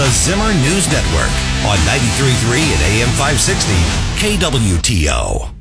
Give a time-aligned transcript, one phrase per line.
[0.00, 1.28] The Zimmer News Network
[1.68, 3.68] on 93.3 and AM 560
[4.16, 5.52] KWTO.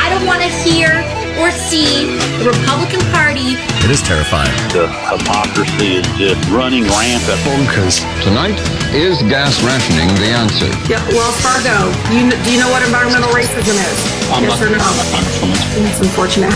[0.00, 0.88] I don't want to hear
[1.36, 3.60] or see the Republican Party.
[3.84, 4.56] It is terrifying.
[4.72, 7.44] The hypocrisy is just running rampant.
[7.44, 8.00] Bonkers.
[8.24, 8.56] Tonight,
[8.96, 10.64] is gas rationing the answer?
[10.88, 11.92] Yeah, Wells Fargo.
[12.08, 14.19] You, do you know what environmental racism is?
[14.30, 14.78] I'm yes not, or no?
[14.78, 16.54] I'm not It's unfortunate.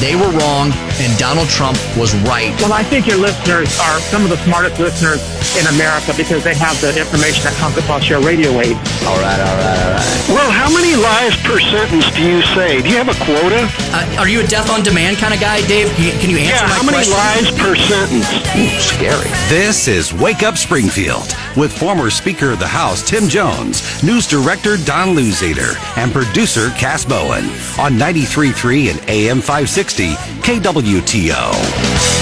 [0.00, 0.68] They were wrong,
[1.00, 2.52] and Donald Trump was right.
[2.60, 5.22] Well, I think your listeners are some of the smartest listeners
[5.56, 8.76] in America because they have the information that comes across your radio waves.
[9.06, 10.28] All right, all right, all right.
[10.28, 12.82] Well, how many lies per sentence do you say?
[12.82, 13.64] Do you have a quota?
[13.94, 15.88] Uh, are you a death on demand kind of guy, Dave?
[15.96, 17.16] Can you, can you answer yeah, my how many question?
[17.16, 18.28] lies per sentence?
[18.60, 19.30] Ooh, scary.
[19.48, 24.76] This is Wake Up Springfield with former Speaker of the House Tim Jones, News Director
[24.76, 27.44] Don Luzader, and producer Cass Bowen
[27.78, 32.14] on 93.3 and AM 560 KWTO.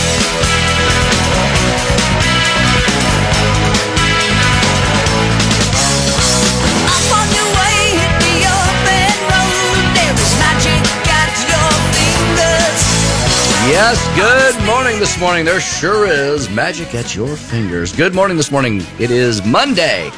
[13.73, 15.45] Yes, good morning this morning.
[15.45, 17.95] There sure is magic at your fingers.
[17.95, 18.83] Good morning this morning.
[18.99, 20.11] It is Monday.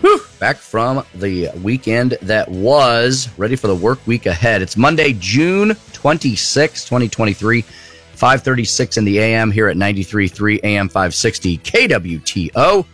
[0.00, 4.62] Whew, back from the weekend that was, ready for the work week ahead.
[4.62, 12.86] It's Monday, June 26, 2023, 536 in the AM here at 93.3 AM 560 KWTO.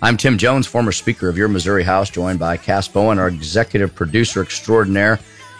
[0.00, 3.94] I'm Tim Jones, former Speaker of your Missouri House, joined by Cass Bowen, our executive
[3.94, 5.18] producer extraordinaire.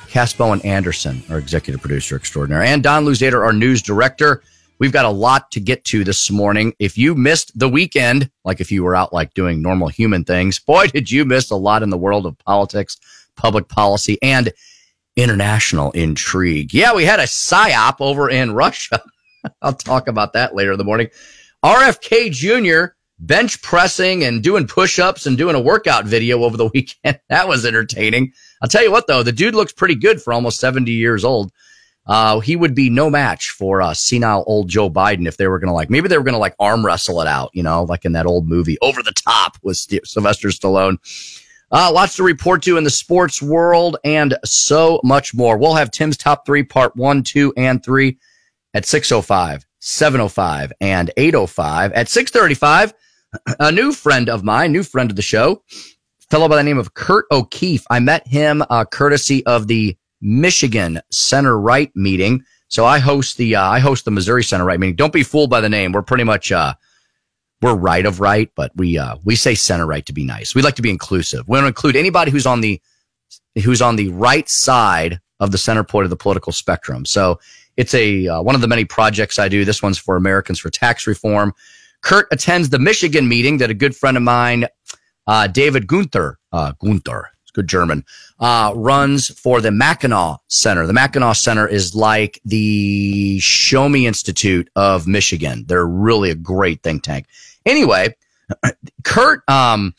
[0.09, 4.43] Cass Bowen Anderson, our executive producer extraordinaire, and Don Luzader, our news director.
[4.79, 6.73] We've got a lot to get to this morning.
[6.79, 10.59] If you missed the weekend, like if you were out like doing normal human things,
[10.59, 12.97] boy, did you miss a lot in the world of politics,
[13.37, 14.53] public policy, and
[15.19, 16.73] international intrigue.
[16.73, 19.03] Yeah, we had a psyop over in Russia.
[19.63, 21.09] I'll talk about that later in the morning.
[21.65, 22.95] RFK Jr.
[23.19, 27.19] bench pressing and doing push ups and doing a workout video over the weekend.
[27.29, 28.33] That was entertaining.
[28.63, 31.51] I'll tell you what, though, the dude looks pretty good for almost 70 years old.
[32.09, 35.59] Uh, he would be no match for uh, senile old Joe Biden if they were
[35.59, 37.85] going to like, maybe they were going to like arm wrestle it out, you know,
[37.85, 40.97] like in that old movie Over the Top with St- Sylvester Stallone.
[41.71, 45.59] Uh, lots to report to in the sports world and so much more.
[45.59, 48.17] We'll have Tim's top three, part one, two, and three
[48.73, 51.93] at 605, 705, and 805.
[51.93, 52.95] At 635,
[53.61, 55.63] a new friend of mine, new friend of the show,
[56.31, 57.85] fellow by the name of Kurt O'Keefe.
[57.91, 62.45] I met him uh, courtesy of the Michigan Center Right meeting.
[62.69, 64.97] So I host the uh, I host the Missouri Center Right meeting.
[64.97, 65.93] Don't be fooled by the name.
[65.93, 66.75] We're pretty much uh,
[67.63, 70.55] we're right of right, but we uh, we say center right to be nice.
[70.55, 71.49] We like to be inclusive.
[71.49, 72.81] We don't include anybody who's on the
[73.65, 77.05] who's on the right side of the center point of the political spectrum.
[77.05, 77.41] So
[77.77, 79.65] it's a uh, one of the many projects I do.
[79.65, 81.55] This one's for Americans for Tax Reform.
[82.03, 84.67] Kurt attends the Michigan meeting that a good friend of mine
[85.27, 88.05] uh, David Gunther, uh, Gunther, good German,
[88.41, 90.87] uh, runs for the Mackinac Center.
[90.87, 95.65] The Mackinac Center is like the Show Me Institute of Michigan.
[95.67, 97.27] They're really a great think tank.
[97.67, 98.17] Anyway,
[99.05, 99.95] Kurt, um,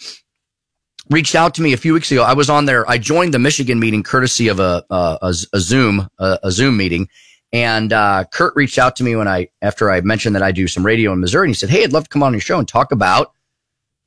[1.10, 2.24] reached out to me a few weeks ago.
[2.24, 2.90] I was on there.
[2.90, 7.10] I joined the Michigan meeting courtesy of a, a, a Zoom, a, a, Zoom meeting.
[7.52, 10.68] And, uh, Kurt reached out to me when I, after I mentioned that I do
[10.68, 12.60] some radio in Missouri and he said, Hey, I'd love to come on your show
[12.60, 13.34] and talk about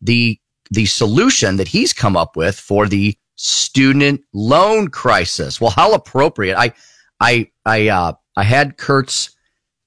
[0.01, 0.39] the
[0.71, 5.61] the solution that he's come up with for the student loan crisis.
[5.61, 6.57] Well, how appropriate.
[6.57, 6.73] I,
[7.21, 9.37] I, I, uh, I had Kurt's,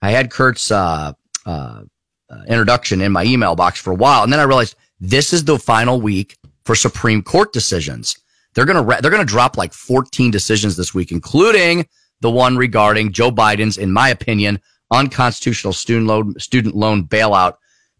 [0.01, 1.13] I had Kurt's, uh,
[1.45, 1.81] uh,
[2.47, 4.23] introduction in my email box for a while.
[4.23, 8.17] And then I realized this is the final week for Supreme Court decisions.
[8.53, 11.87] They're going to, they're going to drop like 14 decisions this week, including
[12.21, 14.59] the one regarding Joe Biden's, in my opinion,
[14.91, 17.55] unconstitutional student loan, student loan bailout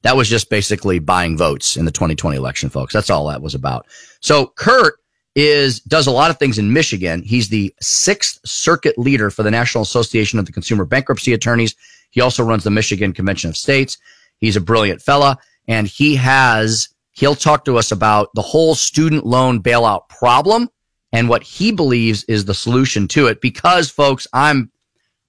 [0.05, 2.93] that was just basically buying votes in the 2020 election, folks.
[2.93, 3.87] That's all that was about.
[4.21, 4.99] So Kurt
[5.35, 7.21] is does a lot of things in Michigan.
[7.21, 11.75] He's the sixth circuit leader for the National Association of the Consumer Bankruptcy Attorneys.
[12.11, 13.97] He also runs the Michigan Convention of States.
[14.39, 15.37] He's a brilliant fella,
[15.67, 20.69] and he has he'll talk to us about the whole student loan bailout problem
[21.11, 23.41] and what he believes is the solution to it.
[23.41, 24.71] Because, folks, I'm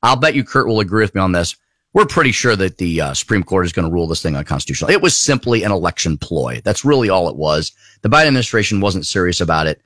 [0.03, 1.57] I'll bet you Kurt will agree with me on this
[1.97, 4.91] we're pretty sure that the uh, Supreme Court is going to rule this thing unconstitutional.
[4.91, 6.61] It was simply an election ploy.
[6.63, 7.73] That's really all it was.
[8.03, 9.81] The Biden administration wasn't serious about it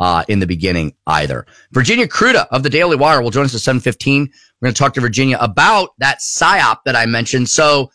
[0.00, 1.46] uh, in the beginning either.
[1.72, 4.22] Virginia Kruta of the Daily Wire will join us at 715.
[4.60, 7.48] We're going to talk to Virginia about that PSYOP that I mentioned.
[7.48, 7.90] So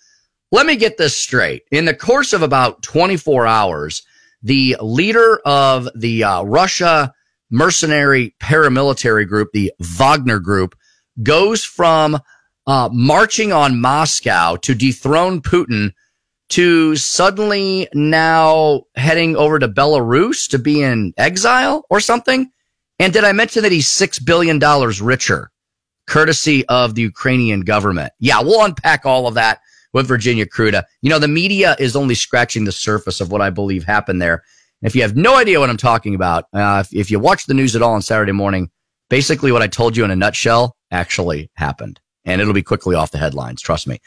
[0.51, 1.63] let me get this straight.
[1.72, 4.04] In the course of about 24 hours,
[4.42, 7.13] the leader of the uh, Russia
[7.51, 10.75] mercenary paramilitary group, the Wagner group,
[11.22, 12.19] goes from
[12.68, 15.92] uh, marching on Moscow to dethrone Putin
[16.50, 22.51] to suddenly now heading over to Belarus to be in exile or something?
[23.00, 24.60] And did I mention that he's $6 billion
[25.01, 25.51] richer,
[26.07, 28.12] courtesy of the Ukrainian government?
[28.19, 29.62] Yeah, we'll unpack all of that
[29.94, 30.84] with Virginia Kruta.
[31.01, 34.44] You know, the media is only scratching the surface of what I believe happened there.
[34.81, 37.54] If you have no idea what I'm talking about, uh, if, if you watch the
[37.54, 38.69] news at all on Saturday morning,
[39.10, 42.00] basically what I told you in a nutshell actually happened.
[42.25, 44.01] And it'll be quickly off the headlines, trust me,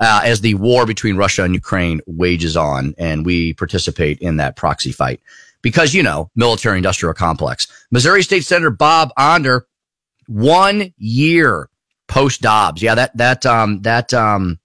[0.00, 4.56] uh, as the war between Russia and Ukraine wages on and we participate in that
[4.56, 5.20] proxy fight.
[5.60, 7.66] Because, you know, military industrial complex.
[7.90, 9.66] Missouri State Senator Bob Onder,
[10.26, 11.68] one year
[12.06, 12.80] post Dobbs.
[12.80, 14.58] Yeah, that, that, um, that, um,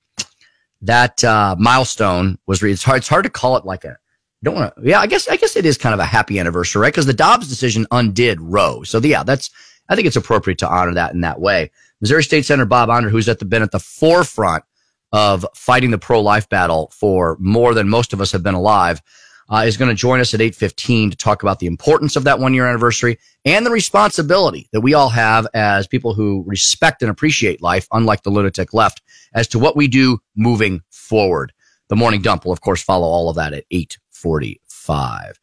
[0.81, 3.97] that, uh, milestone was, re- it's hard, it's hard to call it like a,
[4.43, 6.81] don't want to, yeah, I guess, I guess it is kind of a happy anniversary,
[6.81, 6.93] right?
[6.93, 8.83] Because the Dobbs decision undid Roe.
[8.83, 9.49] So yeah, that's,
[9.89, 11.71] I think it's appropriate to honor that in that way.
[12.03, 14.65] Missouri State Senator Bob Onder, who's at the, been at the forefront
[15.13, 19.01] of fighting the pro-life battle for more than most of us have been alive,
[19.49, 22.39] uh, is going to join us at 8.15 to talk about the importance of that
[22.39, 27.09] one year anniversary and the responsibility that we all have as people who respect and
[27.09, 29.01] appreciate life, unlike the lunatic left,
[29.33, 31.53] as to what we do moving forward.
[31.87, 35.39] The morning dump will, of course, follow all of that at 845.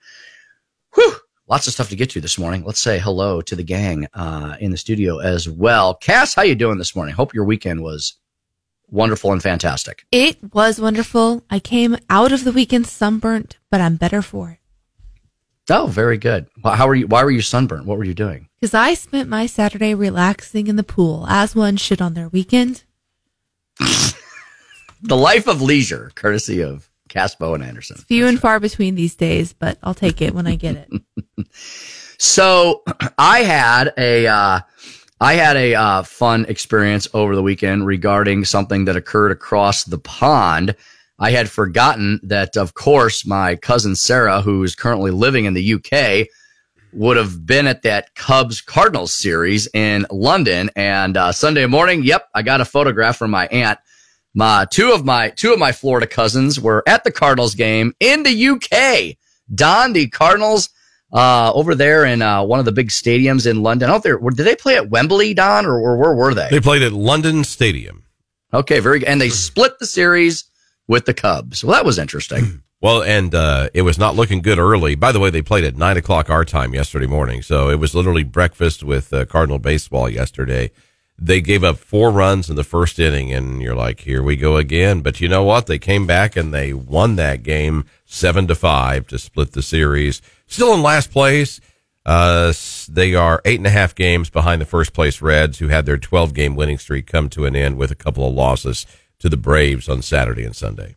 [0.94, 1.19] Whew.
[1.50, 2.62] Lots of stuff to get to this morning.
[2.64, 5.96] Let's say hello to the gang uh, in the studio as well.
[5.96, 7.12] Cass, how you doing this morning?
[7.12, 8.14] Hope your weekend was
[8.86, 10.04] wonderful and fantastic.
[10.12, 11.42] It was wonderful.
[11.50, 14.58] I came out of the weekend sunburnt, but I'm better for it.
[15.68, 16.46] Oh, very good.
[16.62, 17.08] How were you?
[17.08, 17.84] Why were you sunburnt?
[17.84, 18.48] What were you doing?
[18.60, 22.84] Because I spent my Saturday relaxing in the pool, as one should on their weekend.
[23.78, 27.96] the life of leisure, courtesy of Cass Bowen Anderson.
[27.96, 31.46] It's few and far between these days, but I'll take it when I get it.
[32.18, 32.82] so
[33.18, 34.60] I had a uh,
[35.20, 39.98] I had a uh, fun experience over the weekend regarding something that occurred across the
[39.98, 40.74] pond.
[41.18, 45.74] I had forgotten that, of course, my cousin Sarah, who is currently living in the
[45.74, 46.28] UK,
[46.92, 50.70] would have been at that Cubs Cardinals series in London.
[50.74, 53.78] And uh, Sunday morning, yep, I got a photograph from my aunt
[54.34, 58.22] my two of my two of my Florida cousins were at the Cardinals game in
[58.22, 59.16] the UK.
[59.52, 60.68] Don, the Cardinals,
[61.12, 63.90] uh, over there in uh, one of the big stadiums in London.
[63.90, 66.48] Out there, did they play at Wembley, Don, or, or where were they?
[66.50, 68.04] They played at London Stadium.
[68.52, 69.08] Okay, very good.
[69.08, 70.44] And they split the series
[70.86, 71.64] with the Cubs.
[71.64, 72.62] Well, that was interesting.
[72.82, 74.94] Well, and uh, it was not looking good early.
[74.94, 77.94] By the way, they played at nine o'clock our time yesterday morning, so it was
[77.94, 80.70] literally breakfast with uh, Cardinal baseball yesterday
[81.20, 84.56] they gave up four runs in the first inning, and you're like, here we go
[84.56, 85.02] again.
[85.02, 85.66] But you know what?
[85.66, 90.22] They came back and they won that game seven to five to split the series.
[90.46, 91.60] Still in last place.
[92.06, 92.54] Uh,
[92.88, 95.98] they are eight and a half games behind the first place Reds, who had their
[95.98, 98.86] 12 game winning streak come to an end with a couple of losses
[99.18, 100.96] to the Braves on Saturday and Sunday.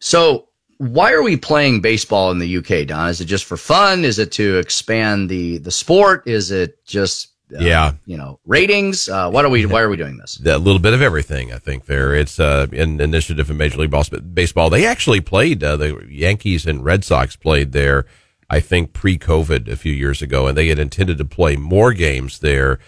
[0.00, 0.48] So,
[0.78, 3.08] why are we playing baseball in the UK, Don?
[3.10, 4.04] Is it just for fun?
[4.04, 6.26] Is it to expand the the sport?
[6.26, 9.08] Is it just uh, yeah, you know, ratings.
[9.08, 9.66] Uh, what are we?
[9.66, 10.40] Why are we doing this?
[10.44, 11.86] A little bit of everything, I think.
[11.86, 14.70] There, it's uh, an initiative in Major League Baseball.
[14.70, 18.06] They actually played uh, the Yankees and Red Sox played there.
[18.52, 22.40] I think pre-COVID a few years ago, and they had intended to play more games
[22.40, 22.80] there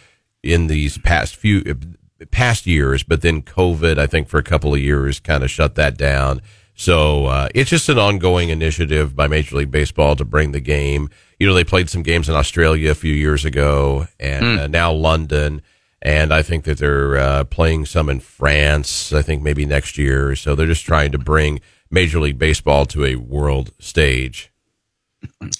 [0.43, 1.62] in these past few
[2.31, 5.75] past years, but then COVID, I think, for a couple of years, kind of shut
[5.76, 6.42] that down.
[6.75, 11.11] So uh, it's just an ongoing initiative by Major League Baseball to bring the game
[11.42, 14.58] you know, they played some games in Australia a few years ago and mm.
[14.61, 15.61] uh, now London.
[16.00, 20.37] And I think that they're uh, playing some in France, I think maybe next year.
[20.37, 24.52] So they're just trying to bring Major League Baseball to a world stage.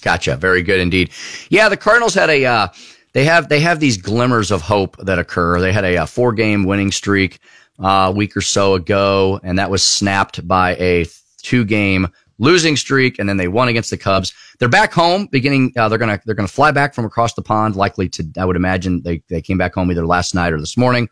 [0.01, 0.37] Gotcha.
[0.37, 1.09] Very good indeed.
[1.49, 2.67] Yeah, the Cardinals had a, uh,
[3.11, 5.59] they have, they have these glimmers of hope that occur.
[5.59, 7.39] They had a, a four game winning streak
[7.77, 11.07] uh, a week or so ago, and that was snapped by a
[11.41, 12.07] two game
[12.43, 14.33] losing streak, and then they won against the Cubs.
[14.59, 15.73] They're back home, beginning.
[15.77, 18.27] Uh, they're gonna they're gonna fly back from across the pond, likely to.
[18.37, 21.09] I would imagine they they came back home either last night or this morning.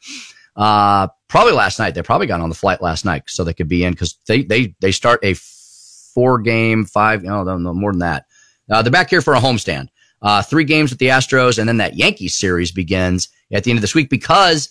[0.56, 1.96] Uh, probably last night.
[1.96, 4.44] They probably got on the flight last night so they could be in because they
[4.44, 7.24] they they start a four game five.
[7.24, 8.26] No, no, no more than that.
[8.70, 9.88] Uh, they're back here for a homestand.
[10.22, 13.78] Uh, three games with the Astros, and then that Yankees series begins at the end
[13.78, 14.70] of this week because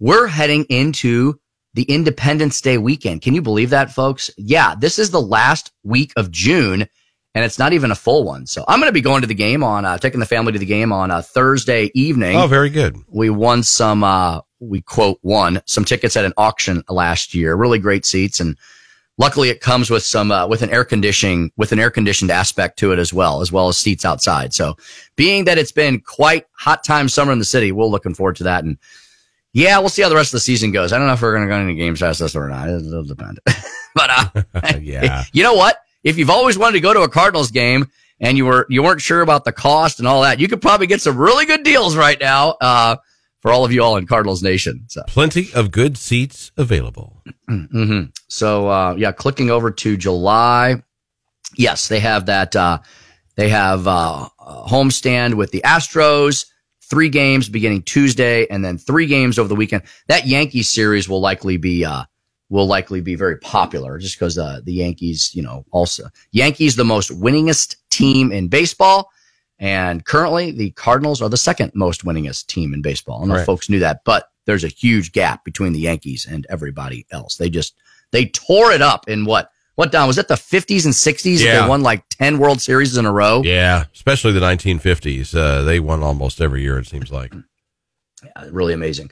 [0.00, 1.38] we're heading into
[1.78, 3.22] the Independence Day weekend.
[3.22, 4.32] Can you believe that, folks?
[4.36, 6.80] Yeah, this is the last week of June,
[7.36, 8.46] and it's not even a full one.
[8.46, 10.58] So I'm going to be going to the game on, uh, taking the family to
[10.58, 12.34] the game on a uh, Thursday evening.
[12.34, 12.96] Oh, very good.
[13.06, 17.54] We won some, uh, we quote, won some tickets at an auction last year.
[17.54, 18.40] Really great seats.
[18.40, 18.58] And
[19.16, 22.80] luckily it comes with some, uh, with an air conditioning, with an air conditioned aspect
[22.80, 24.52] to it as well, as well as seats outside.
[24.52, 24.76] So
[25.14, 28.44] being that it's been quite hot time summer in the city, we're looking forward to
[28.44, 28.64] that.
[28.64, 28.78] And
[29.54, 30.92] Yeah, we'll see how the rest of the season goes.
[30.92, 32.68] I don't know if we're going to go into games past this or not.
[32.68, 33.40] It'll depend.
[33.94, 34.42] but uh,
[34.80, 35.24] yeah.
[35.32, 35.78] you know what?
[36.04, 37.90] If you've always wanted to go to a Cardinals game
[38.20, 40.86] and you were you weren't sure about the cost and all that, you could probably
[40.86, 42.96] get some really good deals right now uh,
[43.40, 44.84] for all of you all in Cardinals Nation.
[44.88, 47.22] So Plenty of good seats available.
[47.48, 50.82] hmm So uh, yeah, clicking over to July.
[51.56, 52.54] Yes, they have that.
[52.54, 52.78] Uh,
[53.36, 56.46] they have uh, a homestand with the Astros.
[56.88, 59.82] Three games beginning Tuesday, and then three games over the weekend.
[60.06, 62.04] That Yankees series will likely be uh,
[62.48, 66.84] will likely be very popular, just because uh, the Yankees, you know, also Yankees the
[66.84, 69.10] most winningest team in baseball,
[69.58, 73.18] and currently the Cardinals are the second most winningest team in baseball.
[73.18, 76.26] I don't know if folks knew that, but there's a huge gap between the Yankees
[76.28, 77.36] and everybody else.
[77.36, 77.74] They just
[78.12, 81.38] they tore it up in what what Don was that the 50s and 60s?
[81.38, 81.62] Yeah.
[81.62, 83.42] They won like 10 World Series in a row.
[83.44, 85.32] Yeah, especially the 1950s.
[85.36, 87.32] Uh, they won almost every year, it seems like.
[88.50, 89.08] really amazing.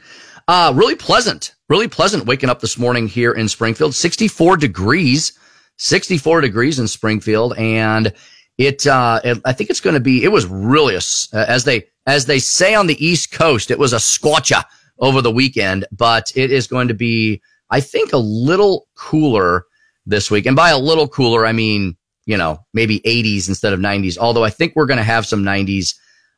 [0.49, 3.95] Uh, really pleasant, really pleasant waking up this morning here in Springfield.
[3.95, 5.39] 64 degrees,
[5.77, 7.57] 64 degrees in Springfield.
[7.57, 8.13] And
[8.59, 10.99] it, uh, it- I think it's going to be, it was really a,
[11.33, 14.65] uh, as they, as they say on the East Coast, it was a squatcha
[14.99, 19.67] over the weekend, but it is going to be, I think, a little cooler
[20.07, 20.47] this week.
[20.47, 24.19] And by a little cooler, I mean, you know, maybe 80s instead of 90s.
[24.19, 25.95] Although I think we're going to have some 90s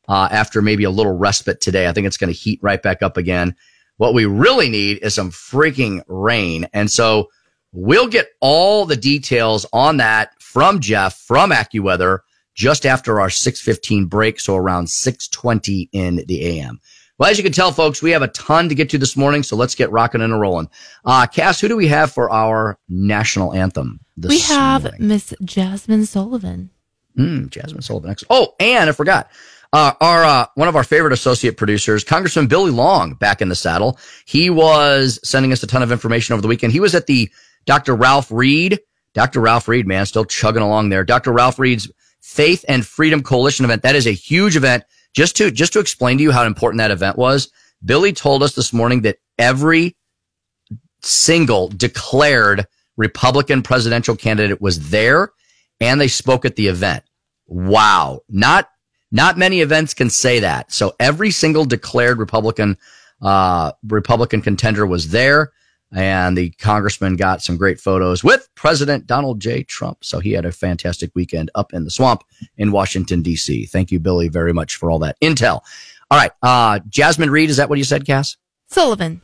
[0.08, 1.88] uh, after maybe a little respite today.
[1.88, 3.54] I think it's going to heat right back up again.
[3.98, 6.68] What we really need is some freaking rain.
[6.72, 7.28] And so
[7.72, 12.20] we'll get all the details on that from Jeff from AccuWeather
[12.54, 14.40] just after our 615 break.
[14.40, 16.80] So around 620 in the AM.
[17.18, 19.42] Well, as you can tell, folks, we have a ton to get to this morning.
[19.42, 20.70] So let's get rocking and rolling.
[21.04, 24.98] Uh, Cass, who do we have for our national anthem this we have?
[25.00, 26.70] Miss Jazmine Sullivan.
[27.18, 28.14] Mm, Jazmine Sullivan.
[28.30, 29.30] Oh, and I forgot.
[29.72, 33.54] Uh, our uh, one of our favorite associate producers, Congressman Billy Long, back in the
[33.54, 33.98] saddle.
[34.25, 36.72] He was sending us a ton of information over the weekend.
[36.72, 37.30] He was at the
[37.66, 37.94] Dr.
[37.94, 38.80] Ralph Reed,
[39.12, 39.40] Dr.
[39.40, 41.04] Ralph Reed, man, still chugging along there.
[41.04, 41.32] Dr.
[41.32, 43.82] Ralph Reed's Faith and Freedom Coalition event.
[43.82, 44.84] That is a huge event.
[45.14, 47.50] Just to just to explain to you how important that event was,
[47.84, 49.96] Billy told us this morning that every
[51.02, 55.30] single declared Republican presidential candidate was there
[55.80, 57.04] and they spoke at the event.
[57.46, 58.20] Wow.
[58.28, 58.68] Not,
[59.12, 60.72] not many events can say that.
[60.72, 62.76] So every single declared Republican,
[63.22, 65.52] uh, Republican contender was there
[65.92, 69.62] and the congressman got some great photos with President Donald J.
[69.62, 70.04] Trump.
[70.04, 72.25] So he had a fantastic weekend up in the swamp
[72.57, 73.66] in Washington, D.C.
[73.66, 75.62] Thank you, Billy, very much for all that intel.
[76.11, 76.33] All right.
[76.42, 78.37] Uh, Jasmine Reed, is that what you said, Cass?
[78.68, 79.21] Sullivan.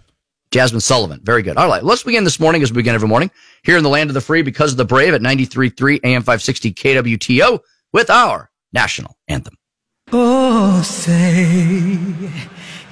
[0.50, 1.21] Jazmine Sullivan.
[1.23, 1.56] Very good.
[1.56, 1.83] All right.
[1.83, 3.30] Let's begin this morning as we begin every morning
[3.62, 6.73] here in the land of the free because of the brave at 93.3 AM 560
[6.75, 7.61] KWTO
[7.92, 9.56] with our national anthem.
[10.12, 11.99] Oh, say,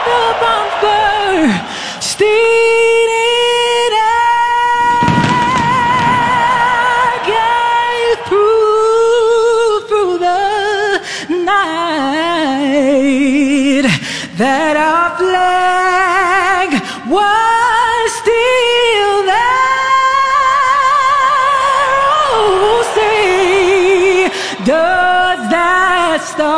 [0.06, 1.60] the bumper
[2.00, 2.61] stealing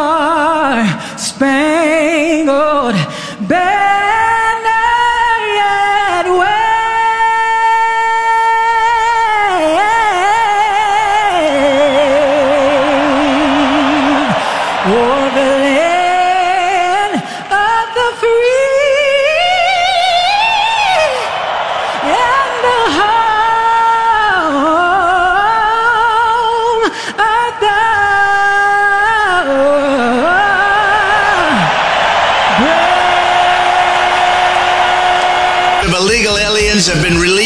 [0.04, 0.84] star
[1.16, 2.94] spangled
[3.48, 4.03] banner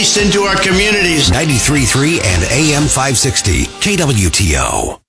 [0.09, 1.31] released into our communities.
[1.31, 5.01] 93.3 and AM 560, KWTO.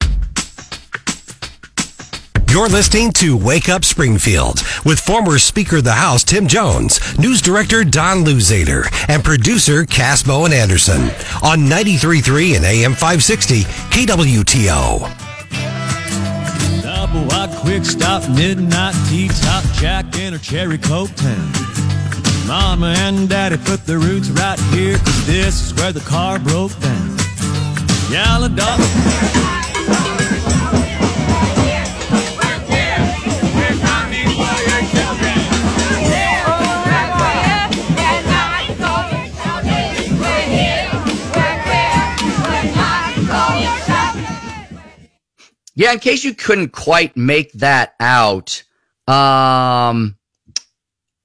[2.51, 7.41] You're listening to Wake Up Springfield with former Speaker of the House Tim Jones, News
[7.41, 11.01] Director Don Luzader, and producer Cass Bowen Anderson
[11.44, 15.00] on 93.3 and AM 560 KWTO.
[16.82, 21.69] Double wide quick stop, midnight tea top, Jack and a cherry coke town.
[22.50, 26.72] Mama and daddy put their roots right here, cause this is where the car broke
[26.79, 27.15] down.
[28.10, 28.79] Yellow dog.
[45.75, 48.63] Yeah, in case you couldn't quite make that out,
[49.08, 50.19] um,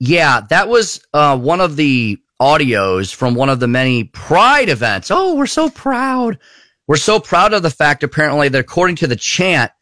[0.00, 5.10] yeah, that was uh, one of the audios from one of the many Pride events.
[5.10, 6.38] Oh, we're so proud.
[6.86, 9.72] We're so proud of the fact, apparently, that according to the chant,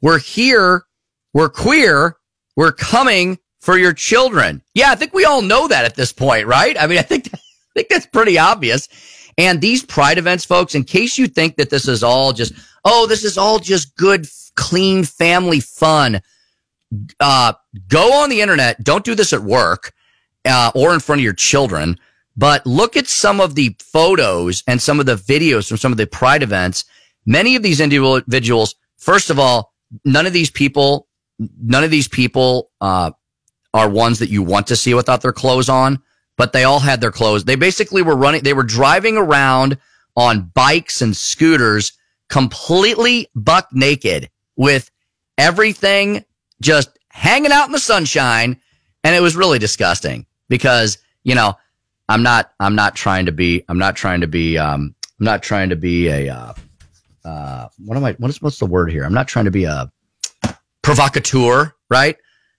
[0.00, 0.84] we're here,
[1.32, 2.16] we're queer,
[2.56, 4.62] we're coming for your children.
[4.74, 6.76] Yeah, I think we all know that at this point, right?
[6.78, 7.38] I mean, I think, I
[7.74, 8.88] think that's pretty obvious.
[9.38, 12.52] And these Pride events, folks, in case you think that this is all just,
[12.84, 16.20] oh, this is all just good, clean family fun.
[17.20, 17.52] Uh,
[17.88, 18.82] go on the internet.
[18.82, 19.92] Don't do this at work,
[20.44, 21.98] uh, or in front of your children,
[22.36, 25.98] but look at some of the photos and some of the videos from some of
[25.98, 26.84] the pride events.
[27.24, 29.72] Many of these individuals, first of all,
[30.04, 33.10] none of these people, none of these people, uh,
[33.74, 36.02] are ones that you want to see without their clothes on,
[36.38, 37.44] but they all had their clothes.
[37.44, 39.78] They basically were running, they were driving around
[40.16, 41.92] on bikes and scooters
[42.28, 44.90] completely buck naked with
[45.36, 46.24] everything
[46.60, 48.60] just hanging out in the sunshine.
[49.04, 51.54] And it was really disgusting because, you know,
[52.08, 55.42] I'm not, I'm not trying to be, I'm not trying to be, um, I'm not
[55.42, 56.54] trying to be a, uh,
[57.24, 59.04] uh, what am I, what is, what's the word here?
[59.04, 59.90] I'm not trying to be a
[60.82, 62.16] provocateur, right?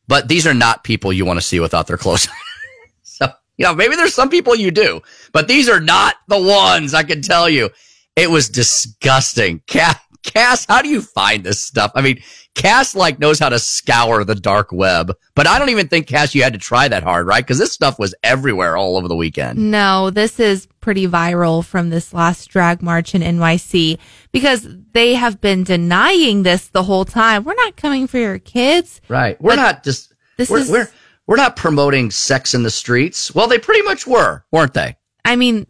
[0.07, 2.27] But these are not people you want to see without their clothes.
[3.03, 6.93] so, you know, maybe there's some people you do, but these are not the ones
[6.93, 7.69] I can tell you.
[8.15, 9.61] It was disgusting.
[9.67, 11.91] Cass, Cass, how do you find this stuff?
[11.95, 12.21] I mean,
[12.57, 16.33] Cass like knows how to scour the dark web, but I don't even think Cass
[16.33, 17.43] you had to try that hard, right?
[17.43, 19.71] Because this stuff was everywhere all over the weekend.
[19.71, 23.99] No, this is pretty viral from this last drag march in NYC
[24.31, 27.43] because they have been denying this the whole time.
[27.43, 29.01] We're not coming for your kids.
[29.07, 29.39] Right.
[29.39, 30.89] We're not just this we're, is- we're
[31.27, 33.35] we're not promoting sex in the streets.
[33.35, 34.97] Well, they pretty much were, weren't they?
[35.25, 35.67] I mean,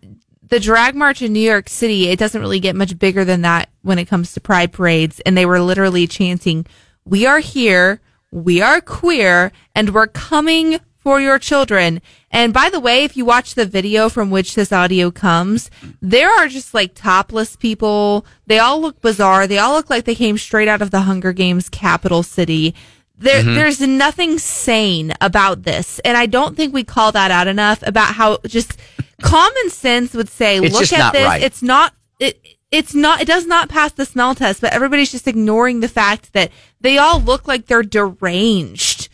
[0.49, 3.69] the drag march in New York City, it doesn't really get much bigger than that
[3.81, 5.19] when it comes to pride parades.
[5.21, 6.65] And they were literally chanting,
[7.05, 12.01] We are here, we are queer, and we're coming for your children.
[12.31, 16.29] And by the way, if you watch the video from which this audio comes, there
[16.29, 18.25] are just like topless people.
[18.45, 19.47] They all look bizarre.
[19.47, 22.75] They all look like they came straight out of the Hunger Games capital city.
[23.19, 23.49] There, Mm-hmm.
[23.49, 23.56] Mhm.
[23.56, 25.99] there's nothing sane about this.
[26.06, 28.77] And I don't think we call that out enough about how just
[29.21, 31.25] common sense would say, It's look at this.
[31.25, 31.41] right.
[31.41, 35.27] It's not, it, it's not, it does not pass the smell test, but everybody's just
[35.27, 36.51] ignoring the fact that
[36.82, 39.10] they all look like they're deranged.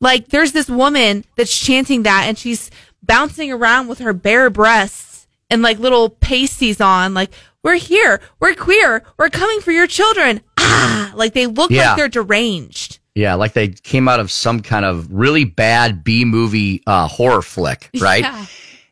[0.00, 2.70] Like there's this woman that's chanting that and she's
[3.02, 7.30] bouncing around with her bare breasts and like little pasties on, like,
[7.64, 10.42] we're here, we're queer, we're coming for your children.
[10.58, 11.88] Ah, like they look Yeah.
[11.88, 13.00] like they're deranged.
[13.18, 17.42] Yeah, like they came out of some kind of really bad B movie uh, horror
[17.42, 18.22] flick, right?
[18.22, 18.46] Yeah.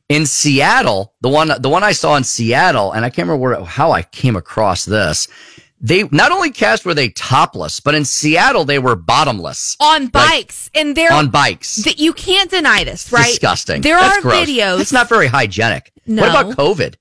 [0.08, 3.64] In Seattle, the one the one I saw in Seattle, and I can't remember where,
[3.64, 5.28] how I came across this.
[5.80, 10.70] They not only cast were they topless, but in Seattle they were bottomless on bikes
[10.74, 11.82] and they're on bikes.
[11.84, 13.26] Th- you can't deny this, right?
[13.26, 13.82] Disgusting.
[13.82, 14.48] There That's are gross.
[14.48, 14.80] videos.
[14.80, 15.92] It's not very hygienic.
[16.04, 16.22] No.
[16.22, 16.96] What about COVID?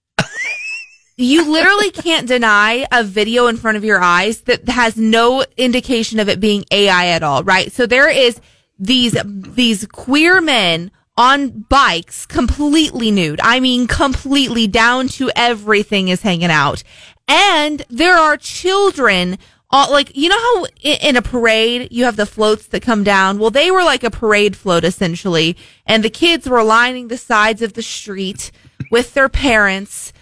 [1.17, 6.19] You literally can't deny a video in front of your eyes that has no indication
[6.19, 7.71] of it being AI at all, right?
[7.71, 8.41] So there is
[8.78, 13.39] these these queer men on bikes completely nude.
[13.41, 16.84] I mean completely down to everything is hanging out.
[17.30, 19.38] And there are children
[19.71, 23.39] all, like you know how in a parade you have the floats that come down
[23.39, 27.63] well they were like a parade float essentially and the kids were lining the sides
[27.63, 28.51] of the street
[28.91, 30.13] with their parents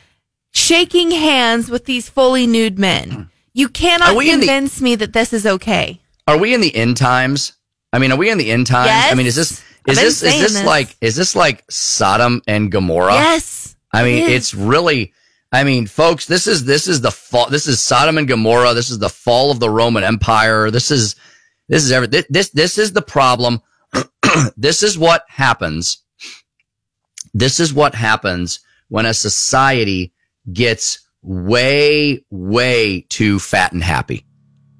[0.53, 5.33] shaking hands with these fully nude men you cannot in the- convince me that this
[5.33, 7.53] is okay Are we in the end times?
[7.91, 8.87] I mean, are we in the end times?
[8.87, 9.11] Yes.
[9.11, 10.65] I mean, is this is this is this this.
[10.65, 13.13] like is this like Sodom and Gomorrah?
[13.13, 15.13] Yes, I mean, it it's really.
[15.51, 17.49] I mean, folks, this is this is the fall.
[17.49, 18.73] This is Sodom and Gomorrah.
[18.73, 20.71] This is the fall of the Roman Empire.
[20.71, 21.15] This is
[21.69, 23.61] this is every this this, this is the problem.
[24.57, 25.99] this is what happens
[27.33, 30.13] This is what happens when a society
[30.51, 34.25] gets way, way too fat and happy.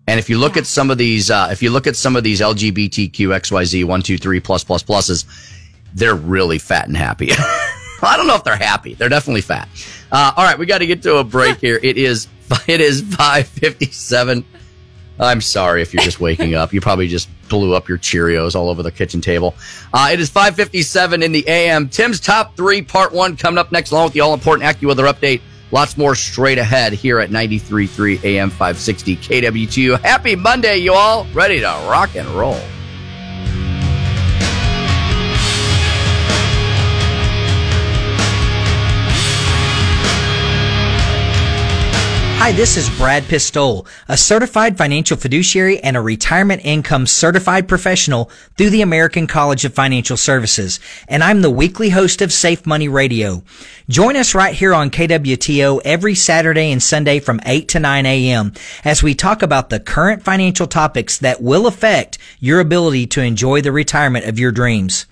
[0.07, 2.23] And if you look at some of these, uh, if you look at some of
[2.23, 5.25] these LGBTQ XYZ one, two, three plus plus pluses,
[5.93, 7.31] they're really fat and happy.
[8.01, 8.95] I don't know if they're happy.
[8.95, 9.69] They're definitely fat.
[10.11, 11.79] Uh, all right, we got to get to a break here.
[11.81, 12.27] It is
[12.67, 14.45] it is five fifty seven.
[15.19, 16.73] I'm sorry if you're just waking up.
[16.73, 19.55] You probably just blew up your Cheerios all over the kitchen table.
[19.93, 21.87] Uh, it is 5:57 in the AM.
[21.87, 25.41] Tim's top three, part one, coming up next, along with the all important AccuWeather update.
[25.73, 29.99] Lots more straight ahead here at 93.3 AM 560 KWTO.
[30.01, 31.25] Happy Monday, you all.
[31.33, 32.61] Ready to rock and roll.
[42.43, 48.29] Hi, this is Brad Pistole, a certified financial fiduciary and a retirement income certified professional
[48.57, 52.89] through the American College of Financial Services, and I'm the weekly host of Safe Money
[52.89, 53.43] Radio.
[53.87, 58.51] Join us right here on KWTO every Saturday and Sunday from 8 to 9 a.m.
[58.83, 63.61] as we talk about the current financial topics that will affect your ability to enjoy
[63.61, 65.05] the retirement of your dreams.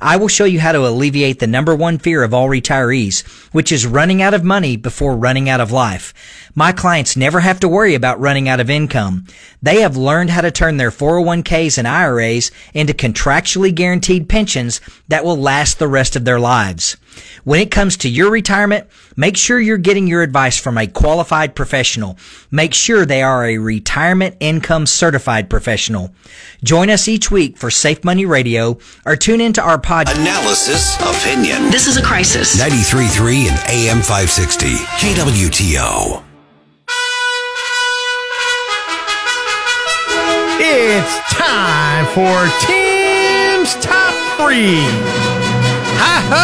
[0.00, 3.72] I will show you how to alleviate the number one fear of all retirees, which
[3.72, 6.12] is running out of money before running out of life.
[6.58, 9.26] My clients never have to worry about running out of income.
[9.60, 15.22] They have learned how to turn their 401ks and IRAs into contractually guaranteed pensions that
[15.22, 16.96] will last the rest of their lives.
[17.44, 21.54] When it comes to your retirement, make sure you're getting your advice from a qualified
[21.54, 22.16] professional.
[22.50, 26.14] Make sure they are a retirement income certified professional.
[26.64, 30.22] Join us each week for Safe Money Radio or tune into our podcast.
[30.22, 31.70] Analysis, opinion.
[31.70, 32.58] This is a crisis.
[32.58, 34.68] 93.3 and AM 560.
[34.96, 36.22] KWTO.
[40.68, 44.74] It's time for Tim's Top 3.
[45.94, 46.42] Ha ho,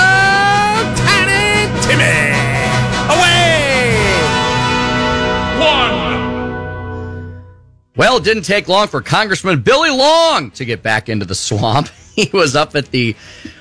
[1.02, 2.30] Tiny Timmy!
[3.10, 3.98] Away!
[5.58, 7.42] One!
[7.96, 11.88] Well, it didn't take long for Congressman Billy Long to get back into the swamp.
[12.14, 13.16] He was up at the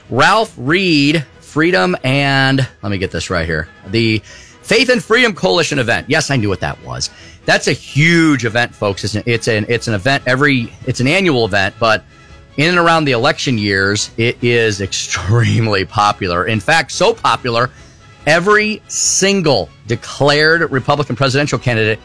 [0.10, 3.68] Ralph Reed Freedom and let me get this right here.
[3.88, 4.22] The
[4.62, 6.10] Faith and Freedom Coalition event.
[6.10, 7.10] Yes, I knew what that was.
[7.52, 9.04] That's a huge event, folks.
[9.04, 12.06] It's an, it's an, it's an event every, it's an annual event, but
[12.56, 16.46] in and around the election years, it is extremely popular.
[16.46, 17.70] In fact, so popular,
[18.26, 22.00] every single declared Republican presidential candidate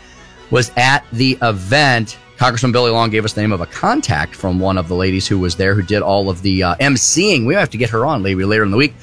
[0.50, 2.18] was at the event.
[2.38, 5.28] Congressman Billy Long gave us the name of a contact from one of the ladies
[5.28, 7.46] who was there who did all of the uh, emceeing.
[7.46, 8.94] We have to get her on maybe later in the week.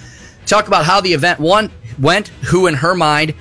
[0.46, 3.34] Talk about how the event one went, who in her mind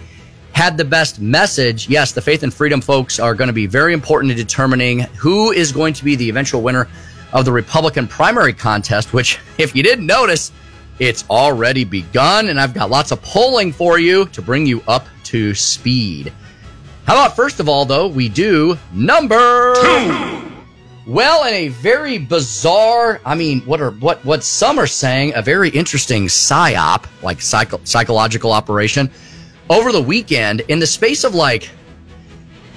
[0.52, 1.88] had the best message.
[1.88, 5.52] Yes, the Faith and Freedom folks are going to be very important in determining who
[5.52, 6.88] is going to be the eventual winner
[7.32, 10.52] of the Republican primary contest, which, if you didn't notice,
[10.98, 12.48] it's already begun.
[12.48, 16.32] And I've got lots of polling for you to bring you up to speed.
[17.06, 20.52] How about first of all, though, we do number two.
[21.04, 25.42] Well, in a very bizarre, I mean, what are what what some are saying, a
[25.42, 29.10] very interesting psyop, like psycho, psychological operation,
[29.72, 31.70] over the weekend, in the space of like,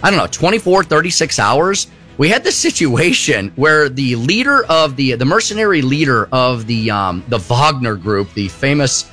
[0.01, 5.15] I don't know, 24, 36 hours, we had this situation where the leader of the
[5.15, 9.09] the mercenary leader of the um, the Wagner group, the famous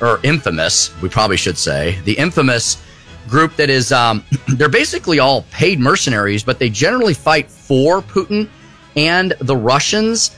[0.00, 2.82] or infamous, we probably should say, the infamous
[3.28, 8.48] group that is um, they're basically all paid mercenaries, but they generally fight for Putin
[8.96, 10.36] and the Russians.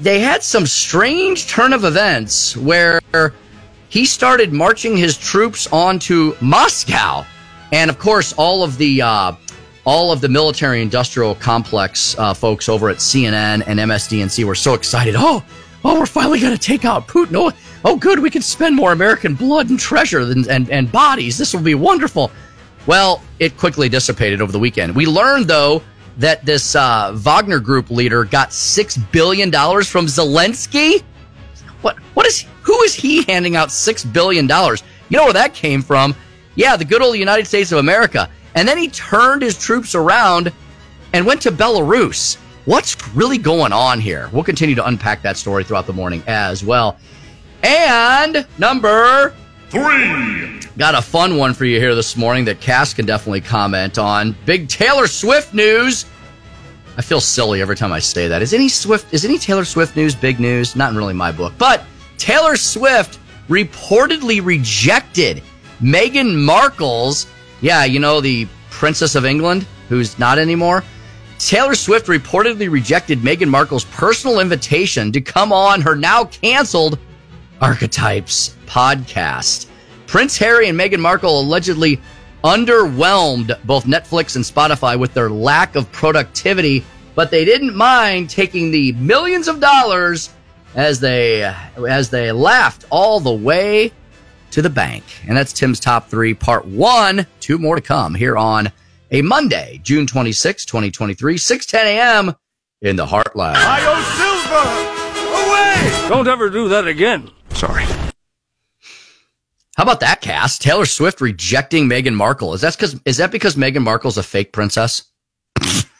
[0.00, 3.00] They had some strange turn of events where
[3.96, 7.24] he started marching his troops onto Moscow,
[7.72, 9.32] and of course, all of the uh,
[9.86, 14.74] all of the military industrial complex uh, folks over at CNN and MSDNC were so
[14.74, 15.14] excited.
[15.16, 15.42] Oh,
[15.82, 17.36] oh, we're finally going to take out Putin.
[17.36, 17.50] Oh,
[17.86, 21.38] oh, good, we can spend more American blood and treasure and, and, and bodies.
[21.38, 22.30] This will be wonderful.
[22.86, 24.94] Well, it quickly dissipated over the weekend.
[24.94, 25.80] We learned, though,
[26.18, 31.02] that this uh, Wagner Group leader got six billion dollars from Zelensky.
[31.80, 31.96] What?
[32.12, 32.44] What is?
[32.76, 34.82] Who is he handing out six billion dollars?
[35.08, 36.14] You know where that came from?
[36.56, 38.28] Yeah, the good old United States of America.
[38.54, 40.52] And then he turned his troops around
[41.14, 42.36] and went to Belarus.
[42.66, 44.28] What's really going on here?
[44.30, 46.98] We'll continue to unpack that story throughout the morning as well.
[47.62, 49.34] And number
[49.70, 50.60] three.
[50.76, 54.36] Got a fun one for you here this morning that Cass can definitely comment on.
[54.44, 56.04] Big Taylor Swift news.
[56.98, 58.42] I feel silly every time I say that.
[58.42, 60.76] Is any Swift is any Taylor Swift news big news?
[60.76, 61.54] Not really my book.
[61.56, 61.82] But
[62.18, 65.42] Taylor Swift reportedly rejected
[65.80, 67.26] Meghan Markle's,
[67.60, 70.84] yeah, you know, the Princess of England, who's not anymore.
[71.38, 76.98] Taylor Swift reportedly rejected Meghan Markle's personal invitation to come on her now canceled
[77.60, 79.66] Archetypes podcast.
[80.06, 82.00] Prince Harry and Meghan Markle allegedly
[82.42, 88.70] underwhelmed both Netflix and Spotify with their lack of productivity, but they didn't mind taking
[88.70, 90.30] the millions of dollars
[90.76, 91.42] as they
[91.88, 93.90] as they laughed all the way
[94.52, 95.02] to the bank.
[95.26, 97.26] And that's Tim's top 3 part 1.
[97.40, 98.70] Two more to come here on
[99.10, 102.34] a Monday, June 26, 2023, 6:10 a.m.
[102.82, 103.56] in the Heartland.
[103.56, 104.92] Io Silva!
[105.48, 106.08] Away!
[106.08, 107.30] Don't ever do that again.
[107.54, 107.84] Sorry.
[109.76, 110.58] How about that Cass?
[110.58, 112.54] Taylor Swift rejecting Meghan Markle.
[112.54, 115.02] Is that because is that because Meghan Markle's a fake princess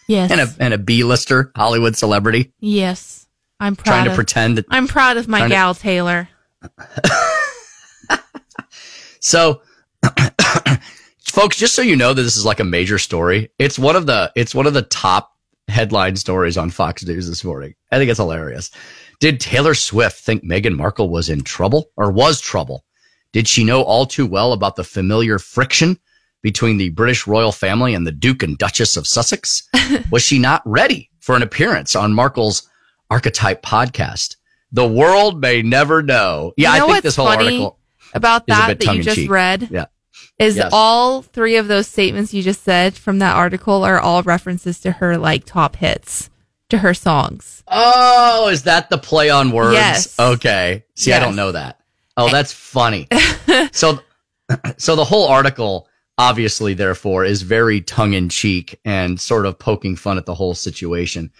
[0.08, 0.30] Yes.
[0.30, 3.25] and a and a B-lister Hollywood celebrity yes.
[3.60, 6.28] I'm proud trying to of, pretend that I'm proud of my trying to- gal Taylor.
[9.26, 9.60] So,
[11.24, 14.06] folks, just so you know that this is like a major story, it's one of
[14.06, 15.32] the it's one of the top
[15.66, 17.74] headline stories on Fox News this morning.
[17.90, 18.70] I think it's hilarious.
[19.18, 22.84] Did Taylor Swift think Meghan Markle was in trouble or was trouble?
[23.32, 25.98] Did she know all too well about the familiar friction
[26.40, 29.68] between the British royal family and the Duke and Duchess of Sussex?
[30.12, 32.68] was she not ready for an appearance on Markle's
[33.10, 34.36] Archetype podcast?
[34.72, 36.52] The world may never know.
[36.56, 37.78] Yeah, You know I think this whole funny article
[38.14, 39.30] about that that you just tongue-in-cheek.
[39.30, 39.86] read Yeah.
[40.38, 40.70] is Yes.
[40.72, 44.92] all three of those statements you just said from that article are all references to
[44.92, 46.30] her like top hits,
[46.68, 47.62] to her songs.
[47.68, 49.74] Oh, is that the play on words?
[49.74, 50.18] Yes.
[50.18, 50.84] Okay.
[50.94, 51.78] See, I don't know that.
[52.16, 53.06] Oh, that's funny.
[53.72, 54.00] so,
[54.78, 55.86] so the whole article,
[56.18, 60.54] obviously, therefore, is very tongue in cheek and sort of poking fun at the whole
[60.54, 61.30] situation.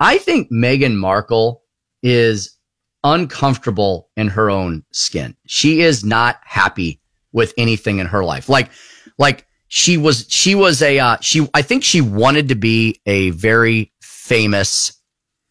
[0.00, 1.62] I think Meghan Markle
[2.02, 2.56] is
[3.02, 5.36] uncomfortable in her own skin.
[5.46, 7.00] She is not happy
[7.32, 8.48] with anything in her life.
[8.48, 8.70] Like,
[9.18, 13.30] like she was, she was a, uh, she, I think she wanted to be a
[13.30, 15.00] very famous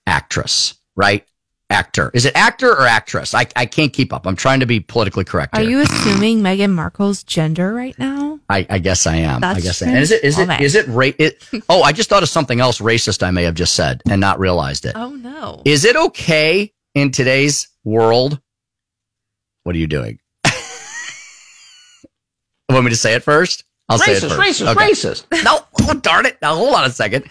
[0.06, 1.26] actress, right?
[1.72, 2.12] Actor.
[2.14, 3.34] Is it actor or actress?
[3.34, 4.28] I, I can't keep up.
[4.28, 5.70] I'm trying to be politically correct Are here.
[5.72, 8.40] you assuming Meghan Markle's gender right now?
[8.50, 9.38] I, I guess I am.
[9.44, 9.94] I That's guess I am.
[9.96, 10.76] And is it is it transphobic.
[10.76, 13.74] it ra- it Oh, I just thought of something else racist I may have just
[13.74, 14.92] said and not realized it.
[14.96, 15.64] Oh no.
[15.66, 18.40] Is it okay in today's world?
[19.64, 20.20] What are you doing?
[22.70, 23.64] Want me to say it first?
[23.90, 24.62] I'll say it Racist, first.
[24.62, 25.44] racist, racist.
[25.44, 26.38] No, oh, darn it.
[26.44, 27.26] Now hold on a second.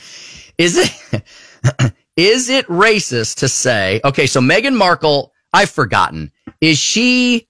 [0.58, 1.22] Is it
[2.16, 7.48] is it racist to say, okay, so Meghan Markle, I've forgotten, is she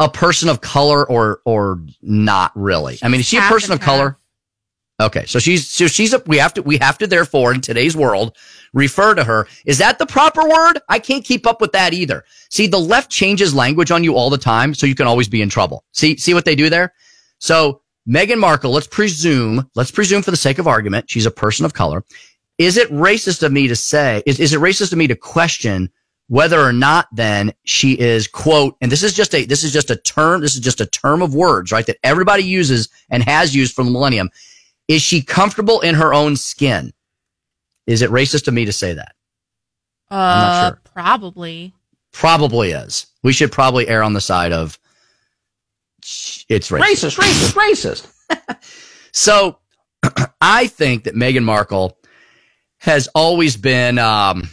[0.00, 2.98] a person of color or or not really?
[3.02, 4.18] I mean, is she a person of color?
[5.02, 7.96] Okay, so she's so she's a we have to we have to therefore in today's
[7.96, 8.36] world
[8.72, 9.48] refer to her.
[9.66, 10.78] Is that the proper word?
[10.88, 12.24] I can't keep up with that either.
[12.50, 15.42] See, the left changes language on you all the time, so you can always be
[15.42, 15.84] in trouble.
[15.92, 16.92] See see what they do there?
[17.38, 21.64] So Meghan Markle, let's presume, let's presume for the sake of argument, she's a person
[21.64, 22.04] of color.
[22.58, 25.90] Is it racist of me to say, is, is it racist of me to question
[26.28, 29.90] whether or not then she is quote, and this is just a, this is just
[29.90, 31.86] a term, this is just a term of words, right?
[31.86, 34.30] That everybody uses and has used for the millennium.
[34.88, 36.92] Is she comfortable in her own skin?
[37.86, 39.14] Is it racist of me to say that?
[40.10, 40.80] Uh, not sure.
[40.92, 41.74] Probably.
[42.12, 43.06] Probably is.
[43.22, 44.78] We should probably err on the side of
[46.48, 46.80] it's racist.
[46.80, 48.10] Racist, racist, racist.
[49.14, 49.58] So
[50.40, 51.96] I think that Meghan Markle
[52.84, 54.48] has always been um,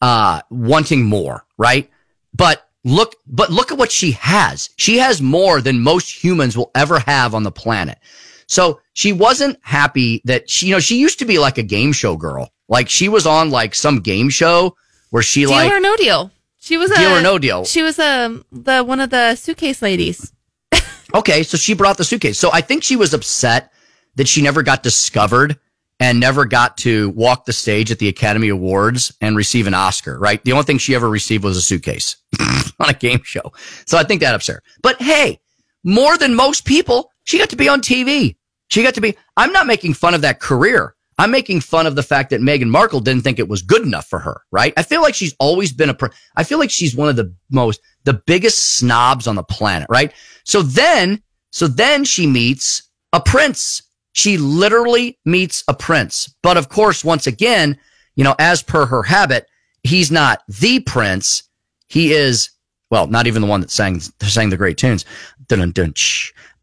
[0.00, 1.90] uh, wanting more, right?
[2.32, 4.70] But look, but look at what she has.
[4.76, 7.98] She has more than most humans will ever have on the planet.
[8.46, 11.92] So she wasn't happy that she, you know, she used to be like a game
[11.92, 12.48] show girl.
[12.68, 14.76] Like she was on like some game show
[15.10, 16.30] where she Deal like or no deal.
[16.60, 17.64] She was a Deal or no deal.
[17.64, 20.32] She was a the one of the suitcase ladies.
[21.14, 22.38] Okay, so she brought the suitcase.
[22.38, 23.72] So I think she was upset
[24.16, 25.58] that she never got discovered
[26.00, 30.18] and never got to walk the stage at the Academy Awards and receive an Oscar,
[30.18, 30.42] right?
[30.44, 32.16] The only thing she ever received was a suitcase
[32.78, 33.52] on a game show.
[33.86, 34.62] So I think that upset her.
[34.82, 35.40] But hey,
[35.84, 38.36] more than most people, she got to be on TV.
[38.68, 40.94] She got to be, I'm not making fun of that career.
[41.20, 44.06] I'm making fun of the fact that Meghan Markle didn't think it was good enough
[44.06, 44.72] for her, right?
[44.76, 47.34] I feel like she's always been a, per- I feel like she's one of the
[47.50, 50.12] most, the biggest snobs on the planet, right?
[50.44, 53.82] So then, so then she meets a prince.
[54.18, 56.34] She literally meets a prince.
[56.42, 57.78] But of course, once again,
[58.16, 59.46] you know, as per her habit,
[59.84, 61.44] he's not the prince.
[61.86, 62.50] He is,
[62.90, 65.04] well, not even the one that sang, sang the great tunes.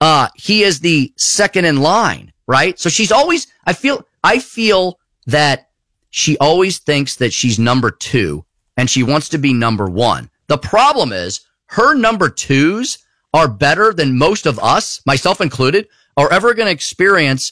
[0.02, 2.78] Uh, he is the second in line, right?
[2.78, 5.70] So she's always, I feel, I feel that
[6.10, 8.44] she always thinks that she's number two
[8.76, 10.30] and she wants to be number one.
[10.48, 12.98] The problem is her number twos
[13.34, 17.51] are better than most of us, myself included, are ever going to experience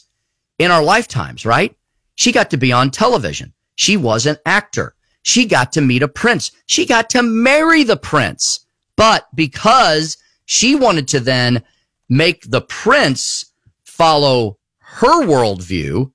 [0.60, 1.76] in our lifetimes, right?
[2.15, 3.54] She got to be on television.
[3.76, 4.95] She was an actor.
[5.26, 6.52] she got to meet a prince.
[6.65, 8.65] She got to marry the prince.
[8.97, 11.63] But because she wanted to then
[12.10, 13.45] make the prince
[13.86, 16.12] follow her worldview,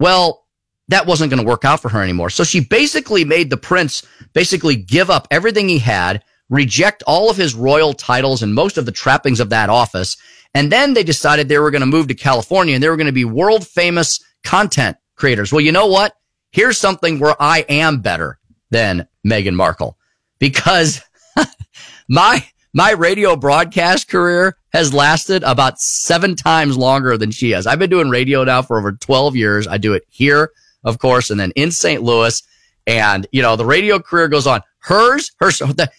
[0.00, 0.46] well,
[0.88, 2.30] that wasn't going to work out for her anymore.
[2.30, 7.36] So she basically made the prince basically give up everything he had, reject all of
[7.36, 10.16] his royal titles and most of the trappings of that office.
[10.52, 13.06] And then they decided they were going to move to California and they were going
[13.06, 15.52] to be world famous content creators.
[15.52, 16.16] Well, you know what?
[16.50, 18.38] Here's something where I am better
[18.70, 19.96] than Meghan Markle
[20.40, 21.00] because
[22.08, 27.66] my, my radio broadcast career has lasted about seven times longer than she has.
[27.66, 29.68] I've been doing radio now for over 12 years.
[29.68, 30.50] I do it here,
[30.84, 32.02] of course, and then in St.
[32.02, 32.42] Louis.
[32.86, 34.62] And, you know, the radio career goes on.
[34.78, 35.90] Hers, hers, the,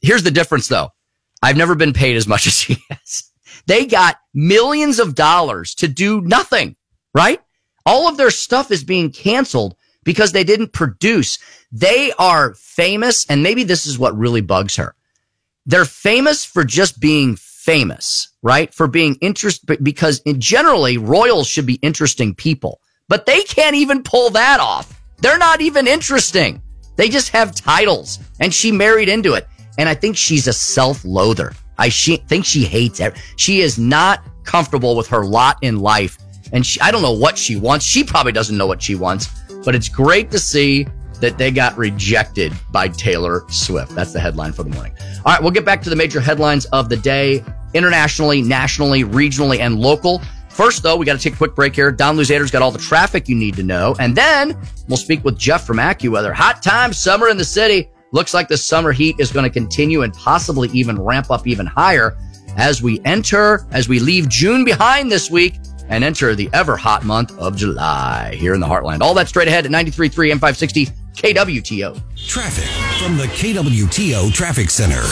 [0.00, 0.90] here's the difference though.
[1.42, 3.30] I've never been paid as much as she has.
[3.66, 6.76] They got millions of dollars to do nothing,
[7.14, 7.40] right?
[7.86, 11.38] All of their stuff is being canceled because they didn't produce.
[11.72, 14.94] They are famous, and maybe this is what really bugs her.
[15.66, 18.72] They're famous for just being famous, right?
[18.72, 24.02] For being interest, because in generally royals should be interesting people, but they can't even
[24.02, 25.00] pull that off.
[25.18, 26.62] They're not even interesting.
[26.96, 29.46] They just have titles, and she married into it.
[29.78, 31.52] And I think she's a self-loather.
[31.78, 33.14] I she, think she hates it.
[33.36, 36.18] She is not comfortable with her lot in life.
[36.52, 37.84] And she, I don't know what she wants.
[37.86, 39.28] She probably doesn't know what she wants,
[39.64, 40.86] but it's great to see
[41.20, 43.94] that they got rejected by Taylor Swift.
[43.94, 44.92] That's the headline for the morning.
[45.24, 49.60] All right, we'll get back to the major headlines of the day internationally, nationally, regionally,
[49.60, 50.20] and local.
[50.48, 51.92] First, though, we got to take a quick break here.
[51.92, 53.94] Don Luzader's got all the traffic you need to know.
[54.00, 56.34] And then we'll speak with Jeff from AccuWeather.
[56.34, 57.88] Hot time, summer in the city.
[58.12, 61.66] Looks like the summer heat is going to continue and possibly even ramp up even
[61.66, 62.16] higher
[62.56, 67.04] as we enter, as we leave June behind this week and enter the ever hot
[67.04, 69.00] month of July here in the heartland.
[69.00, 72.00] All that straight ahead at 93.3 M560 KWTO.
[72.16, 72.64] Traffic
[73.02, 75.02] from the KWTO Traffic Center.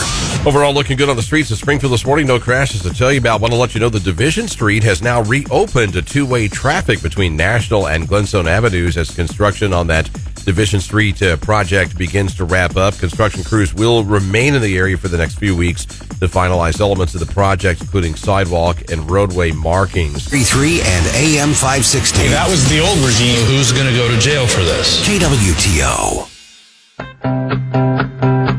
[0.49, 2.27] Overall, looking good on the streets of Springfield this morning.
[2.27, 3.41] No crashes to tell you about.
[3.41, 7.37] Want to let you know the Division Street has now reopened to two-way traffic between
[7.37, 10.09] National and Glenstone Avenues as construction on that
[10.45, 12.97] Division Street uh, project begins to wrap up.
[12.97, 17.15] Construction crews will remain in the area for the next few weeks to finalize elements
[17.15, 20.27] of the project, including sidewalk and roadway markings.
[20.27, 22.19] 33 and AM 560.
[22.19, 23.45] Hey, that was the old regime.
[23.47, 25.07] Who's going to go to jail for this?
[25.07, 25.88] KWTO.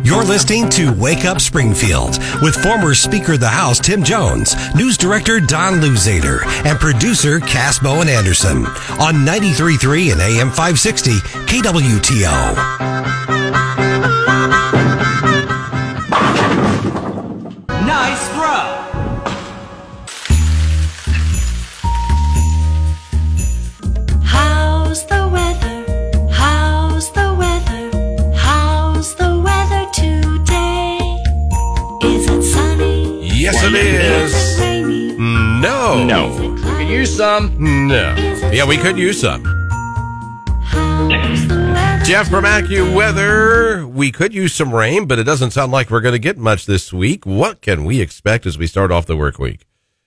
[0.03, 4.97] You're listening to Wake Up Springfield with former Speaker of the House Tim Jones, News
[4.97, 8.65] Director Don Luzader, and producer Cass Bowen Anderson
[8.99, 11.11] on 93.3 and AM 560
[11.45, 13.68] KWTO.
[33.69, 33.88] Sunny?
[33.88, 34.34] It is.
[34.34, 35.17] Is?
[35.17, 36.03] No.
[36.03, 36.53] No.
[36.53, 37.88] We could use some.
[37.88, 38.15] No.
[38.51, 39.43] Yeah, we could use some.
[42.03, 43.88] Jeff from AccuWeather.
[43.88, 46.65] We could use some rain, but it doesn't sound like we're going to get much
[46.65, 47.25] this week.
[47.25, 49.65] What can we expect as we start off the work week?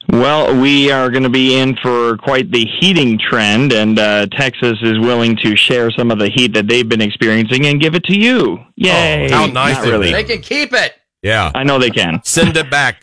[0.09, 4.79] Well, we are going to be in for quite the heating trend, and uh, Texas
[4.83, 8.03] is willing to share some of the heat that they've been experiencing and give it
[8.05, 8.59] to you.
[8.75, 9.29] Yay!
[9.31, 10.11] Oh, how nice Not really.
[10.11, 10.95] They can keep it.
[11.23, 11.53] Yeah.
[11.55, 12.21] I know they can.
[12.25, 13.03] Send it back.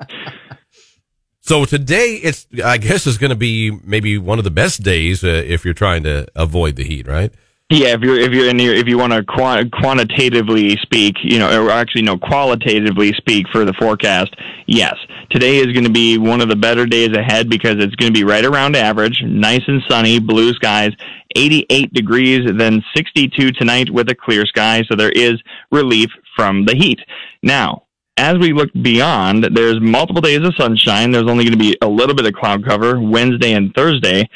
[1.40, 5.22] so today, it's I guess is going to be maybe one of the best days
[5.22, 7.32] uh, if you're trying to avoid the heat, right?
[7.68, 11.40] Yeah, if you're if you're in your, if you want to quant- quantitatively speak, you
[11.40, 14.34] know, or actually no, qualitatively speak for the forecast,
[14.68, 14.94] yes,
[15.30, 18.16] today is going to be one of the better days ahead because it's going to
[18.16, 20.92] be right around average, nice and sunny, blue skies,
[21.36, 25.34] 88 degrees, then 62 tonight with a clear sky, so there is
[25.70, 27.00] relief from the heat.
[27.42, 27.84] Now,
[28.16, 31.12] as we look beyond, there's multiple days of sunshine.
[31.12, 34.28] There's only going to be a little bit of cloud cover Wednesday and Thursday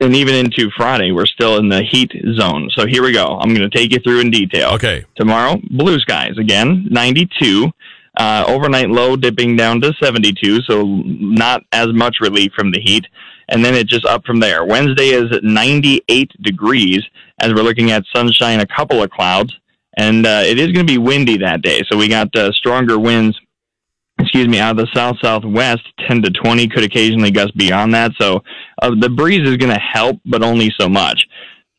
[0.00, 2.70] and even into Friday, we're still in the heat zone.
[2.74, 3.38] So here we go.
[3.38, 4.70] I'm going to take you through in detail.
[4.74, 5.04] Okay.
[5.16, 7.70] Tomorrow, blue skies again, 92.
[8.18, 13.06] Uh, overnight low dipping down to 72, so not as much relief from the heat.
[13.48, 14.64] And then it just up from there.
[14.64, 17.02] Wednesday is 98 degrees
[17.40, 19.54] as we're looking at sunshine, a couple of clouds.
[19.96, 21.82] And uh, it is going to be windy that day.
[21.88, 23.38] So we got uh, stronger winds
[24.20, 28.12] excuse me, out of the south southwest, 10 to 20 could occasionally gust beyond that.
[28.20, 28.42] So
[28.82, 31.24] uh, the breeze is going to help, but only so much.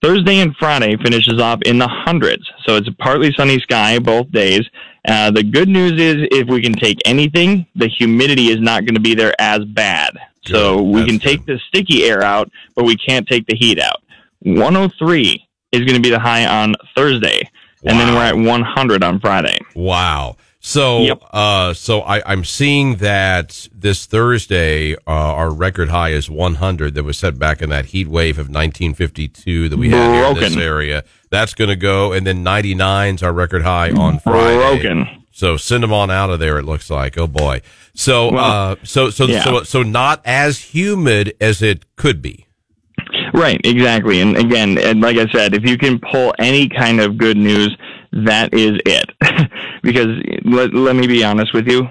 [0.01, 2.49] Thursday and Friday finishes off in the hundreds.
[2.65, 4.61] So it's a partly sunny sky both days.
[5.07, 8.95] Uh, the good news is if we can take anything, the humidity is not going
[8.95, 10.17] to be there as bad.
[10.45, 14.01] So we can take the sticky air out, but we can't take the heat out.
[14.39, 17.41] 103 is going to be the high on Thursday,
[17.83, 19.59] and then we're at 100 on Friday.
[19.75, 20.37] Wow.
[20.61, 26.95] So, uh, so I, I'm seeing that this Thursday, uh, our record high is 100
[26.95, 30.35] that was set back in that heat wave of 1952 that we had here in
[30.35, 31.05] this area.
[31.29, 32.11] That's going to go.
[32.11, 34.57] And then 99's our record high on Friday.
[34.57, 35.23] Broken.
[35.31, 36.57] So send them on out of there.
[36.57, 37.17] It looks like.
[37.17, 37.61] Oh boy.
[37.93, 39.43] So, Well, uh, so, so, yeah.
[39.43, 42.47] so, so not as humid as it could be.
[43.33, 44.19] Right, exactly.
[44.19, 47.75] And again, and like I said, if you can pull any kind of good news,
[48.11, 49.11] that is it.
[49.83, 50.07] because
[50.45, 51.87] let, let me be honest with you,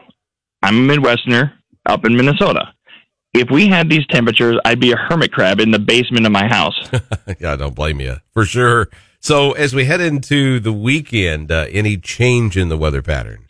[0.63, 1.53] I'm a Midwesterner
[1.87, 2.73] up in Minnesota.
[3.35, 6.49] If we had these temperatures, I'd be a hermit crab in the basement of my
[6.49, 6.75] house.
[7.41, 8.89] yeah, I don't blame you for sure.
[9.21, 13.45] So as we head into the weekend, uh, any change in the weather pattern?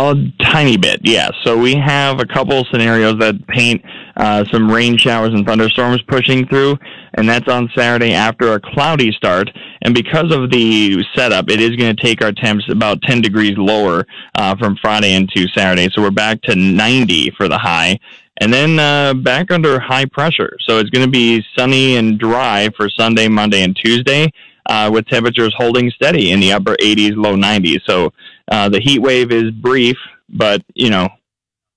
[0.00, 1.30] A tiny bit, yes.
[1.44, 3.84] So we have a couple scenarios that paint
[4.16, 6.78] uh, some rain showers and thunderstorms pushing through,
[7.14, 9.50] and that's on Saturday after a cloudy start.
[9.82, 13.58] And because of the setup, it is going to take our temps about 10 degrees
[13.58, 15.90] lower uh, from Friday into Saturday.
[15.94, 17.98] So we're back to 90 for the high,
[18.40, 20.56] and then uh, back under high pressure.
[20.66, 24.32] So it's going to be sunny and dry for Sunday, Monday, and Tuesday.
[24.66, 27.80] Uh, with temperatures holding steady in the upper 80s, low 90s.
[27.88, 28.12] So
[28.50, 29.96] uh, the heat wave is brief,
[30.28, 31.08] but you know,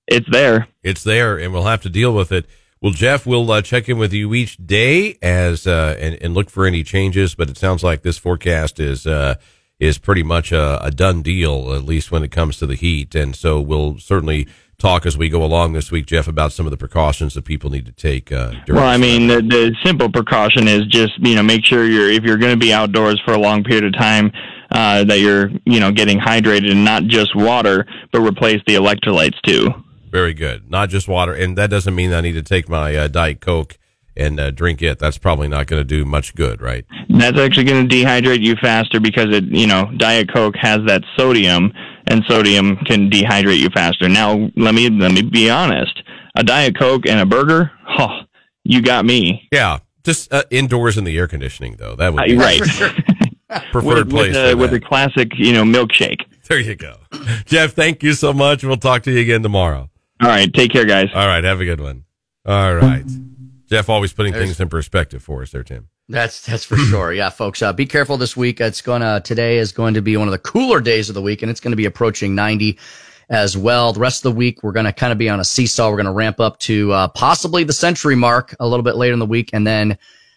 [0.06, 0.68] it's there.
[0.82, 2.46] It's there, and we'll have to deal with it.
[2.80, 6.50] Well, Jeff, we'll uh, check in with you each day as uh, and, and look
[6.50, 7.34] for any changes.
[7.34, 9.36] But it sounds like this forecast is uh,
[9.78, 13.14] is pretty much a, a done deal, at least when it comes to the heat.
[13.14, 14.48] And so we'll certainly
[14.78, 17.70] talk as we go along this week, Jeff, about some of the precautions that people
[17.70, 18.30] need to take.
[18.30, 21.86] Uh, during Well, I mean, the, the simple precaution is just you know make sure
[21.86, 24.30] you're if you're going to be outdoors for a long period of time
[24.74, 29.40] uh, that you're you know getting hydrated and not just water, but replace the electrolytes
[29.46, 29.68] too.
[30.10, 30.70] Very good.
[30.70, 33.78] Not just water, and that doesn't mean I need to take my uh, diet coke
[34.16, 34.98] and uh, drink it.
[35.00, 36.84] That's probably not going to do much good, right?
[37.08, 41.02] That's actually going to dehydrate you faster because it you know Diet Coke has that
[41.16, 41.72] sodium,
[42.06, 44.08] and sodium can dehydrate you faster.
[44.08, 46.00] Now, let me let me be honest.
[46.36, 48.20] A Diet Coke and a burger, oh,
[48.64, 49.48] you got me.
[49.52, 51.94] Yeah, just uh, indoors in the air conditioning, though.
[51.96, 52.60] That would Uh, be right.
[53.72, 54.34] preferred with, place.
[54.34, 56.22] with, a, with a classic, you know, milkshake.
[56.48, 56.96] There you go.
[57.46, 58.62] Jeff, thank you so much.
[58.64, 59.88] We'll talk to you again tomorrow.
[60.20, 60.52] All right.
[60.52, 61.08] Take care, guys.
[61.14, 61.42] All right.
[61.42, 62.04] Have a good one.
[62.46, 63.04] All right.
[63.66, 65.88] Jeff always putting There's- things in perspective for us there, Tim.
[66.06, 67.14] That's that's for sure.
[67.14, 68.60] Yeah, folks, uh, be careful this week.
[68.60, 71.40] It's gonna today is going to be one of the cooler days of the week,
[71.40, 72.78] and it's going to be approaching ninety
[73.30, 73.94] as well.
[73.94, 75.88] The rest of the week, we're going to kind of be on a seesaw.
[75.88, 79.14] We're going to ramp up to uh, possibly the century mark a little bit later
[79.14, 79.96] in the week, and then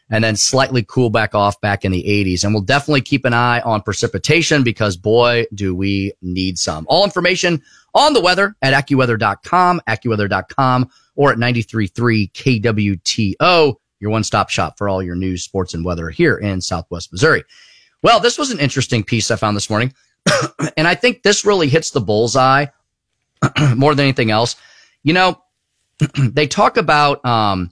[0.09, 2.43] and then slightly cool back off back in the 80s.
[2.43, 6.85] And we'll definitely keep an eye on precipitation because boy, do we need some.
[6.87, 7.61] All information
[7.93, 15.01] on the weather at AccuWeather.com, AccuWeather.com, or at 93.3 KWTO, your one-stop shop for all
[15.01, 17.43] your news, sports, and weather here in Southwest Missouri.
[18.03, 19.93] Well, this was an interesting piece I found this morning.
[20.77, 22.67] and I think this really hits the bullseye
[23.75, 24.55] more than anything else.
[25.03, 25.41] You know,
[26.19, 27.71] they talk about, um,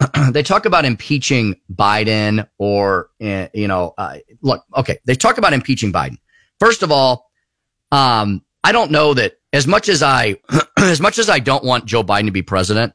[0.30, 5.52] they talk about impeaching Biden or, uh, you know, uh, look, okay, they talk about
[5.52, 6.18] impeaching Biden.
[6.58, 7.30] First of all,
[7.92, 10.36] um, I don't know that as much as I,
[10.78, 12.92] as much as I don't want Joe Biden to be president,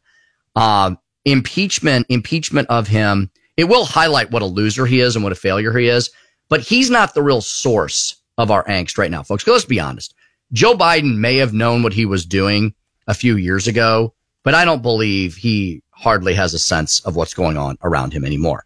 [0.56, 5.32] um, impeachment, impeachment of him, it will highlight what a loser he is and what
[5.32, 6.10] a failure he is,
[6.49, 9.45] but he's not the real source of our angst right now, folks.
[9.45, 10.14] Let's be honest.
[10.52, 12.74] Joe Biden may have known what he was doing
[13.08, 17.34] a few years ago, but I don't believe he hardly has a sense of what's
[17.34, 18.66] going on around him anymore.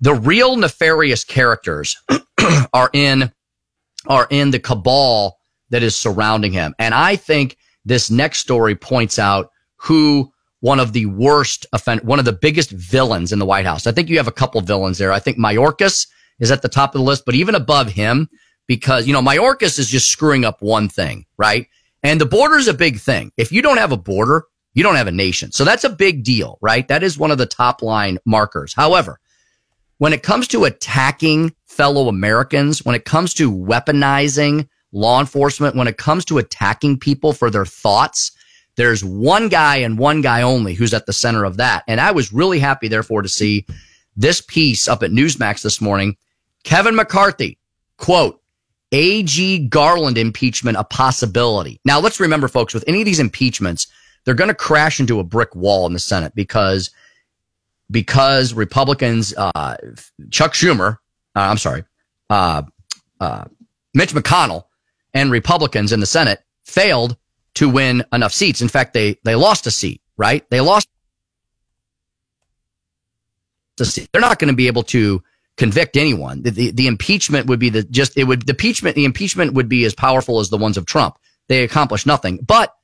[0.00, 2.00] The real nefarious characters
[2.72, 3.32] are in
[4.06, 6.74] are in the cabal that is surrounding him.
[6.78, 12.18] And I think this next story points out who one of the worst offend, one
[12.18, 13.86] of the biggest villains in the White House.
[13.86, 15.12] I think you have a couple villains there.
[15.12, 16.06] I think Mayorkas
[16.38, 18.28] is at the top of the list, but even above him,
[18.66, 21.66] because, you know, Mayorkas is just screwing up one thing, right?
[22.02, 23.32] And the border is a big thing.
[23.36, 24.44] If you don't have a border,
[24.74, 25.52] you don't have a nation.
[25.52, 26.86] So that's a big deal, right?
[26.88, 28.72] That is one of the top line markers.
[28.72, 29.20] However,
[29.98, 35.88] when it comes to attacking fellow Americans, when it comes to weaponizing law enforcement, when
[35.88, 38.32] it comes to attacking people for their thoughts,
[38.76, 41.84] there's one guy and one guy only who's at the center of that.
[41.86, 43.66] And I was really happy, therefore, to see
[44.16, 46.16] this piece up at Newsmax this morning.
[46.64, 47.58] Kevin McCarthy,
[47.98, 48.40] quote,
[48.92, 51.80] AG Garland impeachment a possibility.
[51.84, 53.86] Now, let's remember, folks, with any of these impeachments,
[54.24, 56.90] they're going to crash into a brick wall in the Senate because
[57.90, 59.76] because Republicans, uh,
[60.30, 60.98] Chuck Schumer,
[61.34, 61.84] uh, I'm sorry,
[62.28, 62.62] uh,
[63.18, 63.44] uh,
[63.94, 64.64] Mitch McConnell
[65.12, 67.16] and Republicans in the Senate failed
[67.54, 68.62] to win enough seats.
[68.62, 70.48] In fact, they, they lost a seat, right?
[70.50, 70.88] They lost
[73.80, 74.08] a seat.
[74.12, 75.22] They're not going to be able to
[75.56, 76.42] convict anyone.
[76.42, 79.68] The, the, the impeachment would be the just it would the impeachment the impeachment would
[79.68, 81.18] be as powerful as the ones of Trump.
[81.48, 82.38] They accomplished nothing.
[82.38, 82.74] But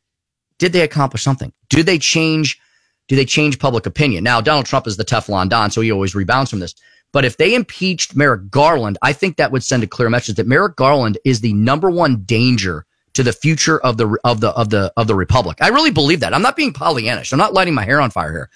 [0.59, 1.53] did they accomplish something?
[1.69, 2.61] Do they change?
[3.09, 4.25] Do they change public opinion?
[4.25, 6.75] Now Donald Trump is the Teflon Don, so he always rebounds from this.
[7.13, 10.47] But if they impeached Merrick Garland, I think that would send a clear message that
[10.47, 12.85] Merrick Garland is the number one danger
[13.15, 15.59] to the future of the of the of the of the republic.
[15.61, 16.35] I really believe that.
[16.35, 17.33] I'm not being Pollyannish.
[17.33, 18.51] I'm not lighting my hair on fire here.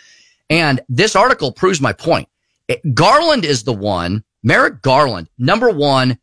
[0.50, 2.28] And this article proves my point.
[2.68, 6.18] It- Garland is the one, Merrick Garland, number one,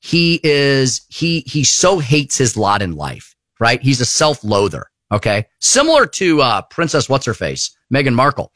[0.00, 3.80] he is, he, he so hates his lot in life, right?
[3.82, 4.90] He's a self-loather.
[5.12, 5.46] Okay.
[5.60, 8.52] Similar to, uh, Princess What's Her Face, Meghan Markle.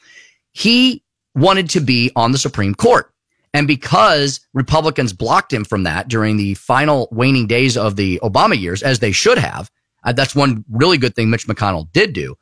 [0.53, 3.13] He wanted to be on the Supreme Court.
[3.53, 8.59] And because Republicans blocked him from that during the final waning days of the Obama
[8.59, 9.71] years, as they should have,
[10.05, 12.37] uh, that's one really good thing Mitch McConnell did do.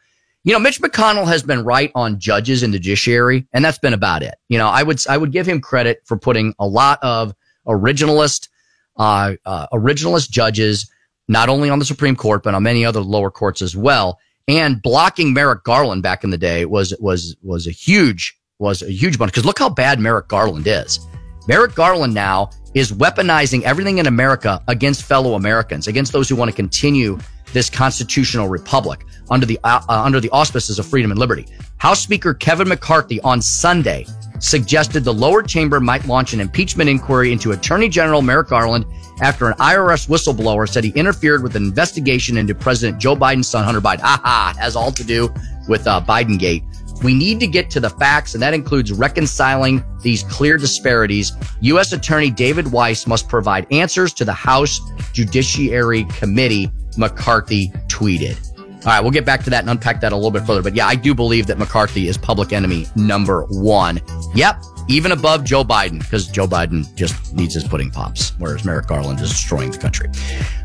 [0.44, 3.92] You know, Mitch McConnell has been right on judges and the judiciary, and that's been
[3.92, 4.36] about it.
[4.48, 7.34] You know, I would I would give him credit for putting a lot of
[7.66, 8.48] originalist,
[8.96, 10.90] uh, uh, originalist judges
[11.28, 14.18] not only on the Supreme Court but on many other lower courts as well.
[14.48, 18.90] And blocking Merrick Garland back in the day was was was a huge was a
[18.90, 21.00] huge one because look how bad Merrick Garland is.
[21.46, 26.50] Merrick Garland now is weaponizing everything in America against fellow Americans, against those who want
[26.50, 27.18] to continue
[27.52, 31.46] this constitutional republic under the uh, under the auspices of freedom and liberty.
[31.78, 34.06] House Speaker Kevin McCarthy on Sunday
[34.38, 38.86] suggested the lower chamber might launch an impeachment inquiry into Attorney General Merrick Garland
[39.20, 43.64] after an IRS whistleblower said he interfered with an investigation into President Joe Biden's son
[43.64, 44.00] Hunter Biden.
[44.02, 45.32] Aha, has all to do
[45.68, 46.62] with uh, Biden Gate.
[47.02, 51.32] We need to get to the facts, and that includes reconciling these clear disparities.
[51.60, 51.92] U.S.
[51.92, 54.80] Attorney David Weiss must provide answers to the House
[55.12, 58.47] Judiciary Committee, McCarthy tweeted.
[58.88, 60.62] All right, we'll get back to that and unpack that a little bit further.
[60.62, 64.00] But yeah, I do believe that McCarthy is public enemy number one.
[64.34, 68.86] Yep, even above Joe Biden, because Joe Biden just needs his pudding pops, whereas Merrick
[68.86, 70.08] Garland is destroying the country.
[70.08, 70.14] All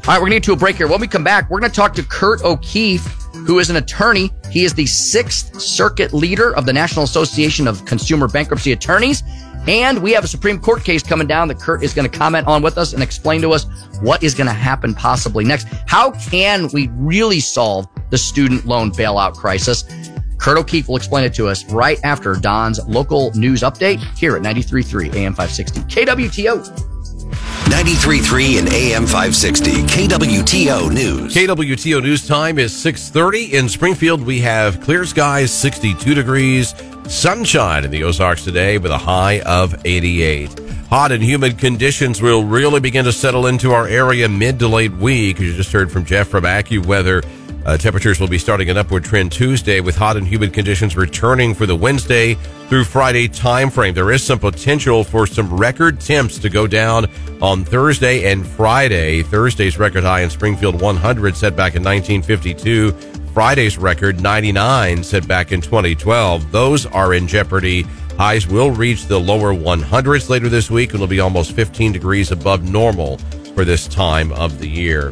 [0.07, 0.87] right, we're going to get to a break here.
[0.87, 3.05] When we come back, we're going to talk to Kurt O'Keefe,
[3.45, 4.31] who is an attorney.
[4.49, 9.21] He is the Sixth Circuit leader of the National Association of Consumer Bankruptcy Attorneys.
[9.67, 12.47] And we have a Supreme Court case coming down that Kurt is going to comment
[12.47, 13.65] on with us and explain to us
[14.01, 15.67] what is going to happen possibly next.
[15.87, 19.85] How can we really solve the student loan bailout crisis?
[20.37, 24.43] Kurt O'Keefe will explain it to us right after Don's local news update here at
[24.43, 26.63] 93.3 AM 560 KWTO.
[27.63, 31.33] 93.3 and AM 560 KWTO News.
[31.33, 34.23] KWTO News Time is 6:30 in Springfield.
[34.23, 36.75] We have clear skies, 62 degrees,
[37.07, 40.59] sunshine in the Ozarks today with a high of 88.
[40.89, 44.93] Hot and humid conditions will really begin to settle into our area mid to late
[44.97, 45.37] week.
[45.39, 47.25] As you just heard from Jeff from AccuWeather,
[47.65, 51.53] uh, temperatures will be starting an upward trend Tuesday with hot and humid conditions returning
[51.53, 52.35] for the Wednesday
[52.67, 53.93] through Friday timeframe.
[53.93, 57.05] There is some potential for some record temps to go down
[57.41, 59.23] on Thursday and Friday.
[59.23, 62.91] Thursday's record high in Springfield 100 set back in 1952.
[63.33, 66.51] Friday's record 99 set back in 2012.
[66.51, 67.83] Those are in jeopardy.
[68.17, 72.31] Highs will reach the lower 100s later this week and will be almost 15 degrees
[72.31, 73.17] above normal
[73.55, 75.11] for this time of the year.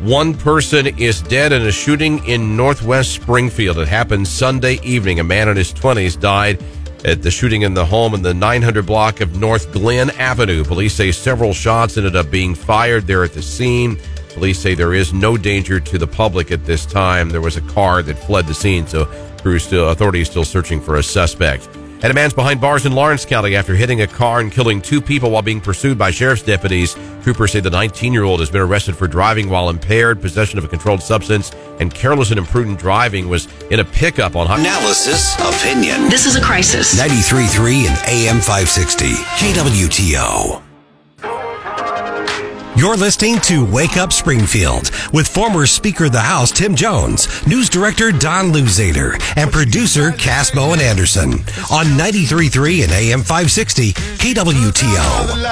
[0.00, 3.78] One person is dead in a shooting in northwest Springfield.
[3.78, 5.18] It happened Sunday evening.
[5.18, 6.62] A man in his 20s died
[7.04, 10.62] at the shooting in the home in the 900 block of North Glen Avenue.
[10.62, 13.98] Police say several shots ended up being fired there at the scene.
[14.34, 17.30] Police say there is no danger to the public at this time.
[17.30, 19.06] There was a car that fled the scene, so
[19.42, 21.68] crews still authorities still searching for a suspect.
[22.00, 25.00] And a man's behind bars in Lawrence County after hitting a car and killing two
[25.00, 26.94] people while being pursued by sheriff's deputies.
[27.22, 30.64] Troopers say the 19 year old has been arrested for driving while impaired, possession of
[30.64, 33.28] a controlled substance, and careless and imprudent driving.
[33.28, 34.60] Was in a pickup on high.
[34.60, 36.08] Analysis, opinion.
[36.08, 37.00] This is a crisis.
[37.00, 39.06] 93.3 and AM 560
[39.38, 40.67] KWTO.
[42.76, 47.68] You're listening to Wake Up Springfield with former Speaker of the House Tim Jones, News
[47.68, 51.32] Director Don Luzader, and producer Cass Bowen Anderson
[51.72, 55.42] on 93.3 and AM 560 KWTO.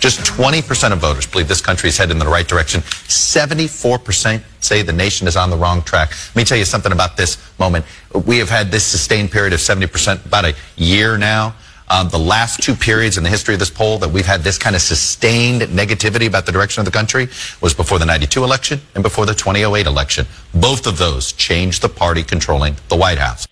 [0.00, 2.80] Just 20% of voters believe this country is headed in the right direction.
[2.80, 6.10] 74% say the nation is on the wrong track.
[6.28, 7.84] Let me tell you something about this moment.
[8.26, 11.54] We have had this sustained period of 70% about a year now.
[11.88, 14.56] Um, the last two periods in the history of this poll that we've had this
[14.56, 17.28] kind of sustained negativity about the direction of the country
[17.60, 20.24] was before the 92 election and before the 2008 election.
[20.54, 23.46] Both of those changed the party controlling the White House.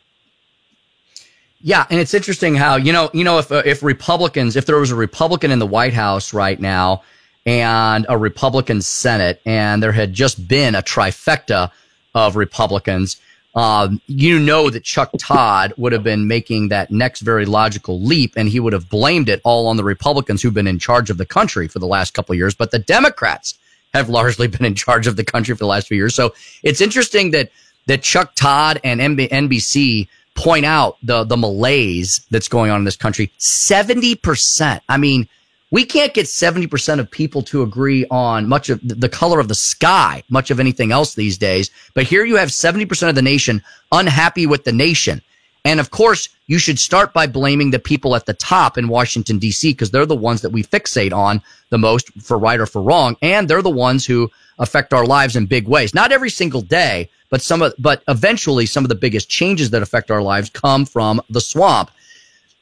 [1.69, 4.79] Yeah, and it's interesting how you know you know if uh, if Republicans if there
[4.79, 7.03] was a Republican in the White House right now
[7.45, 11.71] and a Republican Senate and there had just been a trifecta
[12.15, 13.21] of Republicans,
[13.55, 18.33] um, you know that Chuck Todd would have been making that next very logical leap,
[18.35, 21.19] and he would have blamed it all on the Republicans who've been in charge of
[21.19, 22.55] the country for the last couple of years.
[22.55, 23.59] But the Democrats
[23.93, 26.15] have largely been in charge of the country for the last few years.
[26.15, 27.51] So it's interesting that
[27.89, 30.09] that Chuck Todd and NBC
[30.39, 33.31] point out the the malaise that's going on in this country.
[33.39, 34.83] Seventy percent.
[34.89, 35.29] I mean,
[35.73, 39.49] we can't get seventy percent of people to agree on much of the color of
[39.49, 41.71] the sky, much of anything else these days.
[41.93, 45.21] But here you have seventy percent of the nation unhappy with the nation.
[45.69, 49.39] And of course, you should start by blaming the people at the top in Washington,
[49.39, 52.81] D.C., because they're the ones that we fixate on the most for right or for
[52.81, 53.19] wrong.
[53.21, 55.93] And they're the ones who affect our lives in big ways.
[55.93, 59.83] Not every single day, but some of, but eventually some of the biggest changes that
[59.83, 61.91] affect our lives come from the swamp.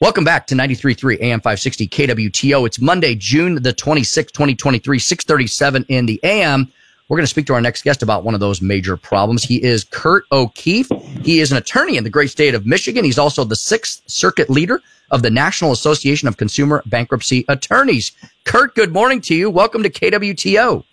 [0.01, 2.67] Welcome back to 93.3 AM 560 KWTO.
[2.67, 6.69] It's Monday, June the 26th, 2023, 637 in the AM.
[7.09, 9.41] We're going to speak to our next guest about one of those major problems.
[9.41, 10.89] He is Kurt O'Keefe.
[11.23, 13.05] He is an attorney in the great state of Michigan.
[13.05, 18.11] He's also the Sixth Circuit leader of the National Association of Consumer Bankruptcy Attorneys.
[18.43, 19.49] Kurt, good morning to you.
[19.49, 20.83] Welcome to KWTO.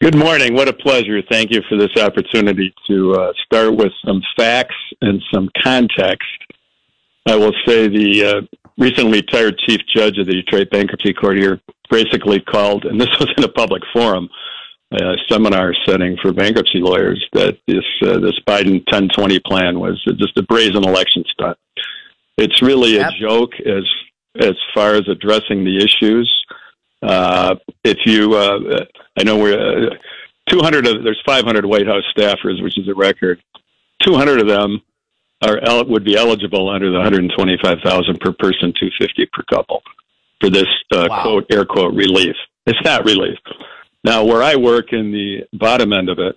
[0.00, 0.54] Good morning.
[0.54, 1.20] What a pleasure.
[1.30, 6.26] Thank you for this opportunity to uh, start with some facts and some context.
[7.26, 8.40] I will say the uh,
[8.78, 11.60] recently retired chief judge of the Detroit Bankruptcy Court here
[11.90, 14.30] basically called, and this was in a public forum,
[14.94, 20.36] a seminar setting for bankruptcy lawyers, that this uh, this Biden 1020 plan was just
[20.38, 21.58] a brazen election stunt.
[22.38, 23.84] It's really a joke as
[24.40, 26.30] as far as addressing the issues.
[27.02, 28.84] Uh, if you, uh,
[29.18, 29.94] I know we're uh,
[30.48, 33.42] 200 of there's 500 White House staffers, which is a record.
[34.02, 34.80] 200 of them
[35.42, 39.82] are el- would be eligible under the 125,000 per person, 250 per couple
[40.40, 42.34] for this uh, quote air quote relief.
[42.66, 43.38] It's not relief.
[44.04, 46.36] Now, where I work in the bottom end of it,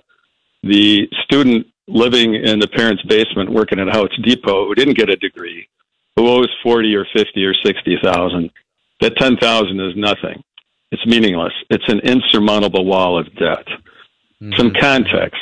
[0.63, 5.15] the student living in the parent's basement working at House Depot who didn't get a
[5.15, 5.67] degree,
[6.15, 8.51] who owes 40 or 50 or 60,000,
[9.01, 10.43] that 10,000 is nothing.
[10.91, 11.53] It's meaningless.
[11.69, 13.67] It's an insurmountable wall of debt.
[14.55, 14.79] Some mm-hmm.
[14.79, 15.39] context.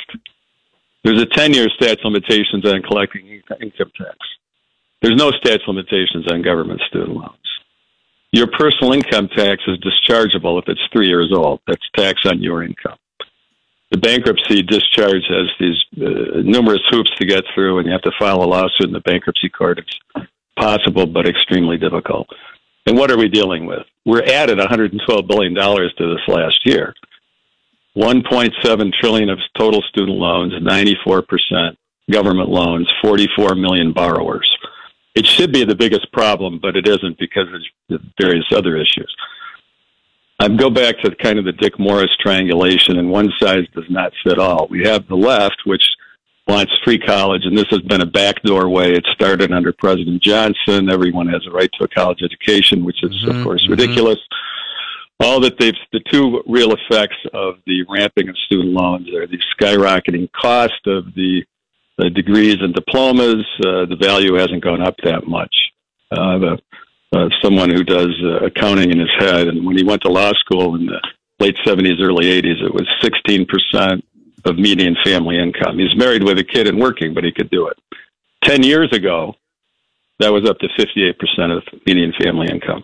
[1.03, 3.27] There's a 10 year statute of limitations on collecting
[3.61, 4.17] income tax.
[5.01, 7.52] There's no statute of limitations on government student loans.
[8.33, 11.61] Your personal income tax is dischargeable if it's three years old.
[11.67, 12.97] That's tax on your income.
[13.91, 18.11] The bankruptcy discharge has these uh, numerous hoops to get through, and you have to
[18.17, 19.77] file a lawsuit in the bankruptcy court.
[19.77, 20.27] It's
[20.59, 22.27] possible, but extremely difficult.
[22.87, 23.85] And what are we dealing with?
[24.03, 26.95] We're added $112 billion to this last year.
[27.95, 31.77] 1.7 trillion of total student loans, 94%
[32.11, 34.49] government loans, 44 million borrowers.
[35.15, 37.47] It should be the biggest problem, but it isn't because
[37.91, 39.13] of various other issues.
[40.39, 44.11] I go back to kind of the Dick Morris triangulation, and one size does not
[44.23, 44.67] fit all.
[44.69, 45.83] We have the left, which
[46.47, 48.91] wants free college, and this has been a backdoor way.
[48.91, 50.89] It started under President Johnson.
[50.89, 53.71] Everyone has a right to a college education, which is, of mm-hmm, course, mm-hmm.
[53.71, 54.17] ridiculous.
[55.19, 59.39] All that they've, the two real effects of the ramping of student loans are the
[59.55, 61.45] skyrocketing cost of the,
[61.97, 63.43] the degrees and diplomas.
[63.59, 65.53] Uh, the value hasn't gone up that much.
[66.11, 66.57] Uh, the,
[67.13, 70.31] uh, someone who does uh, accounting in his head, and when he went to law
[70.33, 70.99] school in the
[71.39, 74.01] late 70s, early 80s, it was 16%
[74.45, 75.77] of median family income.
[75.77, 77.77] He's married with a kid and working, but he could do it.
[78.43, 79.35] 10 years ago,
[80.19, 82.83] that was up to 58% of median family income.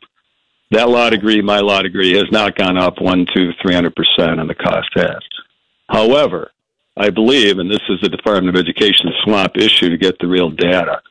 [0.72, 4.40] That law degree, my law degree, has not gone up one, two, three hundred percent,
[4.40, 5.20] and the cost has.
[5.90, 6.52] However,
[7.00, 10.50] I believe, and this is the Department of Education swamp issue to get the real
[10.50, 11.02] data.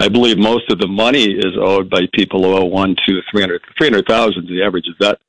[0.00, 3.42] I believe most of the money is owed by people who owe one, two, three
[3.42, 4.48] hundred, three hundred thousand.
[4.48, 5.20] The average is that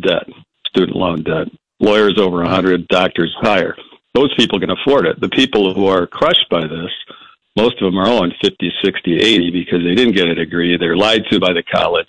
[0.00, 0.26] debt,
[0.66, 1.48] student loan debt.
[1.80, 3.76] Lawyers over a hundred, doctors higher.
[4.14, 5.20] Those people can afford it.
[5.20, 6.90] The people who are crushed by this,
[7.56, 10.76] most of them are owing 50, 60, 80 because they didn't get a degree.
[10.76, 12.08] They're lied to by the college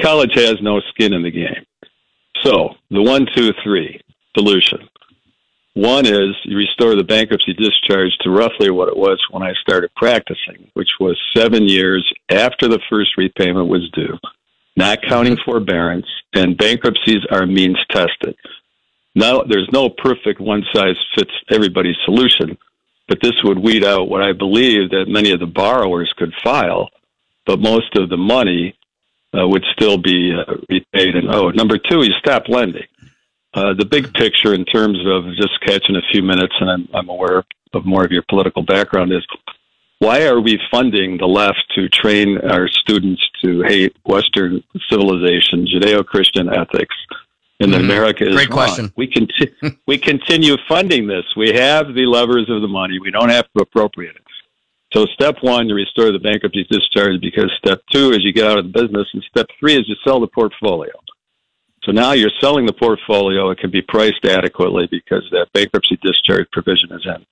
[0.00, 1.64] college has no skin in the game.
[2.42, 4.00] So the one, two, three
[4.36, 4.88] solution.
[5.76, 9.90] One is you restore the bankruptcy discharge to roughly what it was when I started
[9.94, 14.16] practicing, which was seven years after the first repayment was due,
[14.74, 18.34] not counting forbearance, and bankruptcies are means tested.
[19.14, 22.56] Now, there's no perfect one size fits everybody solution,
[23.06, 26.88] but this would weed out what I believe that many of the borrowers could file,
[27.44, 28.74] but most of the money
[29.38, 31.54] uh, would still be uh, repaid and owed.
[31.54, 32.86] Number two, you stop lending.
[33.56, 37.08] Uh, the big picture in terms of just catching a few minutes, and I'm, I'm
[37.08, 37.42] aware
[37.72, 39.26] of more of your political background, is
[39.98, 46.04] why are we funding the left to train our students to hate Western civilization, Judeo
[46.04, 46.94] Christian ethics,
[47.60, 47.80] and Mhm.
[47.80, 48.58] America is Great wrong.
[48.58, 48.92] question.
[48.94, 49.52] We conti-
[49.86, 51.24] we continue funding this.
[51.34, 52.98] We have the levers of the money.
[52.98, 54.22] We don't have to appropriate it.
[54.92, 58.58] So step one, you restore the bankruptcy discharge because step two is you get out
[58.58, 60.92] of the business, and step three is you sell the portfolio.
[61.86, 63.50] So now you're selling the portfolio.
[63.50, 67.24] It can be priced adequately because that bankruptcy discharge provision is in.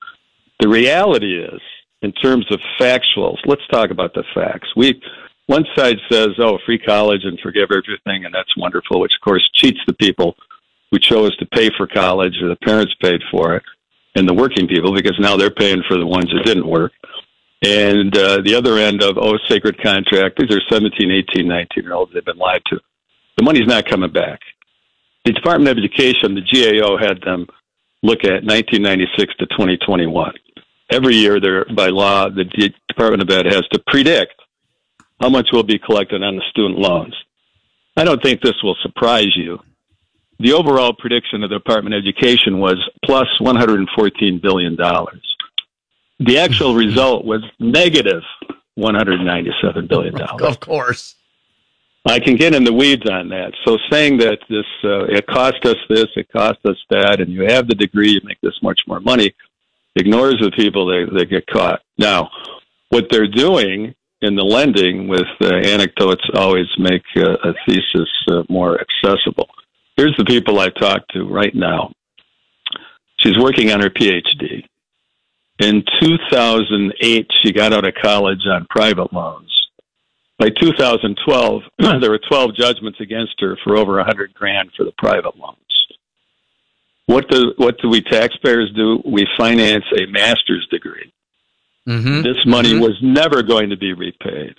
[0.61, 1.61] The reality is,
[2.03, 4.69] in terms of factuals, let's talk about the facts.
[4.77, 5.03] We
[5.47, 9.47] one side says, "Oh, free college and forgive everything," and that's wonderful, which of course
[9.55, 10.37] cheats the people
[10.91, 13.63] who chose to pay for college or the parents paid for it,
[14.15, 16.93] and the working people because now they're paying for the ones that didn't work.
[17.63, 21.95] And uh, the other end of, oh, sacred contract, these are 17, 18, 19 year
[21.95, 22.79] olds they've been lied to.
[23.37, 24.41] The money's not coming back.
[25.25, 27.47] The Department of Education, the GAO, had them
[28.03, 30.33] look at 1996 to 2021.
[30.91, 32.45] Every year, there by law, the
[32.89, 34.35] Department of Ed has to predict
[35.21, 37.17] how much will be collected on the student loans.
[37.97, 39.59] I don't think this will surprise you.
[40.41, 44.77] The overall prediction of the Department of Education was plus $114 billion.
[44.77, 48.23] The actual result was negative
[48.79, 50.21] $197 billion.
[50.21, 51.15] Of course.
[52.07, 53.53] I can get in the weeds on that.
[53.65, 57.45] So saying that this uh, it cost us this, it cost us that, and you
[57.45, 59.35] have the degree, you make this much more money,
[59.97, 61.81] ignores the people that, that get caught.
[61.97, 62.31] Now,
[62.91, 68.43] what they're doing in the lending with uh, anecdotes always make uh, a thesis uh,
[68.49, 69.49] more accessible.
[69.97, 71.93] Here's the people I talked to right now.
[73.21, 74.65] She's working on her PhD.
[75.61, 79.54] In 2008, she got out of college on private loans.
[80.39, 81.63] By 2012,
[82.01, 85.59] there were 12 judgments against her for over 100 grand for the private loans.
[87.07, 89.03] What do what do we taxpayers do?
[89.05, 91.13] We finance a master's degree.
[91.87, 92.23] Mm-hmm.
[92.23, 94.55] This money was never going to be repaid.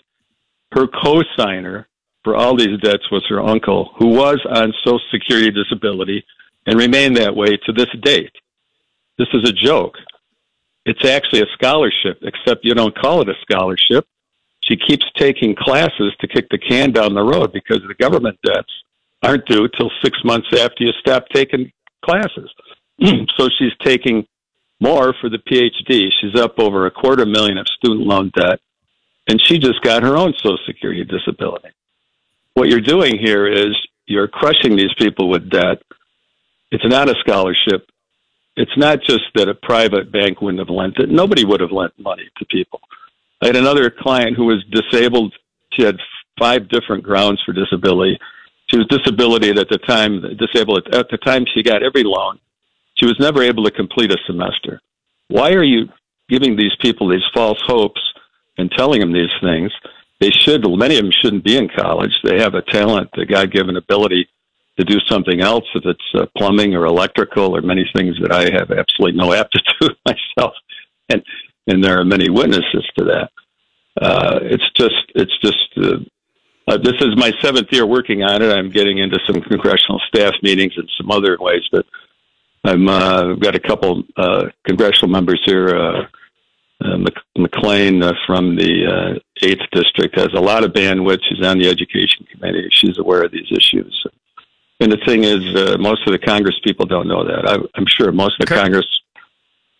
[0.71, 1.87] Her co-signer
[2.23, 6.23] for all these debts was her uncle, who was on Social Security disability
[6.65, 8.33] and remained that way to this date.
[9.17, 9.95] This is a joke.
[10.85, 14.07] It's actually a scholarship, except you don't call it a scholarship.
[14.65, 18.71] She keeps taking classes to kick the can down the road because the government debts
[19.21, 21.71] aren't due till six months after you stop taking
[22.03, 22.49] classes.
[23.37, 24.25] so she's taking
[24.79, 26.09] more for the PhD.
[26.21, 28.59] She's up over a quarter million of student loan debt,
[29.27, 31.69] and she just got her own Social Security disability.
[32.55, 33.75] What you're doing here is
[34.07, 35.81] you're crushing these people with debt.
[36.71, 37.87] It's not a scholarship.
[38.57, 41.09] It's not just that a private bank wouldn't have lent it.
[41.09, 42.79] Nobody would have lent money to people.
[43.45, 45.31] I had another client who was disabled.
[45.73, 45.97] She had
[46.39, 48.17] five different grounds for disability.
[48.71, 52.39] She was disability at the time, disabled at the time she got every loan.
[52.95, 54.81] She was never able to complete a semester.
[55.27, 55.89] Why are you
[56.27, 58.01] giving these people these false hopes
[58.57, 59.71] and telling them these things?
[60.19, 62.13] They should, many of them shouldn't be in college.
[62.23, 64.27] They have a talent, a God given ability
[64.79, 68.45] to do something else, if it's uh, plumbing or electrical or many things that I
[68.57, 70.55] have absolutely no aptitude myself.
[71.09, 71.23] And,
[71.67, 73.31] and there are many witnesses to that.
[74.01, 75.97] Uh, it's just, it's just, uh,
[76.67, 78.51] uh, this is my seventh year working on it.
[78.51, 81.85] I'm getting into some congressional staff meetings and some other ways, but
[82.63, 85.69] I'm uh, got a couple uh, congressional members here.
[85.69, 86.07] Uh,
[86.83, 86.97] uh,
[87.37, 91.19] McClain uh, from the uh, eighth district has a lot of bandwidth.
[91.29, 92.67] She's on the education committee.
[92.71, 94.05] She's aware of these issues.
[94.81, 97.47] And the thing is, uh, most of the Congress people don't know that.
[97.47, 98.85] I, I'm sure most of the Congress.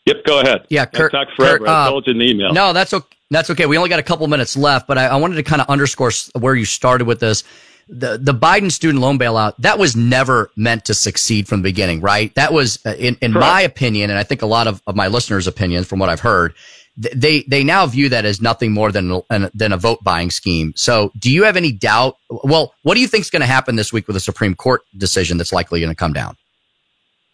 [0.05, 0.65] Yep, go ahead.
[0.69, 1.59] Yeah, I Kurt- talk forever.
[1.59, 2.53] Kurt, I uh, told you in the email.
[2.53, 3.07] No, that's okay.
[3.31, 3.65] That's okay.
[3.65, 6.11] We only got a couple minutes left, but I, I wanted to kind of underscore
[6.39, 7.43] where you started with this.
[7.87, 12.01] The the Biden student loan bailout that was never meant to succeed from the beginning,
[12.01, 12.33] right?
[12.35, 15.07] That was, uh, in in my opinion, and I think a lot of, of my
[15.07, 16.55] listeners' opinions, from what I've heard,
[16.97, 20.73] they they now view that as nothing more than an, than a vote buying scheme.
[20.75, 22.17] So, do you have any doubt?
[22.29, 24.81] Well, what do you think is going to happen this week with the Supreme Court
[24.97, 26.37] decision that's likely going to come down?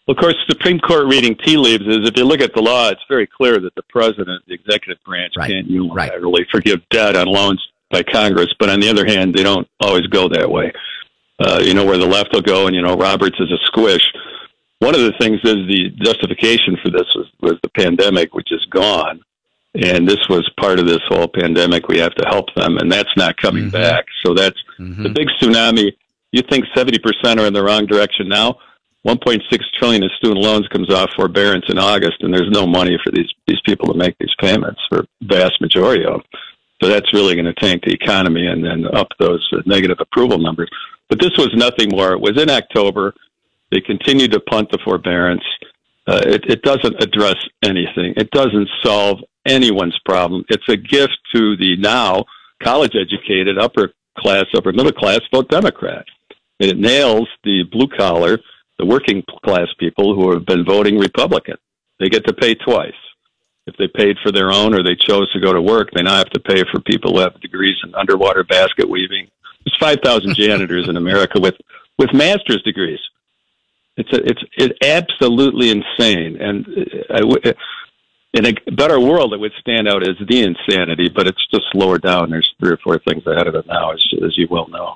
[0.06, 2.88] Well, of course, Supreme Court reading tea leaves is if you look at the law,
[2.88, 7.64] it's very clear that the president, the executive branch, can't unilaterally forgive debt on loans
[7.90, 8.48] by Congress.
[8.58, 10.72] But on the other hand, they don't always go that way.
[11.38, 14.02] Uh, you know where the left will go, and you know Roberts is a squish.
[14.80, 18.64] One of the things is the justification for this was, was the pandemic, which is
[18.70, 19.20] gone,
[19.74, 21.86] and this was part of this whole pandemic.
[21.86, 24.06] We have to help them, and that's not coming back.
[24.24, 24.58] So that's
[25.04, 25.92] the big tsunami.
[26.32, 28.58] You think seventy percent are in the wrong direction now?
[29.06, 29.40] 1.6
[29.78, 33.30] trillion in student loans comes off forbearance in August, and there's no money for these
[33.46, 36.22] these people to make these payments for vast majority of them.
[36.82, 40.38] So that's really going to tank the economy and then up those uh, negative approval
[40.38, 40.68] numbers.
[41.08, 42.12] But this was nothing more.
[42.12, 43.14] It was in October.
[43.70, 45.44] They continued to punt the forbearance.
[46.06, 48.14] Uh, it, it doesn't address anything.
[48.16, 50.44] It doesn't solve anyone's problem.
[50.48, 52.24] It's a gift to the now
[52.62, 56.04] college educated upper class, upper middle class vote Democrat.
[56.58, 58.38] It nails the blue collar,
[58.78, 61.56] the working class people who have been voting Republican.
[62.00, 62.92] They get to pay twice.
[63.66, 66.16] If they paid for their own or they chose to go to work, they now
[66.16, 69.28] have to pay for people who have degrees in underwater basket weaving.
[69.64, 71.54] There's 5,000 janitors in America with,
[71.98, 72.98] with master's degrees.
[73.96, 77.52] It's a, it's it's absolutely insane, and uh, I w-
[78.32, 81.10] in a better world, it would stand out as the insanity.
[81.14, 82.30] But it's just lower down.
[82.30, 84.94] There's three or four things ahead of it now, as, as you well know.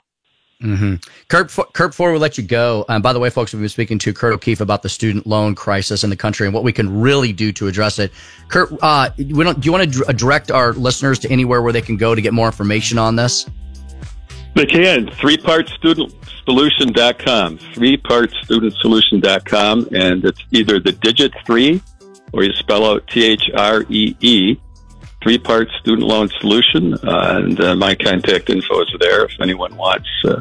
[0.63, 0.95] Mm-hmm.
[1.29, 3.99] Kurt, Kurt, before we let you go, um, by the way, folks, we've been speaking
[3.99, 7.01] to Kurt O'Keefe about the student loan crisis in the country and what we can
[7.01, 8.11] really do to address it.
[8.49, 12.15] Kurt, uh, do you want to direct our listeners to anywhere where they can go
[12.15, 13.47] to get more information on this?
[14.55, 15.11] They can.
[15.11, 16.15] Three part student
[16.47, 17.59] solution.com.
[17.75, 21.83] Three part student And it's either the digit three
[22.33, 24.57] or you spell out T H R E E.
[25.27, 26.95] Three part student loan solution.
[26.95, 30.41] Uh, and uh, my contact info is there if anyone wants uh,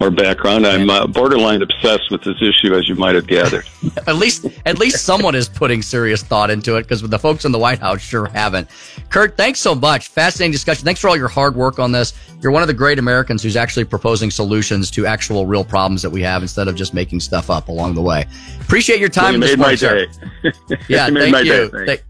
[0.00, 0.66] more background.
[0.66, 3.64] I'm uh, borderline obsessed with this issue, as you might have gathered.
[4.08, 7.52] at least, at least someone is putting serious thought into it because the folks in
[7.52, 8.68] the White House sure haven't.
[9.08, 10.08] Kurt, thanks so much.
[10.08, 10.84] Fascinating discussion.
[10.84, 12.12] Thanks for all your hard work on this.
[12.42, 16.10] You're one of the great Americans who's actually proposing solutions to actual real problems that
[16.10, 18.26] we have instead of just making stuff up along the way.
[18.62, 19.38] Appreciate your time.
[19.38, 20.08] Well, you made my day.
[20.88, 21.86] yeah, you thank you.
[21.86, 22.00] Day,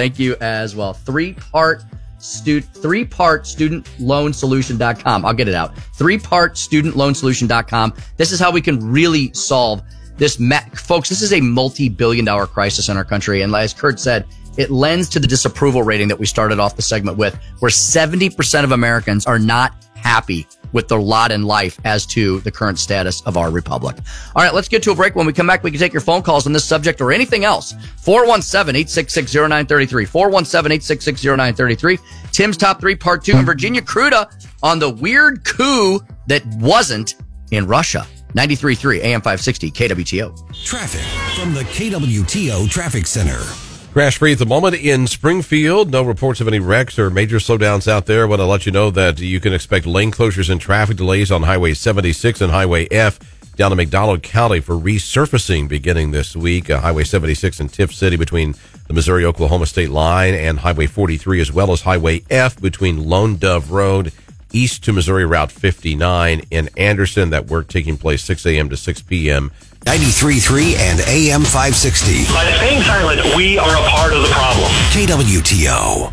[0.00, 0.94] thank you as well.
[0.94, 1.84] Three part
[2.18, 5.26] stu- three part student loan solution.com.
[5.26, 5.76] I'll get it out.
[5.94, 7.92] Three part student loan solution.com.
[8.16, 9.82] This is how we can really solve
[10.16, 10.40] this.
[10.40, 13.42] Ma- folks, this is a multi billion dollar crisis in our country.
[13.42, 14.24] And as Kurt said,
[14.56, 18.64] it lends to the disapproval rating that we started off the segment with, where 70%
[18.64, 23.20] of Americans are not happy with their lot in life as to the current status
[23.22, 23.96] of our republic.
[24.34, 25.16] All right, let's get to a break.
[25.16, 27.44] When we come back, we can take your phone calls on this subject or anything
[27.44, 27.72] else.
[28.04, 30.06] 417-866-0933.
[30.06, 31.98] 417-866-0933.
[32.32, 34.30] Tim's top three, part two, and Virginia Kruta
[34.62, 37.16] on the weird coup that wasn't
[37.50, 38.06] in Russia.
[38.34, 40.64] 93.3 AM 560 KWTO.
[40.64, 41.00] Traffic
[41.36, 43.69] from the KWTO Traffic Center.
[43.92, 45.90] Crash free at the moment in Springfield.
[45.90, 48.22] No reports of any wrecks or major slowdowns out there.
[48.22, 51.32] I want to let you know that you can expect lane closures and traffic delays
[51.32, 53.18] on Highway 76 and Highway F
[53.56, 56.70] down to McDonald County for resurfacing beginning this week.
[56.70, 58.54] Uh, Highway 76 in Tiff City between
[58.86, 63.38] the Missouri Oklahoma state line and Highway 43, as well as Highway F between Lone
[63.38, 64.12] Dove Road
[64.52, 67.30] east to Missouri Route 59 in Anderson.
[67.30, 68.68] That work taking place 6 a.m.
[68.68, 69.50] to 6 p.m.
[69.86, 72.32] 93.3 and AM 560.
[72.32, 74.68] By staying silent, we are a part of the problem.
[74.92, 76.12] KWTO.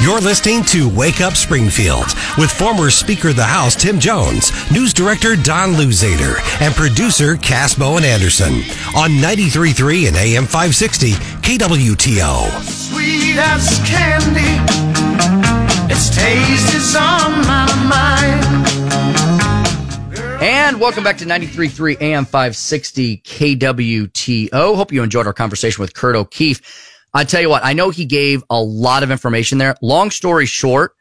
[0.00, 4.92] You're listening to Wake Up Springfield with former Speaker of the House Tim Jones, News
[4.94, 8.62] Director Don Luzader, and producer Cass Bowen Anderson
[8.94, 11.10] on 93.3 and AM 560
[11.42, 12.62] KWTO.
[12.62, 14.85] Sweet as candy.
[20.78, 24.76] Welcome back to 93.3 AM 560 KWTO.
[24.76, 26.60] Hope you enjoyed our conversation with Kurt O'Keefe.
[27.14, 29.74] I tell you what, I know he gave a lot of information there.
[29.80, 30.92] Long story short,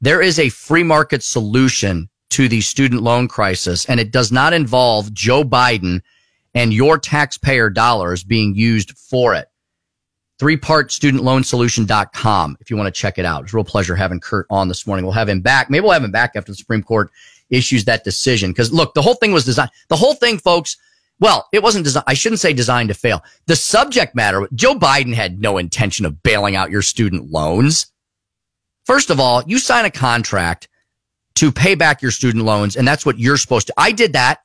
[0.00, 4.52] there is a free market solution to the student loan crisis, and it does not
[4.52, 6.00] involve Joe Biden
[6.54, 9.48] and your taxpayer dollars being used for it.
[10.38, 13.42] Three part studentloansolution.com if you want to check it out.
[13.42, 15.04] It's a real pleasure having Kurt on this morning.
[15.04, 15.70] We'll have him back.
[15.70, 17.10] Maybe we'll have him back after the Supreme Court
[17.54, 18.50] issues that decision.
[18.50, 20.76] Because look, the whole thing was designed, the whole thing, folks,
[21.20, 22.04] well, it wasn't designed.
[22.06, 23.22] I shouldn't say designed to fail.
[23.46, 27.86] The subject matter, Joe Biden had no intention of bailing out your student loans.
[28.84, 30.68] First of all, you sign a contract
[31.36, 33.74] to pay back your student loans, and that's what you're supposed to.
[33.76, 34.40] I did that.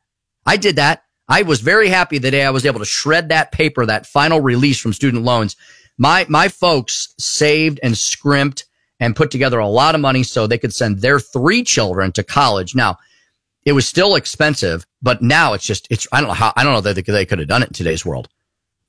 [0.46, 1.04] I did that.
[1.28, 4.42] I was very happy the day I was able to shred that paper, that final
[4.42, 5.56] release from student loans.
[5.98, 8.66] My, my folks saved and scrimped
[9.00, 12.24] and put together a lot of money so they could send their three children to
[12.24, 12.76] college.
[12.76, 12.98] Now,
[13.66, 16.74] it was still expensive, but now it's just, it's, I don't know how, I don't
[16.74, 18.30] know that they could, they could have done it in today's world.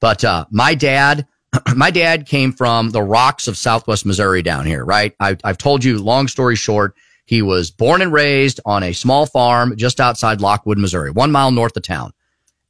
[0.00, 1.26] But, uh, my dad,
[1.76, 5.14] my dad came from the rocks of Southwest Missouri down here, right?
[5.20, 6.94] I, I've told you, long story short,
[7.26, 11.50] he was born and raised on a small farm just outside Lockwood, Missouri, one mile
[11.50, 12.12] north of town.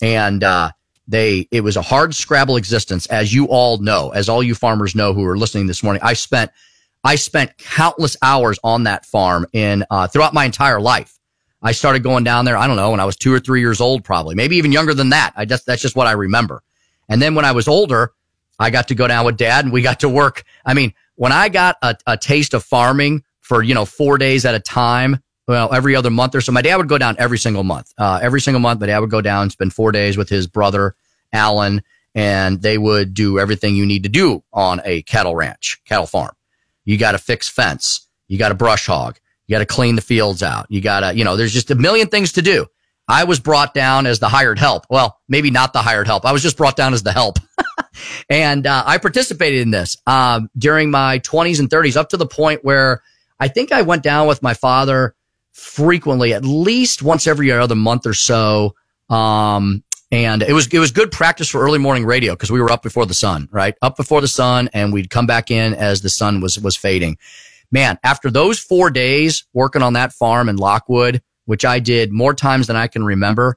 [0.02, 0.72] And, uh,
[1.08, 4.94] they, it was a hard scrabble existence, as you all know, as all you farmers
[4.94, 6.00] know who are listening this morning.
[6.04, 6.52] I spent,
[7.02, 11.18] I spent countless hours on that farm in, uh, throughout my entire life.
[11.62, 13.80] I started going down there, I don't know, when I was two or three years
[13.80, 15.32] old, probably, maybe even younger than that.
[15.36, 16.62] I just, that's just what I remember.
[17.08, 18.12] And then when I was older,
[18.58, 20.44] I got to go down with dad and we got to work.
[20.64, 24.44] I mean, when I got a, a taste of farming for, you know, four days
[24.44, 27.38] at a time, well, every other month or so, my dad would go down every
[27.38, 27.92] single month.
[27.98, 30.94] Uh, every single month, my dad would go down, spend four days with his brother,
[31.32, 31.82] Alan,
[32.14, 36.32] and they would do everything you need to do on a cattle ranch, cattle farm.
[36.84, 38.06] You got to fix fence.
[38.28, 39.18] You got to brush hog.
[39.46, 40.66] You got to clean the fields out.
[40.68, 42.66] You got to, you know, there's just a million things to do.
[43.08, 44.86] I was brought down as the hired help.
[44.88, 46.24] Well, maybe not the hired help.
[46.24, 47.38] I was just brought down as the help.
[48.30, 52.26] and uh, I participated in this um, during my 20s and 30s up to the
[52.26, 53.02] point where
[53.40, 55.16] I think I went down with my father
[55.50, 58.76] frequently, at least once every other month or so.
[59.08, 62.70] Um, and it was it was good practice for early morning radio because we were
[62.70, 63.74] up before the sun, right?
[63.82, 67.16] Up before the sun, and we'd come back in as the sun was was fading.
[67.70, 72.34] Man, after those four days working on that farm in Lockwood, which I did more
[72.34, 73.56] times than I can remember,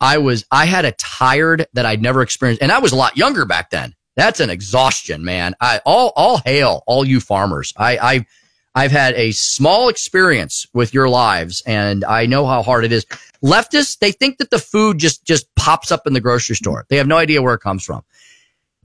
[0.00, 3.16] I was I had a tired that I'd never experienced, and I was a lot
[3.16, 3.94] younger back then.
[4.16, 5.54] That's an exhaustion, man.
[5.60, 7.72] I all all hail all you farmers.
[7.76, 8.26] I I
[8.74, 13.04] I've had a small experience with your lives and I know how hard it is.
[13.42, 16.86] Leftists, they think that the food just, just pops up in the grocery store.
[16.88, 18.02] They have no idea where it comes from.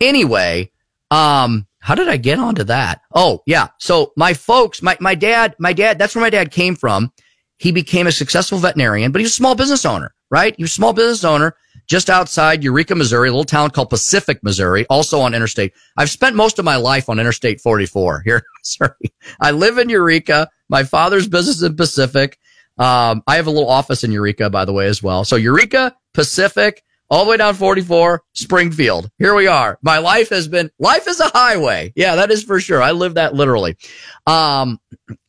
[0.01, 0.71] Anyway,
[1.11, 3.01] um, how did I get onto that?
[3.13, 3.67] Oh, yeah.
[3.79, 7.11] So my folks, my, my dad, my dad, that's where my dad came from.
[7.57, 10.55] He became a successful veterinarian, but he was a small business owner, right?
[10.57, 11.55] He was a small business owner
[11.87, 15.73] just outside Eureka, Missouri, a little town called Pacific, Missouri, also on interstate.
[15.97, 18.43] I've spent most of my life on Interstate 44 here.
[18.63, 18.91] Sorry.
[19.39, 20.49] I live in Eureka.
[20.69, 22.37] My father's business in Pacific.
[22.77, 25.23] Um, I have a little office in Eureka, by the way, as well.
[25.23, 29.09] So Eureka, Pacific, all the way down 44, Springfield.
[29.17, 29.77] Here we are.
[29.81, 31.93] My life has been, life is a highway.
[31.95, 32.81] Yeah, that is for sure.
[32.81, 33.77] I live that literally.
[34.25, 34.79] Um,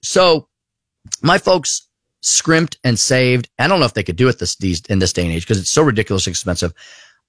[0.03, 0.49] so
[1.23, 1.86] my folks
[2.27, 3.49] scrimped and saved.
[3.59, 5.45] I don't know if they could do it this these in this day and age
[5.45, 6.73] because it's so ridiculously expensive.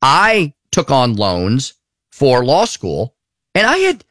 [0.01, 1.73] I took on loans
[2.11, 3.15] for law school,
[3.53, 4.03] and I had,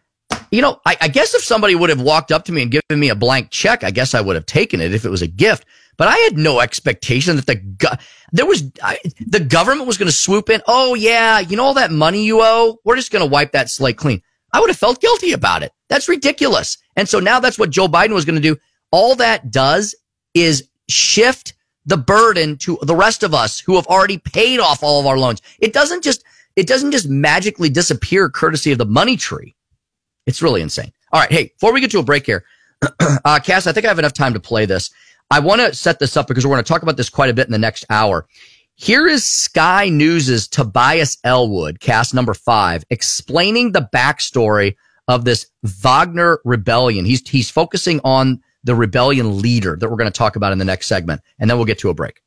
[0.50, 3.00] you know, I, I guess if somebody would have walked up to me and given
[3.00, 5.26] me a blank check, I guess I would have taken it if it was a
[5.26, 5.64] gift.
[5.96, 7.96] But I had no expectation that the go-
[8.32, 10.62] there was I, the government was going to swoop in.
[10.66, 12.78] Oh yeah, you know all that money you owe.
[12.84, 14.22] We're just going to wipe that slate clean.
[14.52, 15.72] I would have felt guilty about it.
[15.88, 16.78] That's ridiculous.
[16.94, 18.56] And so now that's what Joe Biden was going to do.
[18.92, 19.94] All that does
[20.34, 21.54] is shift
[21.86, 25.18] the burden to the rest of us who have already paid off all of our
[25.18, 25.40] loans.
[25.60, 26.24] It doesn't just,
[26.56, 29.54] it doesn't just magically disappear courtesy of the money tree.
[30.26, 30.92] It's really insane.
[31.12, 31.30] All right.
[31.30, 32.44] Hey, before we get to a break here,
[33.24, 34.90] uh, Cass, I think I have enough time to play this.
[35.30, 37.34] I want to set this up because we're going to talk about this quite a
[37.34, 38.26] bit in the next hour.
[38.74, 44.76] Here is Sky News's Tobias Ellwood, cast number five, explaining the backstory
[45.08, 47.04] of this Wagner rebellion.
[47.04, 50.64] He's, he's focusing on the rebellion leader that we're going to talk about in the
[50.64, 51.22] next segment.
[51.38, 52.20] And then we'll get to a break.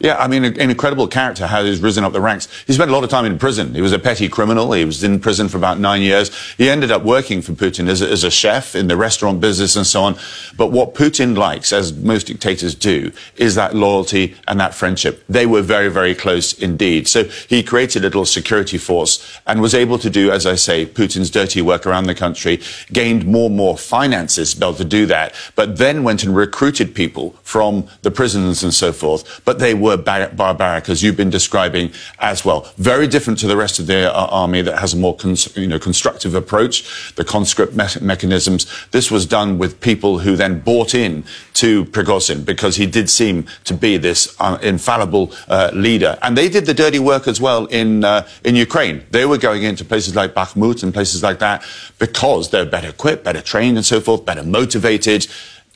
[0.00, 2.46] Yeah, I mean, an incredible character how he's risen up the ranks.
[2.66, 3.74] He spent a lot of time in prison.
[3.74, 4.72] He was a petty criminal.
[4.72, 6.30] He was in prison for about nine years.
[6.56, 9.74] He ended up working for Putin as a, as a chef in the restaurant business
[9.74, 10.16] and so on.
[10.56, 15.24] But what Putin likes, as most dictators do, is that loyalty and that friendship.
[15.28, 17.08] They were very, very close indeed.
[17.08, 20.86] So he created a little security force and was able to do, as I say,
[20.86, 22.60] Putin's dirty work around the country,
[22.92, 26.36] gained more and more finances to be able to do that, but then went and
[26.36, 29.40] recruited people from the prisons and so forth.
[29.44, 32.72] But they were bar- barbaric, as you've been describing as well.
[32.76, 35.66] Very different to the rest of the uh, army that has a more cons- you
[35.66, 38.66] know, constructive approach, the conscript me- mechanisms.
[38.90, 41.24] This was done with people who then bought in
[41.54, 46.18] to Prigozhin because he did seem to be this uh, infallible uh, leader.
[46.22, 49.04] And they did the dirty work as well in, uh, in Ukraine.
[49.10, 51.64] They were going into places like Bakhmut and places like that
[51.98, 55.26] because they're better equipped, better trained and so forth, better motivated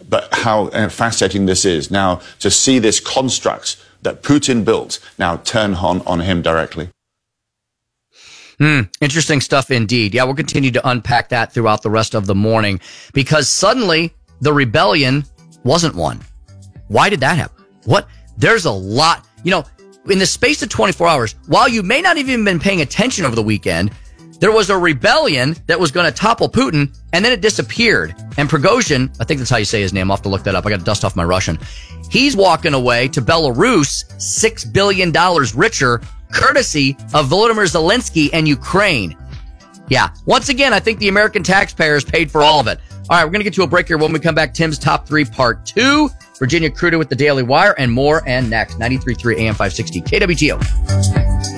[0.09, 5.37] but how uh, fascinating this is now to see this construct that Putin built now
[5.39, 6.91] turn on, on him directly.
[8.59, 10.15] Hmm, interesting stuff indeed.
[10.15, 12.81] Yeah, we'll continue to unpack that throughout the rest of the morning
[13.13, 15.25] because suddenly the rebellion
[15.65, 16.21] wasn't one.
[16.89, 17.65] Why did that happen?
[17.85, 18.09] What?
[18.37, 19.65] There's a lot, you know,
[20.09, 23.37] in the space of 24 hours, while you may not even been paying attention over
[23.37, 23.93] the weekend,
[24.43, 28.13] there was a rebellion that was going to topple Putin and then it disappeared.
[28.37, 30.11] And Prigozhin, I think that's how you say his name.
[30.11, 30.67] I'll have to look that up.
[30.67, 31.61] I got to dust off my Russian.
[32.11, 35.13] He's walking away to Belarus, $6 billion
[35.57, 36.01] richer,
[36.33, 39.17] courtesy of Volodymyr Zelensky and Ukraine.
[39.89, 40.09] Yeah.
[40.27, 42.81] Once again, I think the American taxpayers paid for all of it.
[43.11, 43.25] All right.
[43.25, 43.97] We're going to get to a break here.
[43.97, 46.11] When we come back, Tim's top three, part two.
[46.41, 48.81] Virginia Kruta with the Daily Wire and more and next.
[48.81, 51.52] 93.3 AM 560 KWTO.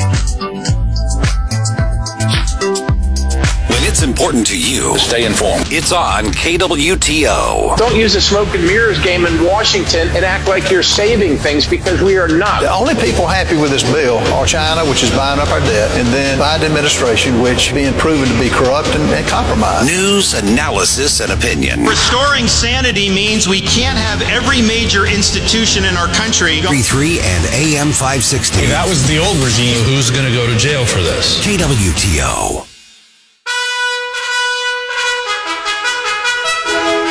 [4.04, 5.72] Important to you, stay informed.
[5.72, 7.76] It's on KWTO.
[7.76, 11.66] Don't use a smoke and mirrors game in Washington and act like you're saving things
[11.66, 12.60] because we are not.
[12.60, 15.90] The only people happy with this bill are China, which is buying up our debt,
[15.98, 19.86] and then Biden administration, which being proven to be corrupt and, and compromised.
[19.86, 21.84] News, analysis, and opinion.
[21.84, 26.60] Restoring sanity means we can't have every major institution in our country.
[26.60, 28.60] 33 and AM 560.
[28.60, 29.80] Hey, that was the old regime.
[29.88, 31.40] Who's going to go to jail for this?
[31.40, 32.73] KWTO.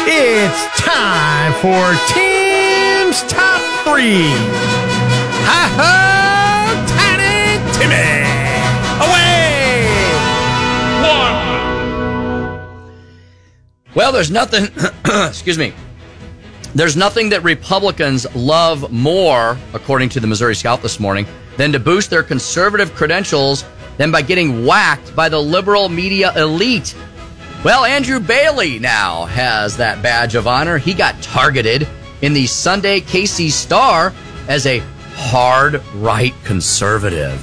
[0.05, 4.03] It's time for Tim's Top 3.
[5.45, 8.27] Hi ho, Tiny Timmy!
[8.99, 9.87] Away!
[11.07, 12.59] One.
[13.95, 14.65] Well, there's nothing,
[15.29, 15.71] excuse me,
[16.75, 21.25] there's nothing that Republicans love more, according to the Missouri Scout this morning,
[21.55, 23.63] than to boost their conservative credentials
[23.95, 26.93] than by getting whacked by the liberal media elite.
[27.64, 30.78] Well, Andrew Bailey now has that badge of honor.
[30.78, 31.88] He got targeted
[32.22, 34.11] in the Sunday KC Star
[34.49, 34.80] as a
[35.14, 37.41] hard right conservative.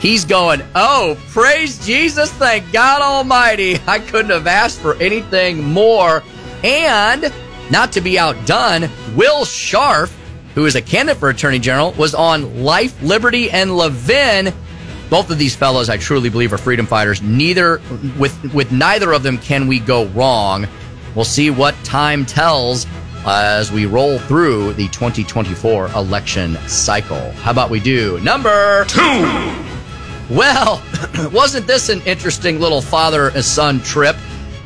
[0.00, 3.76] He's going, Oh, praise Jesus, thank God Almighty.
[3.86, 6.22] I couldn't have asked for anything more.
[6.64, 7.30] And
[7.70, 10.10] not to be outdone, Will Scharf,
[10.54, 14.54] who is a candidate for Attorney General, was on Life, Liberty, and Levin.
[15.10, 17.20] Both of these fellows, I truly believe, are freedom fighters.
[17.20, 17.82] Neither
[18.16, 20.68] with with neither of them can we go wrong.
[21.16, 22.86] We'll see what time tells
[23.26, 27.32] as we roll through the 2024 election cycle.
[27.32, 29.66] How about we do number two?
[30.30, 30.80] Well,
[31.32, 34.16] wasn't this an interesting little father and son trip?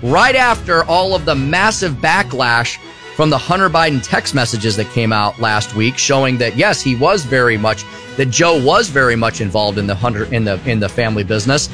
[0.03, 2.79] Right after all of the massive backlash
[3.15, 6.97] from the Hunter Biden text messages that came out last week, showing that yes, he
[6.97, 7.85] was very much
[8.17, 11.69] that Joe was very much involved in the Hunter in the in the family business.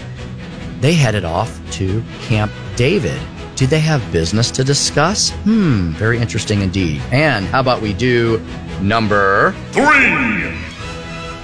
[0.81, 3.21] They headed off to Camp David.
[3.57, 5.31] Did they have business to discuss?
[5.45, 7.03] Hmm, very interesting indeed.
[7.13, 8.39] And how about we do
[8.81, 10.57] number three?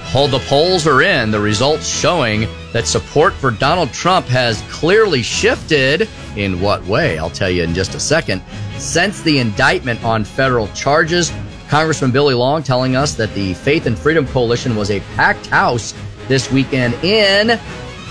[0.05, 1.29] Hold the polls are in.
[1.29, 6.09] The results showing that support for Donald Trump has clearly shifted.
[6.35, 7.19] In what way?
[7.19, 8.41] I'll tell you in just a second.
[8.77, 11.31] Since the indictment on federal charges,
[11.67, 15.93] Congressman Billy Long telling us that the Faith and Freedom Coalition was a packed house
[16.27, 17.59] this weekend in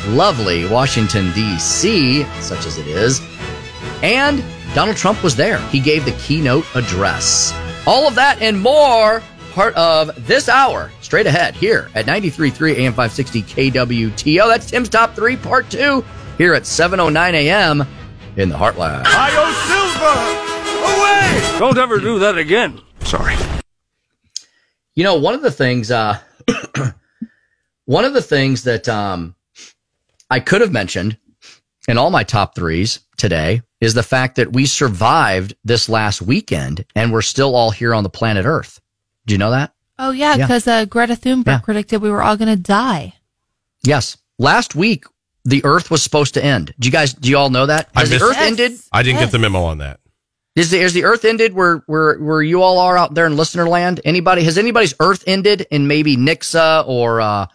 [0.09, 3.21] lovely Washington, D.C., such as it is.
[4.03, 4.45] And
[4.75, 5.59] Donald Trump was there.
[5.69, 7.55] He gave the keynote address.
[7.87, 12.93] All of that and more, part of this hour, straight ahead here at 93.3 AM
[12.93, 14.49] 560 KWTO.
[14.49, 16.05] That's Tim's Top 3, Part 2,
[16.37, 17.87] here at 7.09 AM
[18.37, 19.05] in the Heartland.
[19.07, 20.56] Io Silva!
[21.57, 21.61] Away!
[21.61, 22.81] Don't ever do that again.
[23.05, 23.35] Sorry.
[24.95, 26.19] You know, one of the things, uh,
[27.85, 29.35] one of the things that um,
[30.31, 31.19] I could have mentioned
[31.89, 36.85] in all my top threes today is the fact that we survived this last weekend
[36.95, 38.81] and we're still all here on the planet Earth.
[39.27, 39.73] Do you know that?
[39.99, 40.47] Oh yeah, Yeah.
[40.47, 43.15] because uh, Greta Thunberg predicted we were all going to die.
[43.83, 44.17] Yes.
[44.39, 45.05] Last week,
[45.45, 46.75] the Earth was supposed to end.
[46.79, 47.15] Do you guys?
[47.15, 47.89] Do you all know that?
[47.95, 48.73] Has the missed- Earth ended?
[48.93, 50.01] I didn't get the memo on that.
[50.57, 53.37] Is the, is the Earth ended where, where, where you all are out there in
[53.37, 54.01] listener land?
[54.05, 57.47] Anybody, has anybody's Earth ended in maybe Nixa or, uh,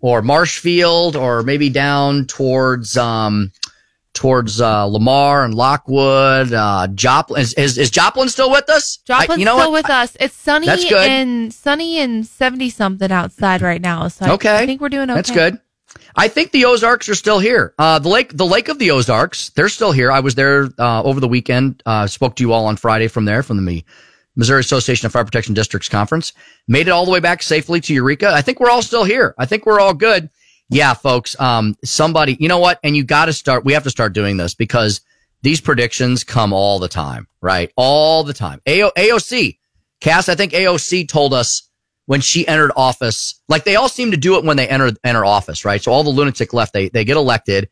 [0.00, 3.50] or Marshfield or maybe down towards, um,
[4.14, 7.40] towards, uh, Lamar and Lockwood, uh, Joplin.
[7.42, 9.00] Is, is, is Joplin still with us?
[9.10, 9.84] I- Joplin's you know still what?
[9.84, 10.16] with us.
[10.20, 14.06] It's sunny and sunny and seventy something outside right now.
[14.08, 14.56] So I- Okay.
[14.56, 15.16] I think we're doing okay.
[15.16, 15.60] That's good.
[16.16, 17.74] I think the Ozarks are still here.
[17.78, 20.10] Uh, the lake, the Lake of the Ozarks, they're still here.
[20.10, 21.82] I was there uh, over the weekend.
[21.86, 23.84] Uh, spoke to you all on Friday from there, from the
[24.36, 26.32] Missouri Association of Fire Protection Districts conference.
[26.66, 28.30] Made it all the way back safely to Eureka.
[28.32, 29.34] I think we're all still here.
[29.38, 30.30] I think we're all good.
[30.70, 31.38] Yeah, folks.
[31.40, 32.78] Um, somebody, you know what?
[32.84, 33.64] And you got to start.
[33.64, 35.00] We have to start doing this because
[35.42, 37.72] these predictions come all the time, right?
[37.76, 38.60] All the time.
[38.66, 39.58] AO, AOC,
[40.00, 40.28] Cass.
[40.28, 41.67] I think AOC told us
[42.08, 45.26] when she entered office, like they all seem to do it when they enter enter
[45.26, 45.82] office, right?
[45.82, 47.68] So all the lunatic left, they they get elected,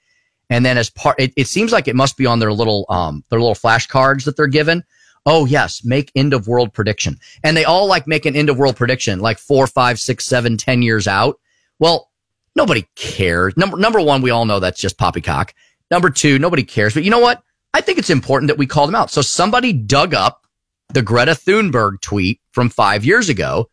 [0.50, 3.24] and then as part, it, it seems like it must be on their little um
[3.30, 4.84] their little flashcards that they're given.
[5.24, 8.58] Oh yes, make end of world prediction, and they all like make an end of
[8.58, 11.40] world prediction like four, five, six, seven, ten years out.
[11.78, 12.10] Well,
[12.54, 13.56] nobody cares.
[13.56, 15.54] Number number one, we all know that's just poppycock.
[15.90, 16.92] Number two, nobody cares.
[16.92, 17.42] But you know what?
[17.72, 19.10] I think it's important that we call them out.
[19.10, 20.46] So somebody dug up
[20.92, 23.70] the Greta Thunberg tweet from five years ago.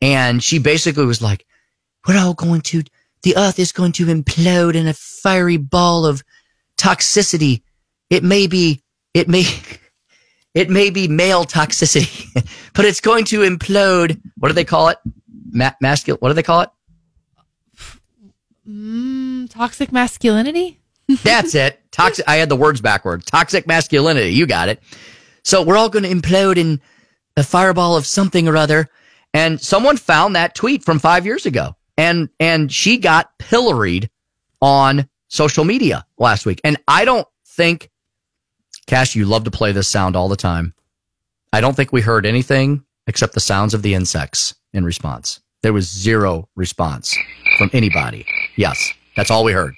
[0.00, 1.46] And she basically was like,
[2.06, 2.82] we're all going to,
[3.22, 6.22] the earth is going to implode in a fiery ball of
[6.76, 7.62] toxicity.
[8.10, 8.82] It may be,
[9.14, 9.44] it may,
[10.54, 12.26] it may be male toxicity,
[12.74, 14.20] but it's going to implode.
[14.38, 14.98] What do they call it?
[15.50, 16.18] Ma- masculine.
[16.20, 16.70] What do they call it?
[18.68, 20.80] Mm, toxic masculinity.
[21.22, 21.80] That's it.
[21.92, 22.28] Toxic.
[22.28, 23.24] I had the words backwards.
[23.24, 24.30] Toxic masculinity.
[24.30, 24.82] You got it.
[25.44, 26.80] So we're all going to implode in
[27.36, 28.88] a fireball of something or other.
[29.36, 34.08] And someone found that tweet from five years ago and, and she got pilloried
[34.62, 36.58] on social media last week.
[36.64, 37.90] And I don't think,
[38.86, 40.72] Cass, you love to play this sound all the time.
[41.52, 45.40] I don't think we heard anything except the sounds of the insects in response.
[45.60, 47.14] There was zero response
[47.58, 48.24] from anybody.
[48.56, 49.74] Yes, that's all we heard.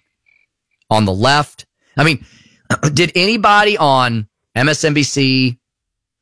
[0.89, 1.66] On the left,
[1.97, 2.24] I mean,
[2.94, 5.59] did anybody on MSNBC,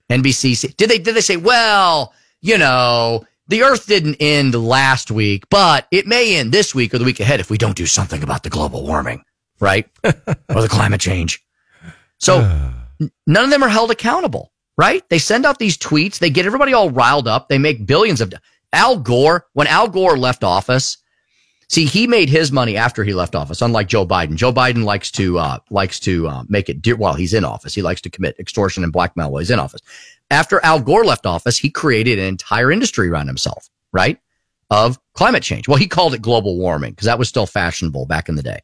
[0.08, 0.74] NBC.
[0.76, 5.86] Did they did they say, well, you know, the Earth didn't end last week, but
[5.90, 8.42] it may end this week or the week ahead if we don't do something about
[8.42, 9.22] the global warming,
[9.60, 9.88] right?
[10.04, 11.44] or the climate change.
[12.18, 12.40] So
[13.26, 15.08] none of them are held accountable, right?
[15.08, 18.32] They send out these tweets, they get everybody all riled up, they make billions of
[18.72, 20.98] Al Gore, when Al Gore left office,
[21.68, 24.36] see, he made his money after he left office, unlike Joe Biden.
[24.36, 27.74] Joe Biden likes to uh, likes to uh, make it dear while he's in office.
[27.74, 29.80] He likes to commit extortion and blackmail while he's in office.
[30.30, 34.18] After Al Gore left office, he created an entire industry around himself, right?
[34.70, 35.68] Of climate change.
[35.68, 38.60] Well, he called it global warming because that was still fashionable back in the day.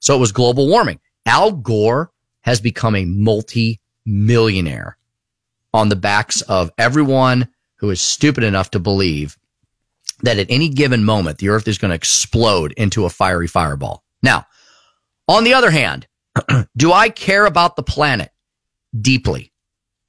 [0.00, 0.98] So it was global warming.
[1.26, 2.10] Al Gore
[2.42, 4.98] has become a multi-millionaire
[5.72, 9.38] on the backs of everyone who is stupid enough to believe
[10.24, 14.04] that at any given moment, the earth is going to explode into a fiery fireball.
[14.22, 14.46] Now,
[15.28, 16.06] on the other hand,
[16.76, 18.30] do I care about the planet?
[19.00, 19.52] Deeply,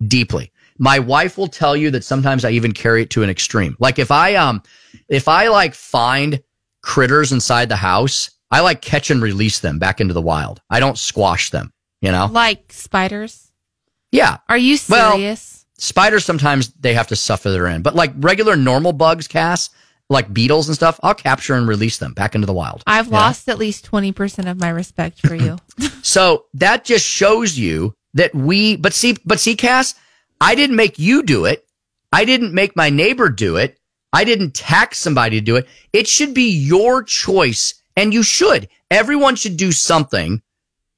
[0.05, 0.51] deeply.
[0.77, 3.75] My wife will tell you that sometimes I even carry it to an extreme.
[3.79, 4.61] Like if I, um,
[5.07, 6.41] if I like find
[6.81, 10.61] critters inside the house, I like catch and release them back into the wild.
[10.69, 12.27] I don't squash them, you know?
[12.31, 13.51] Like spiders.
[14.11, 14.37] Yeah.
[14.49, 15.65] Are you Well, serious?
[15.77, 19.69] spiders sometimes they have to suffer their end, but like regular normal bugs, Cass,
[20.09, 22.83] like beetles and stuff, I'll capture and release them back into the wild.
[22.85, 23.17] I've know?
[23.17, 25.57] lost at least 20% of my respect for you.
[26.05, 29.95] So that just shows you that we, but see, but see, Cass,
[30.39, 31.65] I didn't make you do it.
[32.13, 33.79] I didn't make my neighbor do it.
[34.13, 35.67] I didn't tax somebody to do it.
[35.93, 38.69] It should be your choice and you should.
[38.91, 40.43] Everyone should do something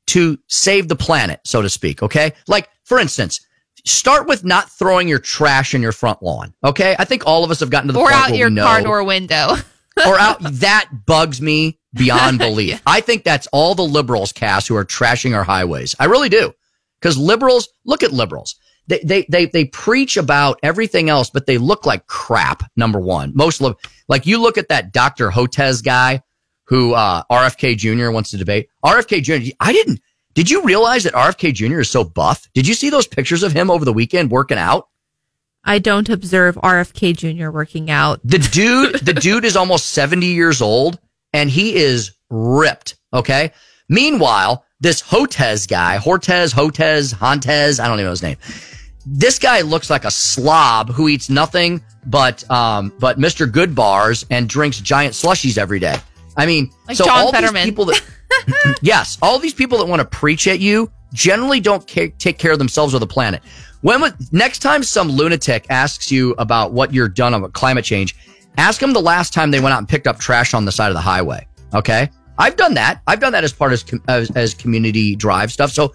[0.07, 2.03] to save the planet, so to speak.
[2.03, 2.33] Okay.
[2.47, 3.39] Like, for instance,
[3.87, 6.53] start with not throwing your trash in your front lawn.
[6.63, 6.95] Okay.
[6.97, 8.55] I think all of us have gotten to the or point out where your we
[8.55, 9.55] know car door window.
[10.05, 12.81] or out that bugs me beyond belief.
[12.85, 15.95] I think that's all the liberals Cass who are trashing our highways.
[15.99, 16.53] I really do.
[16.99, 18.55] Because liberals, look at liberals.
[18.87, 22.63] They, they, they, they preach about everything else, but they look like crap.
[22.75, 23.77] Number one, most lib-
[24.07, 25.29] like you look at that Dr.
[25.29, 26.23] Hotez guy
[26.65, 28.11] who, uh, RFK Jr.
[28.11, 28.69] wants to debate.
[28.83, 29.51] RFK Jr.
[29.59, 30.01] I didn't,
[30.37, 31.79] did you realize that RFK Jr.
[31.79, 32.47] is so buff?
[32.53, 34.87] Did you see those pictures of him over the weekend working out?
[35.63, 37.49] I don't observe RFK Jr.
[37.49, 38.19] working out.
[38.23, 40.99] The dude, the dude is almost 70 years old
[41.33, 42.97] and he is ripped.
[43.11, 43.51] Okay.
[43.89, 48.37] Meanwhile, this Hotez guy, Hortez, Hotez, Hontez, I don't even know his name.
[49.07, 53.51] This guy looks like a slob who eats nothing but, um, but Mr.
[53.51, 55.97] Good bars and drinks giant slushies every day.
[56.35, 57.55] I mean, Like so John all Fetterman.
[57.55, 58.03] these people that,
[58.81, 62.59] yes, all these people that want to preach at you generally don't take care of
[62.59, 63.41] themselves or the planet.
[63.81, 68.15] When next time some lunatic asks you about what you're done about climate change,
[68.57, 70.89] ask them the last time they went out and picked up trash on the side
[70.89, 71.47] of the highway.
[71.73, 73.01] Okay, I've done that.
[73.07, 75.71] I've done that as part of as, as community drive stuff.
[75.71, 75.93] So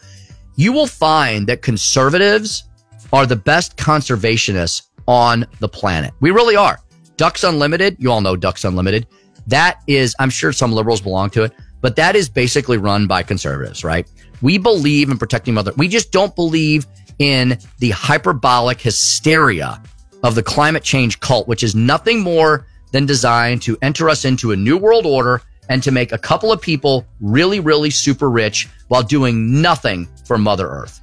[0.57, 2.65] you will find that conservatives
[3.13, 6.15] are the best conservationists on the planet.
[6.21, 6.79] We really are.
[7.17, 9.07] Ducks Unlimited, you all know Ducks Unlimited.
[9.47, 11.53] That is, I'm sure some liberals belong to it,
[11.83, 14.09] but that is basically run by conservatives, right?
[14.41, 15.73] We believe in protecting mother.
[15.77, 16.87] We just don't believe
[17.19, 19.83] in the hyperbolic hysteria
[20.23, 24.53] of the climate change cult, which is nothing more than designed to enter us into
[24.53, 28.69] a new world order and to make a couple of people really, really super rich
[28.89, 31.01] while doing nothing for Mother Earth.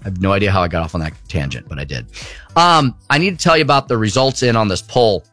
[0.00, 2.06] I have no idea how I got off on that tangent, but I did.
[2.56, 5.24] Um, I need to tell you about the results in on this poll.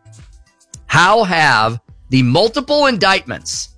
[0.88, 1.80] How have
[2.10, 3.75] the multiple indictments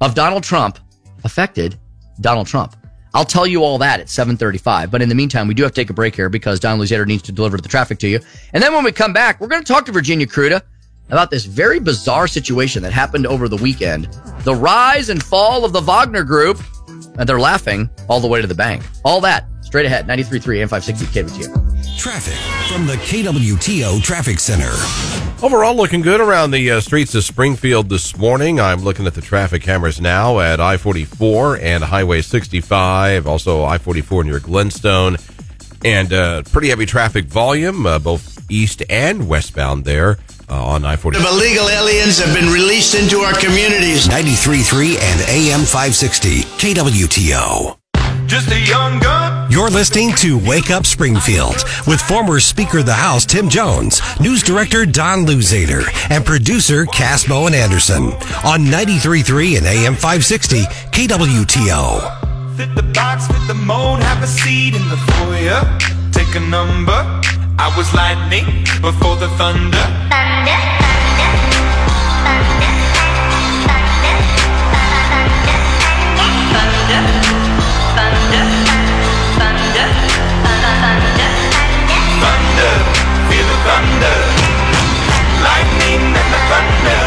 [0.00, 0.78] of Donald Trump
[1.24, 1.78] affected
[2.20, 2.76] Donald Trump?
[3.12, 4.90] I'll tell you all that at 735.
[4.90, 7.06] But in the meantime, we do have to take a break here because Don Luzader
[7.06, 8.20] needs to deliver the traffic to you.
[8.52, 10.62] And then when we come back, we're going to talk to Virginia Kruta
[11.08, 14.04] about this very bizarre situation that happened over the weekend.
[14.44, 16.60] The rise and fall of the Wagner Group.
[17.18, 18.84] And they're laughing all the way to the bank.
[19.04, 20.06] All that straight ahead.
[20.06, 21.98] 93.3 and 560 KWTO.
[21.98, 22.34] Traffic
[22.72, 25.29] from the KWTO Traffic Center.
[25.42, 28.60] Overall, looking good around the uh, streets of Springfield this morning.
[28.60, 33.78] I'm looking at the traffic cameras now at I 44 and Highway 65, also I
[33.78, 35.16] 44 near Glenstone,
[35.82, 40.18] and uh, pretty heavy traffic volume, uh, both east and westbound there
[40.50, 41.26] uh, on I 44.
[41.26, 44.08] Of illegal aliens have been released into our communities.
[44.08, 47.79] 93.3 and AM 560 KWTO.
[48.30, 49.50] Just a young gun.
[49.50, 54.44] You're listening to Wake Up Springfield with former Speaker of the House Tim Jones, News
[54.44, 55.82] Director Don Luzader,
[56.12, 58.12] and producer Cass Bowen Anderson
[58.44, 60.62] on 93.3 and AM 560
[60.92, 62.56] KWTO.
[62.56, 65.62] Fit the box, fit the mold, have a seat in the foyer.
[66.12, 66.92] Take a number.
[67.58, 68.44] I was lightning
[68.80, 69.76] before the thunder.
[70.08, 70.79] thunder.
[85.42, 87.00] Lightning and the thunder.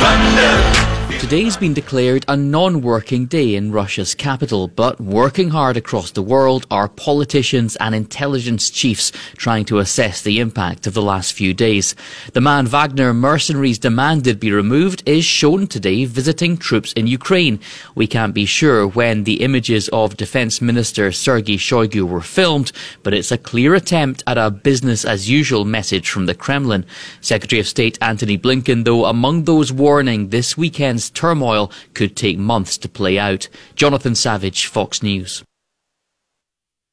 [0.00, 0.87] Thunder.
[1.20, 6.66] Today's been declared a non-working day in Russia's capital, but working hard across the world
[6.70, 11.94] are politicians and intelligence chiefs trying to assess the impact of the last few days.
[12.32, 17.60] The man Wagner mercenaries demanded be removed is shown today visiting troops in Ukraine.
[17.94, 22.72] We can't be sure when the images of Defense Minister Sergei Shoigu were filmed,
[23.02, 26.86] but it's a clear attempt at a business as usual message from the Kremlin.
[27.20, 32.78] Secretary of State Antony Blinken, though, among those warning this weekend's turmoil could take months
[32.78, 33.48] to play out.
[33.74, 35.44] Jonathan Savage, Fox News.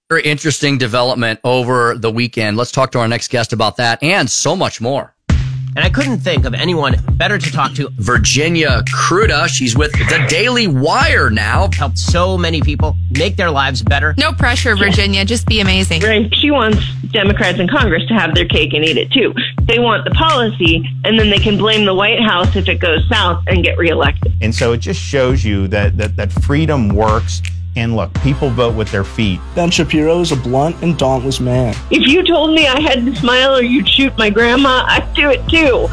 [0.09, 2.57] Very interesting development over the weekend.
[2.57, 5.14] Let's talk to our next guest about that and so much more.
[5.75, 7.89] And I couldn't think of anyone better to talk to.
[7.95, 11.69] Virginia Kruta, she's with the Daily Wire now.
[11.73, 14.15] Helped so many people make their lives better.
[14.17, 15.25] No pressure, Virginia.
[15.25, 16.01] Just be amazing.
[16.01, 16.33] Right.
[16.35, 16.79] She wants
[17.11, 19.33] Democrats in Congress to have their cake and eat it too.
[19.63, 23.07] They want the policy, and then they can blame the White House if it goes
[23.09, 24.33] south and get reelected.
[24.41, 27.41] And so it just shows you that, that, that freedom works.
[27.75, 29.39] And look, people vote with their feet.
[29.53, 31.75] Ben Shapiro is a blunt and dauntless man.
[31.91, 35.29] If you told me I had to smile or you'd shoot my grandma, I'd do
[35.29, 35.89] it too.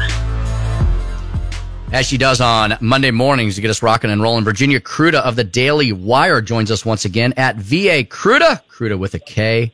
[1.91, 5.35] As she does on Monday mornings to get us rocking and rolling, Virginia Kruta of
[5.35, 9.71] the Daily Wire joins us once again at VA Kruta, Kruta with a K,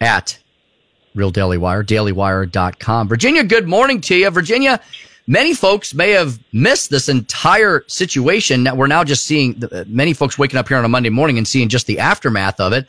[0.00, 0.38] at
[1.14, 3.06] Real Daily Wire, dailywire.com.
[3.06, 4.30] Virginia, good morning to you.
[4.30, 4.80] Virginia,
[5.30, 10.12] many folks may have missed this entire situation that we're now just seeing uh, many
[10.12, 12.88] folks waking up here on a Monday morning and seeing just the aftermath of it.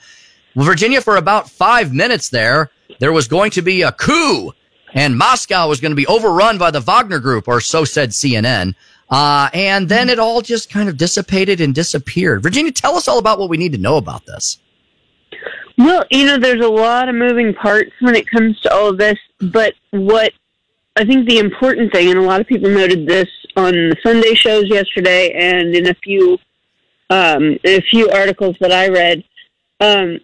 [0.55, 4.51] Well, Virginia, for about five minutes there, there was going to be a coup
[4.93, 8.73] and Moscow was going to be overrun by the Wagner group, or so said CNN.
[9.09, 12.41] Uh, and then it all just kind of dissipated and disappeared.
[12.43, 14.57] Virginia, tell us all about what we need to know about this.
[15.77, 18.97] Well, you know, there's a lot of moving parts when it comes to all of
[18.97, 20.33] this, but what
[20.95, 24.33] I think the important thing, and a lot of people noted this on the Sunday
[24.33, 26.37] shows yesterday, and in a few
[27.09, 29.23] um, in a few articles that I read,
[29.81, 30.19] um,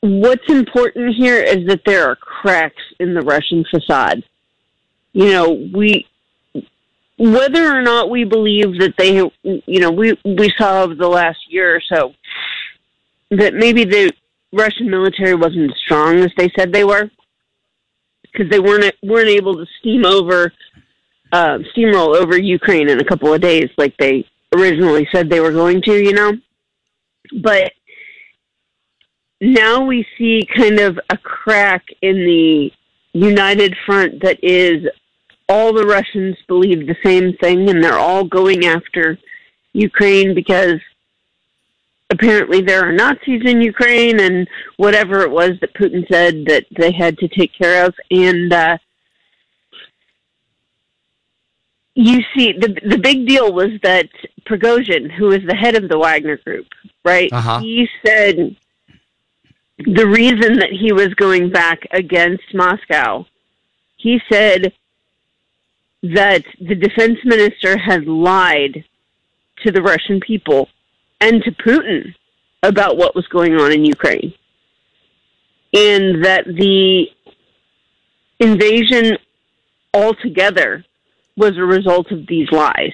[0.00, 4.22] what's important here is that there are cracks in the Russian facade.
[5.12, 6.06] You know, we
[7.18, 11.38] whether or not we believe that they, you know, we we saw over the last
[11.48, 12.14] year or so
[13.30, 14.12] that maybe the
[14.52, 17.10] Russian military wasn't as strong as they said they were
[18.32, 20.52] because they weren't weren't able to steam over
[21.32, 25.52] uh, steamroll over Ukraine in a couple of days like they originally said they were
[25.52, 26.32] going to, you know.
[27.40, 27.72] But
[29.40, 32.70] now we see kind of a crack in the
[33.14, 34.86] united front that is
[35.48, 39.18] all the Russians believe the same thing and they're all going after
[39.72, 40.80] Ukraine because
[42.12, 46.92] apparently there are Nazis in Ukraine and whatever it was that Putin said that they
[46.92, 48.76] had to take care of and uh
[51.94, 54.08] you see the the big deal was that
[54.48, 56.66] Prigozhin who is the head of the Wagner group
[57.04, 57.58] right Uh-huh.
[57.60, 58.56] he said
[59.78, 63.26] the reason that he was going back against Moscow,
[63.96, 64.72] he said
[66.02, 68.84] that the defense minister had lied
[69.64, 70.68] to the Russian people
[71.22, 72.14] and to Putin
[72.62, 74.34] about what was going on in Ukraine.
[75.72, 77.06] And that the
[78.40, 79.16] invasion
[79.94, 80.84] altogether
[81.36, 82.92] was a result of these lies.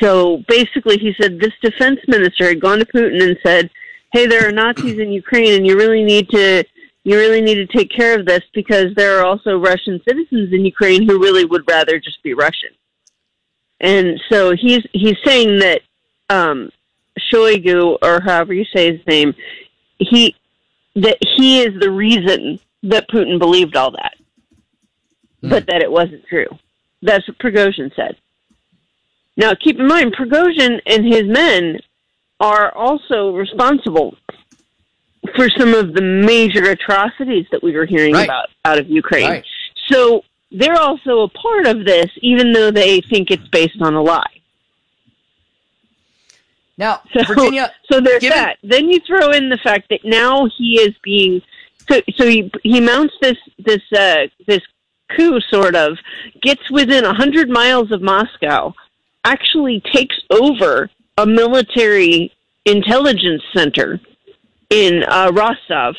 [0.00, 3.70] So basically, he said this defense minister had gone to Putin and said,
[4.12, 6.64] hey, there are Nazis in Ukraine, and you really need to
[7.04, 10.64] you really need to take care of this because there are also Russian citizens in
[10.64, 12.70] Ukraine who really would rather just be Russian.
[13.80, 15.80] And so he's he's saying that
[16.28, 16.70] um,
[17.18, 19.34] Shoigu, or however you say his name,
[19.98, 20.34] he
[20.94, 24.14] that he is the reason that Putin believed all that,
[25.40, 25.50] hmm.
[25.50, 26.48] but that it wasn't true.
[27.02, 28.16] That's what Prigozhin said.
[29.36, 31.80] Now, keep in mind, Prigozhin and his men
[32.40, 34.16] are also responsible
[35.36, 38.24] for some of the major atrocities that we were hearing Right.
[38.24, 39.30] about out of Ukraine.
[39.30, 39.44] Right.
[39.88, 44.02] So they're also a part of this, even though they think it's based on a
[44.02, 44.37] lie.
[46.78, 48.56] Now, So, Virginia, so there's given- that.
[48.62, 51.42] Then you throw in the fact that now he is being
[51.90, 54.60] so so he he mounts this this uh, this
[55.16, 55.98] coup sort of
[56.42, 58.74] gets within a hundred miles of Moscow,
[59.24, 62.30] actually takes over a military
[62.66, 63.98] intelligence center
[64.70, 65.96] in uh, Rostov,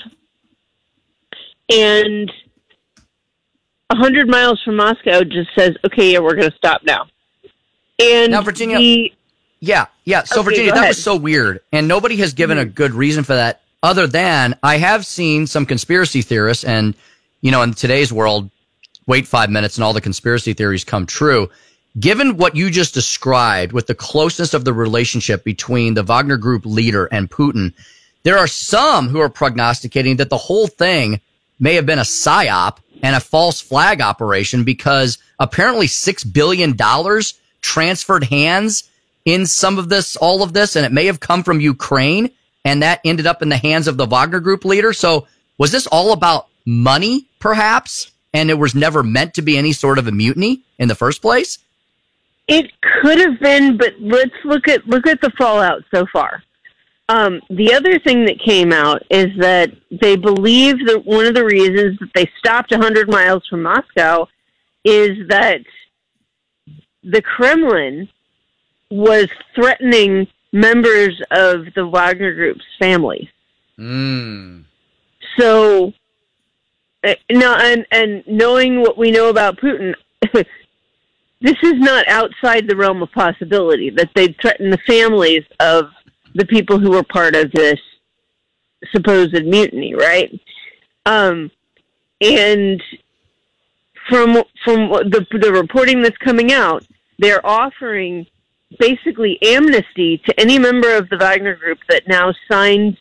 [1.70, 2.32] and
[3.90, 7.08] a hundred miles from Moscow just says, "Okay, yeah, we're going to stop now."
[8.00, 9.14] And Now, Virginia- the-
[9.60, 10.24] Yeah, yeah.
[10.24, 12.72] So Okay, Virginia, that was so weird, and nobody has given a mm-hmm.
[12.72, 16.96] good reason for that, other than I have seen some conspiracy theorists, and
[17.42, 18.50] you know, in today's world,
[19.06, 21.50] wait five minutes and all the conspiracy theories come true.
[22.00, 26.66] Given what you just described with the closeness of the relationship between the Wagner Group
[26.66, 27.74] leader and Putin,
[28.24, 31.20] there are some who are prognosticating that the whole thing
[31.60, 36.78] may have been a psyop and a false flag operation because apparently $6 billion
[37.62, 38.89] transferred hands
[39.34, 42.32] in some of this, all of this, and it may have come from Ukraine
[42.66, 44.94] and that ended up in the hands of the Wagner Group leader.
[44.94, 45.28] So
[45.58, 48.12] was this all about money, perhaps?
[48.34, 51.22] And it was never meant to be any sort of a mutiny in the first
[51.22, 51.58] place?
[52.48, 56.44] It could have been, but let's look at look at the fallout so far.
[57.08, 61.46] Um, the other thing that came out is that they believe that one of the
[61.46, 64.28] reasons that they stopped 100 miles from Moscow
[64.84, 65.62] is that
[67.04, 68.10] the Kremlin
[68.90, 73.30] was threatening members of the Wagner Group's family.
[73.78, 74.66] Mm.
[75.38, 75.94] So,
[77.04, 79.94] uh, no, and and knowing what we know about Putin,
[80.34, 80.46] this
[81.64, 85.86] is not outside the realm of possibility that they'd threaten the families of
[86.36, 87.80] the people who were part of this
[88.92, 90.40] supposed mutiny, right?
[91.06, 91.52] Um,
[92.22, 92.82] and
[94.10, 96.86] from from the the reporting that's coming out,
[97.18, 98.26] they're offering
[98.78, 102.98] basically amnesty to any member of the Wagner Group that now signed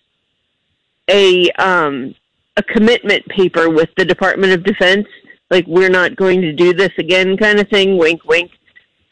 [1.08, 2.14] a um,
[2.56, 5.06] a commitment paper with the Department of Defense,
[5.50, 7.96] like we're not going to do this again, kind of thing.
[7.96, 8.50] Wink, wink.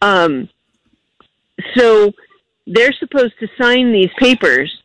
[0.02, 0.48] Um,
[1.74, 2.12] so
[2.66, 4.82] they're supposed to sign these papers,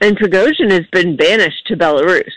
[0.00, 2.32] and Prigozhin has been banished to Belarus.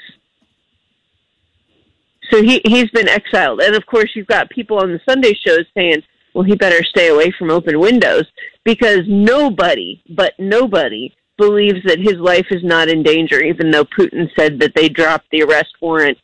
[2.31, 5.65] So he he's been exiled, and of course you've got people on the Sunday shows
[5.73, 6.03] saying,
[6.33, 8.25] "Well, he better stay away from open windows,"
[8.63, 14.29] because nobody, but nobody, believes that his life is not in danger, even though Putin
[14.37, 16.17] said that they dropped the arrest warrant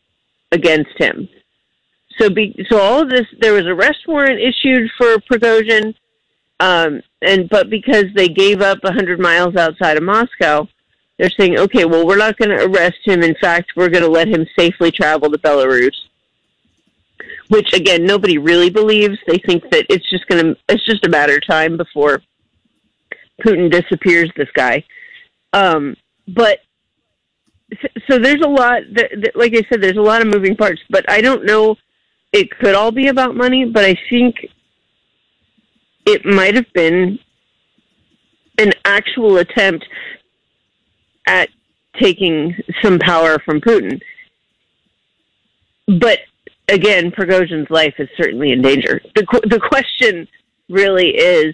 [0.52, 1.28] against him.
[2.20, 5.96] So, be, so all of this, there was arrest warrant issued for Prigozhin,
[6.60, 10.68] um, and but because they gave up 100 miles outside of Moscow,
[11.18, 13.24] they're saying, okay, well, we're not going to arrest him.
[13.24, 15.96] In fact, we're going to let him safely travel to Belarus.
[17.50, 19.18] Which again, nobody really believes.
[19.28, 22.22] They think that it's just going to, it's just a matter of time before
[23.46, 24.32] Putin disappears.
[24.36, 24.84] This guy,
[25.54, 25.96] um,
[26.28, 26.60] but
[28.10, 28.82] so there's a lot.
[28.94, 30.82] That, that, like I said, there's a lot of moving parts.
[30.90, 31.76] But I don't know.
[32.34, 34.36] It could all be about money, but I think
[36.06, 37.20] it might have been
[38.58, 39.86] an actual attempt
[41.28, 41.50] at
[42.00, 44.02] taking some power from Putin.
[45.88, 46.20] But
[46.68, 49.02] again, Prigozhin's life is certainly in danger.
[49.16, 50.28] The the question
[50.70, 51.54] really is,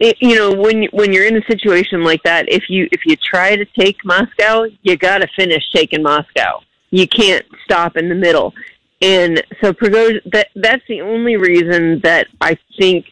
[0.00, 3.56] you know, when when you're in a situation like that, if you if you try
[3.56, 6.60] to take Moscow, you got to finish taking Moscow.
[6.90, 8.54] You can't stop in the middle.
[9.00, 13.06] And so Prigozhin, that that's the only reason that I think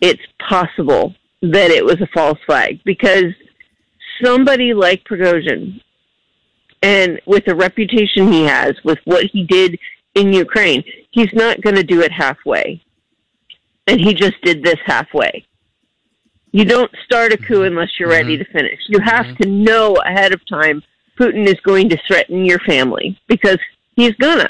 [0.00, 3.32] it's possible that it was a false flag because
[4.22, 5.80] somebody like Prigozhin
[6.82, 9.78] and with the reputation he has, with what he did
[10.14, 12.82] in Ukraine, he's not going to do it halfway.
[13.86, 15.44] And he just did this halfway.
[16.52, 17.72] You don't start a coup mm-hmm.
[17.72, 18.44] unless you're ready mm-hmm.
[18.44, 18.80] to finish.
[18.88, 19.42] You have mm-hmm.
[19.42, 20.82] to know ahead of time
[21.18, 23.58] Putin is going to threaten your family because
[23.94, 24.48] he's gonna.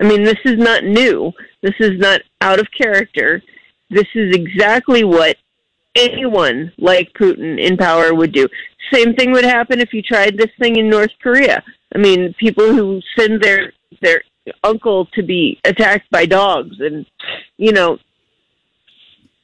[0.00, 1.32] I mean, this is not new.
[1.62, 3.42] This is not out of character.
[3.88, 5.36] This is exactly what
[5.94, 8.48] anyone like Putin in power would do.
[8.92, 11.62] Same thing would happen if you tried this thing in North Korea.
[11.94, 13.72] I mean, people who send their
[14.02, 14.22] their
[14.62, 17.04] uncle to be attacked by dogs and
[17.56, 17.98] you know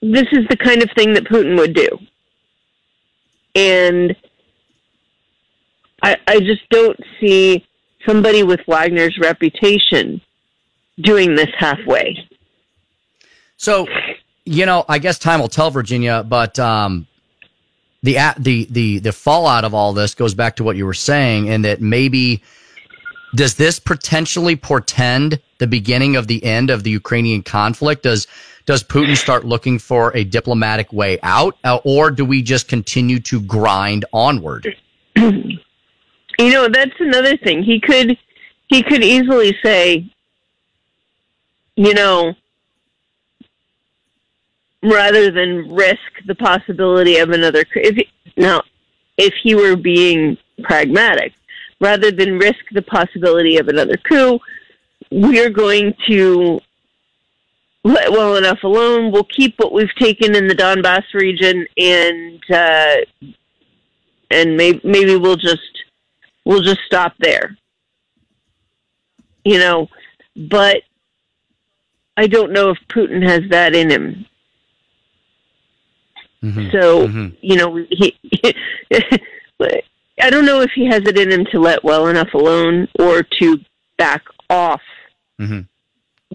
[0.00, 1.88] this is the kind of thing that Putin would do.
[3.54, 4.14] And
[6.02, 7.64] I I just don't see
[8.06, 10.20] somebody with Wagner's reputation
[11.00, 12.28] doing this halfway.
[13.56, 13.86] So,
[14.44, 16.24] you know, I guess time will tell, Virginia.
[16.28, 17.06] But um,
[18.02, 21.48] the the the the fallout of all this goes back to what you were saying,
[21.48, 22.42] and that maybe
[23.34, 28.02] does this potentially portend the beginning of the end of the Ukrainian conflict?
[28.02, 28.26] Does
[28.66, 33.18] does Putin start looking for a diplomatic way out, uh, or do we just continue
[33.20, 34.76] to grind onward?
[35.16, 35.58] you
[36.38, 37.62] know, that's another thing.
[37.62, 38.16] He could
[38.68, 40.10] he could easily say,
[41.76, 42.34] you know,
[44.82, 48.60] rather than risk the possibility of another if he, now
[49.16, 51.32] if he were being pragmatic
[51.80, 54.38] rather than risk the possibility of another coup
[55.10, 56.60] we're going to
[57.84, 62.96] let well enough alone we'll keep what we've taken in the Donbass region and uh,
[64.30, 65.84] and maybe maybe we'll just
[66.44, 67.56] we'll just stop there
[69.44, 69.88] you know
[70.36, 70.82] but
[72.16, 74.26] I don't know if Putin has that in him.
[76.42, 76.70] Mm-hmm.
[76.72, 78.16] So you know, he.
[80.20, 83.22] I don't know if he has it in him to let well enough alone or
[83.40, 83.58] to
[83.98, 84.80] back off
[85.40, 85.60] Mm-hmm.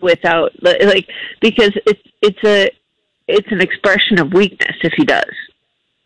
[0.01, 1.07] without like
[1.39, 2.69] because it's it's a
[3.27, 5.31] it's an expression of weakness if he does.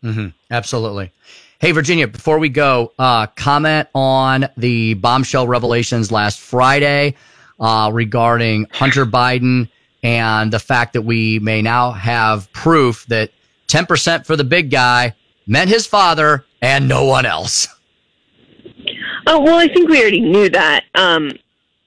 [0.02, 1.10] hmm Absolutely.
[1.58, 7.14] Hey, Virginia, before we go, uh, comment on the bombshell revelations last Friday
[7.58, 9.68] uh, regarding Hunter Biden
[10.02, 13.30] and the fact that we may now have proof that
[13.72, 15.14] 10% for the big guy
[15.46, 17.68] meant his father and no one else.
[19.26, 20.84] Oh well, I think we already knew that.
[20.94, 21.30] Um,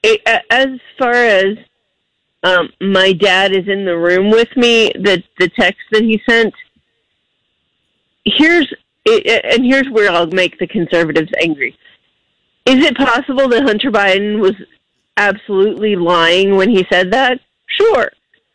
[0.02, 0.68] it, a- as
[0.98, 1.56] far as
[2.42, 6.54] um, my dad is in the room with me, the the text that he sent.
[8.24, 8.72] Here's
[9.04, 11.76] it, and here's where I'll make the conservatives angry.
[12.66, 14.54] Is it possible that Hunter Biden was
[15.16, 17.38] absolutely lying when he said that?
[17.66, 18.10] Sure,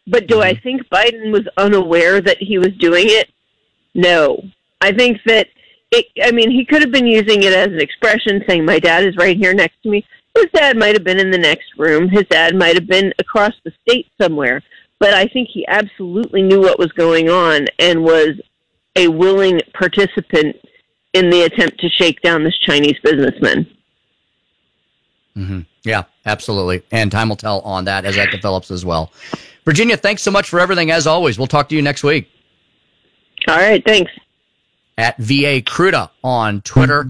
[0.07, 3.29] but do I think Biden was unaware that he was doing it?
[3.93, 4.43] No,
[4.79, 5.47] I think that
[5.91, 9.03] it, I mean, he could have been using it as an expression, saying, "My dad
[9.03, 10.05] is right here next to me."
[10.35, 12.07] His dad might have been in the next room.
[12.07, 14.63] His dad might have been across the state somewhere.
[14.99, 18.39] But I think he absolutely knew what was going on and was
[18.95, 20.55] a willing participant
[21.13, 23.67] in the attempt to shake down this Chinese businessman.
[25.33, 26.83] hmm Yeah, absolutely.
[26.91, 29.11] And time will tell on that as that develops as well.
[29.65, 31.37] Virginia, thanks so much for everything as always.
[31.37, 32.29] We'll talk to you next week.
[33.47, 34.11] All right, thanks.
[34.97, 37.07] At VA Kruta on Twitter,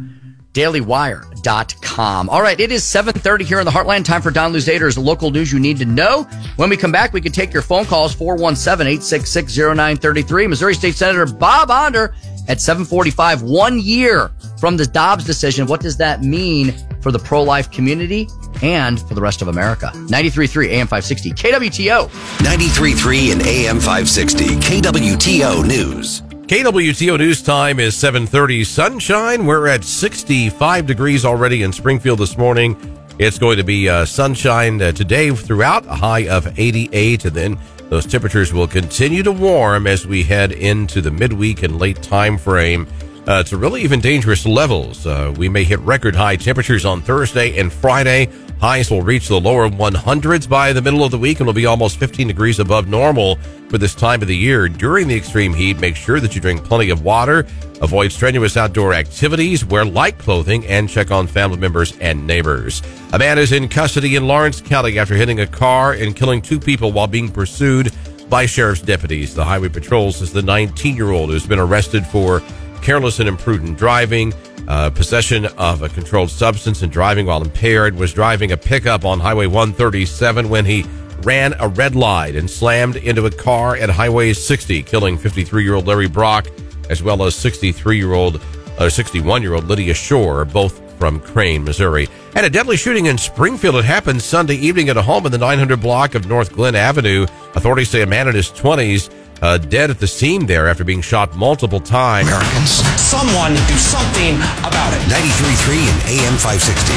[0.54, 2.30] dailywire.com.
[2.30, 4.06] All right, it is 7.30 here in the Heartland.
[4.06, 6.24] Time for Don Luzader's local news you need to know.
[6.58, 10.50] When we come back, we can take your phone calls, 417-866-0933.
[10.50, 12.14] Missouri State Senator Bob Onder
[12.48, 15.68] at 745, one year from the Dobbs decision.
[15.68, 18.28] What does that mean for the pro-life community
[18.62, 19.92] and for the rest of America?
[19.94, 22.08] 93.3 AM 560 KWTO.
[22.40, 26.22] 93.3 and AM 560 KWTO News.
[26.52, 29.46] KWTO news time is 7:30 sunshine.
[29.46, 32.76] We're at 65 degrees already in Springfield this morning.
[33.20, 37.60] It's going to be uh, sunshine uh, today throughout, a high of 88 and then
[37.90, 42.38] those temperatures will continue to warm as we head into the midweek and late time
[42.38, 42.88] frame
[43.28, 45.06] uh, to really even dangerous levels.
[45.06, 48.30] Uh, we may hit record high temperatures on Thursday and Friday.
[48.60, 51.66] Highs will reach the lower 100s by the middle of the week and will be
[51.66, 53.38] almost 15 degrees above normal
[53.70, 54.68] for this time of the year.
[54.68, 57.48] During the extreme heat, make sure that you drink plenty of water,
[57.82, 62.84] avoid strenuous outdoor activities, wear light clothing, and check on family members and neighbors.
[63.14, 66.60] A man is in custody in Lawrence County after hitting a car and killing two
[66.60, 67.92] people while being pursued
[68.30, 69.34] by sheriff's deputies.
[69.36, 72.42] The highway patrol says the 19 year old who's been arrested for
[72.82, 74.34] careless and imprudent driving,
[74.68, 79.20] uh, possession of a controlled substance, and driving while impaired was driving a pickup on
[79.20, 80.86] Highway 137 when he
[81.24, 85.76] ran a red light and slammed into a car at Highway 60, killing 53 year
[85.76, 86.48] old Larry Brock
[86.90, 88.42] as well as 63 year old
[88.80, 92.08] or 61 year old Lydia Shore, both from Crane, Missouri.
[92.36, 93.76] And a deadly shooting in Springfield.
[93.76, 97.26] It happened Sunday evening at a home in the 900 block of North Glen Avenue.
[97.56, 99.10] Authorities say a man in his 20s
[99.42, 102.28] uh, dead at the scene there after being shot multiple times.
[102.28, 102.72] Americans.
[103.00, 105.02] Someone do something about it.
[105.10, 106.94] 93.3 and AM 560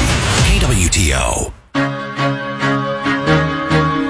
[0.49, 1.51] KWTO.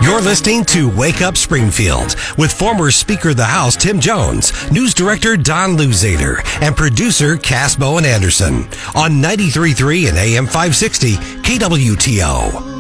[0.04, 4.94] You're listening to Wake Up Springfield with former Speaker of the House Tim Jones, News
[4.94, 12.76] Director Don Luzader, and producer Cass Bowen Anderson on 93.3 and AM 560 KWTO.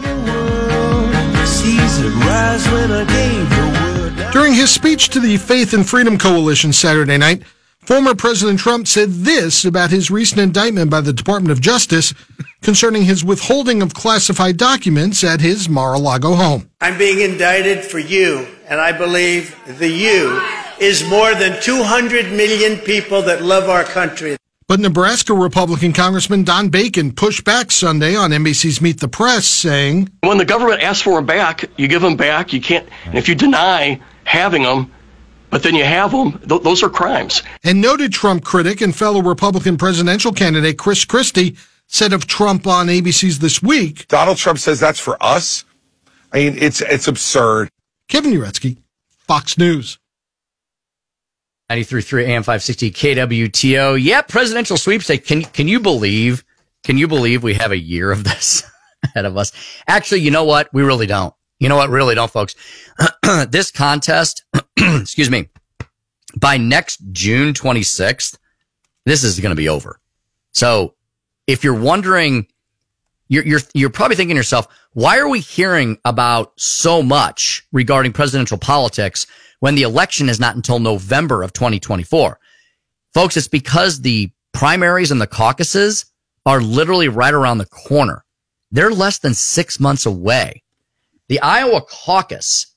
[4.32, 7.44] During his speech to the Faith and Freedom Coalition Saturday night,
[7.80, 12.14] former President Trump said this about his recent indictment by the Department of Justice
[12.62, 16.70] concerning his withholding of classified documents at his Mar-a-Lago home.
[16.82, 20.42] I'm being indicted for you, and I believe the you
[20.80, 24.36] is more than 200 million people that love our country.
[24.68, 30.10] But Nebraska Republican Congressman Don Bacon pushed back Sunday on NBC's Meet the Press, saying,
[30.22, 32.52] When the government asks for them back, you give them back.
[32.52, 34.92] You can't, and if you deny having them,
[35.50, 37.42] but then you have them, th- those are crimes.
[37.64, 41.56] And noted Trump critic and fellow Republican presidential candidate Chris Christie
[41.88, 44.08] said of Trump on ABC's This Week.
[44.08, 45.64] Donald Trump says that's for us.
[46.34, 47.70] I mean, it's it's absurd.
[48.10, 48.78] Kevin Uretsky,
[49.28, 49.98] Fox News.
[51.72, 53.98] 93.3 AM 560 KWTO.
[54.00, 55.28] Yeah, presidential sweepstakes.
[55.28, 56.44] Can, can you believe,
[56.84, 58.62] can you believe we have a year of this
[59.04, 59.52] ahead of us?
[59.88, 60.72] Actually, you know what?
[60.74, 61.34] We really don't.
[61.60, 61.90] You know what?
[61.90, 62.56] Really don't, folks.
[63.49, 64.44] this contest,
[64.77, 65.49] excuse me,
[66.36, 68.38] by next June 26th,
[69.06, 69.99] this is going to be over.
[70.52, 70.95] So
[71.48, 72.48] if you're wondering
[73.27, 78.14] you're, you're, you're probably thinking to yourself, why are we hearing about so much regarding
[78.14, 79.26] presidential politics
[79.60, 82.40] when the election is not until November of 2024?
[83.14, 86.06] Folks, it's because the primaries and the caucuses
[86.45, 88.23] are literally right around the corner.
[88.72, 90.61] They're less than six months away.
[91.28, 92.68] The Iowa caucus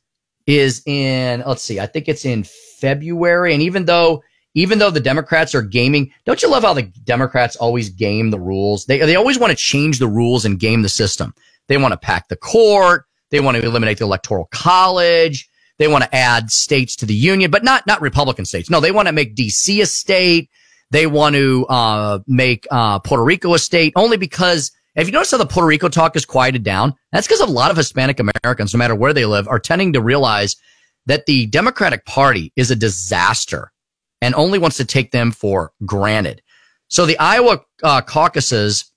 [0.46, 2.44] is in, let's see, I think it's in
[2.78, 3.52] February.
[3.52, 4.22] And even though,
[4.54, 8.40] even though the Democrats are gaming, don't you love how the Democrats always game the
[8.40, 8.86] rules?
[8.86, 11.34] They, they always want to change the rules and game the system.
[11.68, 13.04] They want to pack the court.
[13.30, 15.48] They want to eliminate the electoral college.
[15.76, 18.70] They want to add states to the union, but not, not Republican states.
[18.70, 20.50] No, they want to make DC a state.
[20.90, 25.30] They want to, uh, make, uh, Puerto Rico a state only because if you notice
[25.30, 28.74] how the Puerto Rico talk is quieted down, that's because a lot of Hispanic Americans,
[28.74, 30.56] no matter where they live, are tending to realize
[31.06, 33.72] that the Democratic Party is a disaster
[34.20, 36.42] and only wants to take them for granted.
[36.88, 38.92] So the Iowa uh, caucuses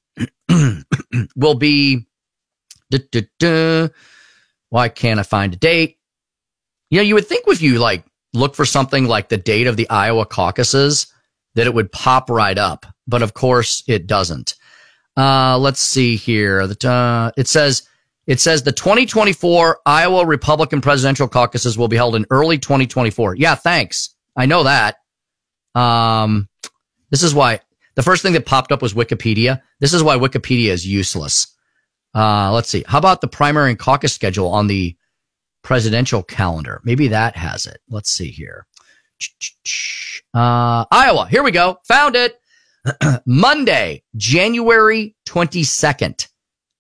[1.35, 2.07] will be.
[2.89, 3.89] Duh, duh, duh.
[4.69, 5.97] Why can't I find a date?
[6.89, 8.03] You know, you would think if you like
[8.33, 11.07] look for something like the date of the Iowa caucuses,
[11.55, 12.85] that it would pop right up.
[13.07, 14.55] But of course, it doesn't.
[15.17, 16.67] Uh, let's see here.
[16.67, 17.83] The, uh, it says
[18.27, 23.35] it says the 2024 Iowa Republican presidential caucuses will be held in early 2024.
[23.35, 24.15] Yeah, thanks.
[24.37, 24.97] I know that.
[25.75, 26.47] Um,
[27.09, 27.59] this is why
[27.95, 29.61] the first thing that popped up was Wikipedia.
[29.79, 31.47] This is why Wikipedia is useless.
[32.13, 32.83] Uh, let's see.
[32.87, 34.95] How about the primary and caucus schedule on the
[35.63, 36.81] presidential calendar?
[36.83, 37.81] Maybe that has it.
[37.89, 38.65] Let's see here.
[40.33, 41.27] Uh, Iowa.
[41.29, 41.79] Here we go.
[41.85, 42.40] Found it.
[43.25, 46.27] Monday, January 22nd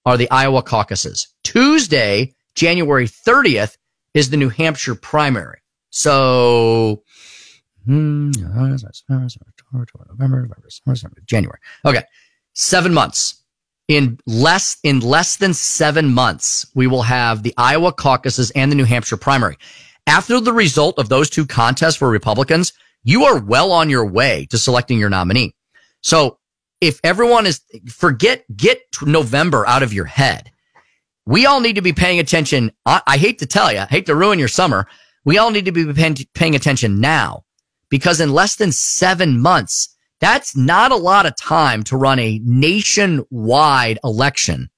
[0.05, 1.27] are the Iowa caucuses.
[1.43, 3.77] Tuesday, January 30th
[4.13, 5.59] is the New Hampshire primary.
[5.89, 7.03] So,
[7.85, 8.31] hmm,
[11.25, 11.59] January.
[11.85, 12.03] Okay.
[12.53, 13.43] Seven months.
[13.87, 18.75] In less, in less than seven months, we will have the Iowa caucuses and the
[18.75, 19.57] New Hampshire primary.
[20.07, 22.73] After the result of those two contests for Republicans,
[23.03, 25.55] you are well on your way to selecting your nominee.
[26.01, 26.39] So
[26.81, 30.51] if everyone is forget, get November out of your head.
[31.25, 32.71] We all need to be paying attention.
[32.85, 34.87] I, I hate to tell you, I hate to ruin your summer.
[35.23, 37.43] We all need to be paying, attention now
[37.89, 42.41] because in less than seven months, that's not a lot of time to run a
[42.43, 44.69] nationwide election.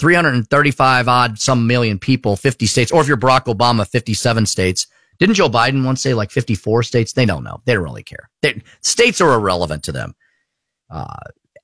[0.00, 4.88] 335 odd some million people, 50 states, or if you're Barack Obama, 57 states.
[5.20, 7.12] Didn't Joe Biden once say like 54 states?
[7.12, 7.62] They don't know.
[7.64, 8.28] They don't really care.
[8.42, 10.16] They, states are irrelevant to them
[10.90, 11.14] uh,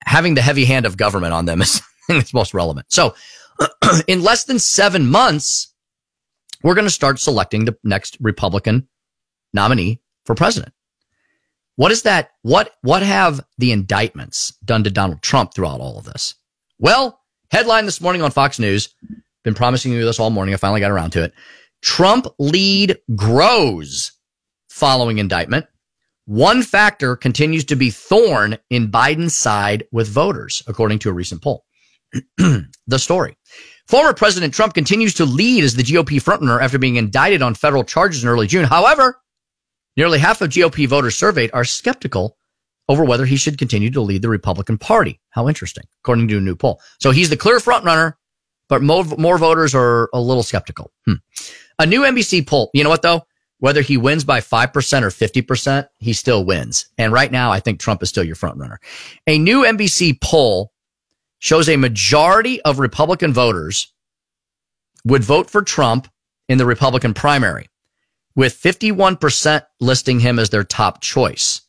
[0.05, 1.83] having the heavy hand of government on them is,
[2.35, 2.87] most relevant.
[2.91, 3.15] So
[4.09, 5.75] in less than seven months,
[6.63, 8.89] we're going to start selecting the next Republican
[9.53, 10.73] nominee for president.
[11.77, 12.33] What is that?
[12.43, 16.35] What, what have the indictments done to Donald Trump throughout all of this?
[16.79, 17.21] Well,
[17.51, 18.95] headline this morning on Fox News.
[19.45, 20.53] Been promising you this all morning.
[20.53, 21.33] I finally got around to it.
[21.81, 24.13] Trump lead grows
[24.69, 25.67] following indictment.
[26.31, 31.43] One factor continues to be thorn in Biden's side with voters, according to a recent
[31.43, 31.65] poll.
[32.39, 33.37] the story.
[33.89, 37.83] Former President Trump continues to lead as the GOP frontrunner after being indicted on federal
[37.83, 38.65] charges in early June.
[38.65, 39.21] However,
[39.97, 42.37] nearly half of GOP voters surveyed are skeptical
[42.89, 45.19] over whether he should continue to lead the Republican Party.
[45.31, 46.81] How interesting, according to a new poll.
[47.01, 48.15] So he's the clear frontrunner,
[48.69, 50.93] but more, more voters are a little skeptical.
[51.07, 51.15] Hmm.
[51.81, 52.71] A new NBC poll.
[52.73, 53.25] You know what though?
[53.61, 54.67] Whether he wins by 5%
[55.03, 56.87] or 50%, he still wins.
[56.99, 58.81] And right now, I think Trump is still your front runner.
[59.27, 60.73] A new NBC poll
[61.39, 63.93] shows a majority of Republican voters
[65.05, 66.09] would vote for Trump
[66.49, 67.69] in the Republican primary,
[68.35, 71.63] with 51% listing him as their top choice.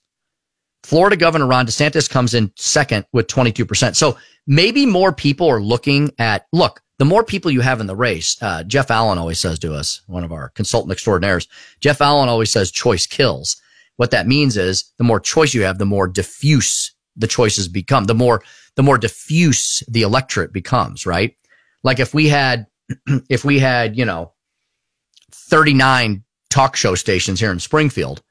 [0.83, 3.95] Florida Governor Ron DeSantis comes in second with 22%.
[3.95, 7.95] So maybe more people are looking at, look, the more people you have in the
[7.95, 11.47] race, uh, Jeff Allen always says to us, one of our consultant extraordinaires,
[11.79, 13.59] Jeff Allen always says choice kills.
[13.95, 18.03] What that means is the more choice you have, the more diffuse the choices become,
[18.03, 18.43] the more,
[18.75, 21.35] the more diffuse the electorate becomes, right?
[21.81, 22.67] Like if we had,
[23.31, 24.33] if we had, you know,
[25.31, 28.21] 39 talk show stations here in Springfield,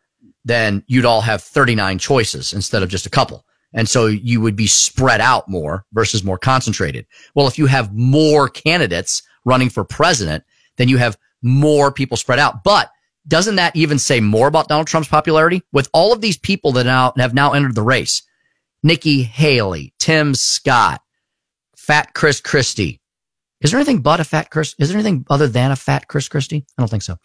[0.44, 3.44] then you'd all have 39 choices instead of just a couple.
[3.72, 7.06] And so you would be spread out more versus more concentrated.
[7.34, 10.44] Well, if you have more candidates running for president,
[10.76, 12.64] then you have more people spread out.
[12.64, 12.90] But
[13.28, 15.62] doesn't that even say more about Donald Trump's popularity?
[15.72, 18.22] With all of these people that now have now entered the race,
[18.82, 21.02] Nikki Haley, Tim Scott,
[21.76, 23.00] Fat Chris Christie.
[23.60, 24.74] Is there anything but a fat Chris?
[24.78, 26.64] Is there anything other than a fat Chris Christie?
[26.78, 27.16] I don't think so.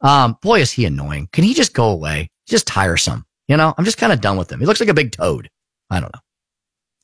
[0.00, 1.28] Um, boy, is he annoying.
[1.32, 2.30] Can he just go away?
[2.48, 3.24] Just tiresome.
[3.46, 4.58] You know, I'm just kind of done with him.
[4.58, 5.48] He looks like a big toad.
[5.90, 6.20] I don't know.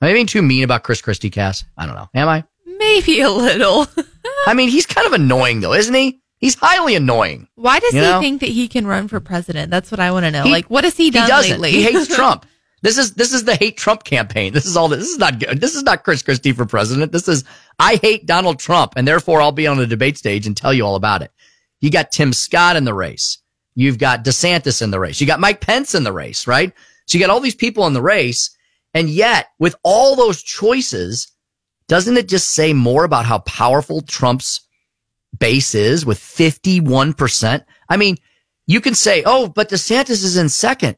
[0.01, 1.65] Am I being too mean about Chris Christie, Cass?
[1.77, 2.09] I don't know.
[2.15, 2.45] Am I?
[2.67, 3.87] Maybe a little.
[4.47, 6.21] I mean, he's kind of annoying though, isn't he?
[6.39, 7.47] He's highly annoying.
[7.55, 8.21] Why does he know?
[8.21, 9.71] think that he can run for president?
[9.71, 10.43] That's what I want to know.
[10.43, 11.61] He- like, what has he done doesn't.
[11.61, 11.71] lately?
[11.71, 12.47] He hates Trump.
[12.83, 14.53] This is this is the hate Trump campaign.
[14.53, 14.89] This is all.
[14.89, 15.61] This, this is not good.
[15.61, 17.13] This is not Chris Christie for president.
[17.13, 17.45] This is
[17.79, 20.85] I hate Donald Trump, and therefore I'll be on the debate stage and tell you
[20.85, 21.31] all about it.
[21.81, 23.39] You got Tim Scott in the race.
[23.77, 25.21] You've got DeSantis in the race.
[25.21, 26.73] You got Mike Pence in the race, right?
[27.07, 28.51] So you got all these people in the race,
[28.95, 31.33] and yet with all those choices,
[31.89, 34.61] doesn't it just say more about how powerful Trump's
[35.39, 37.65] base is with 51%?
[37.89, 38.17] I mean,
[38.67, 40.97] you can say, oh, but DeSantis is in second.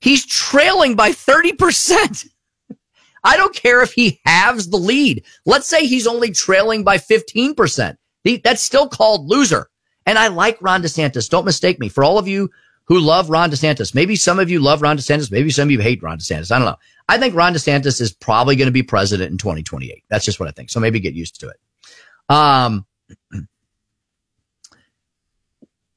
[0.00, 2.26] He's trailing by 30%.
[3.24, 5.24] I don't care if he halves the lead.
[5.44, 7.96] Let's say he's only trailing by 15%.
[8.42, 9.68] That's still called loser.
[10.06, 11.28] And I like Ron DeSantis.
[11.28, 11.88] Don't mistake me.
[11.88, 12.50] For all of you
[12.90, 15.30] who love Ron DeSantis, maybe some of you love Ron DeSantis.
[15.30, 16.50] Maybe some of you hate Ron DeSantis.
[16.50, 16.76] I don't know.
[17.08, 20.02] I think Ron DeSantis is probably going to be president in 2028.
[20.10, 20.70] That's just what I think.
[20.70, 21.60] So maybe get used to it.
[22.28, 22.84] Um,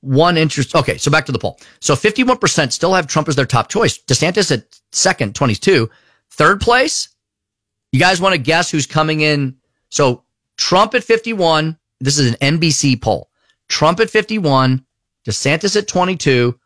[0.02, 0.76] one interest.
[0.76, 1.60] Okay, so back to the poll.
[1.80, 3.98] So 51% still have Trump as their top choice.
[3.98, 5.90] DeSantis at second, 22.
[6.30, 7.10] Third place,
[7.92, 9.56] you guys want to guess who's coming in?
[9.90, 10.26] So
[10.58, 11.76] Trump at 51.
[12.02, 13.32] This is an NBC poll.
[13.68, 14.86] Trump at 51,
[15.26, 16.60] DeSantis at 22.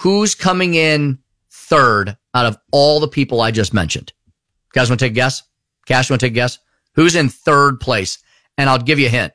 [0.00, 1.18] Who's coming in
[1.50, 4.12] third out of all the people I just mentioned?
[4.26, 5.42] You guys want to take a guess?
[5.86, 6.58] Cass, want to take a guess?
[6.94, 8.18] Who's in third place?
[8.58, 9.32] And I'll give you a hint.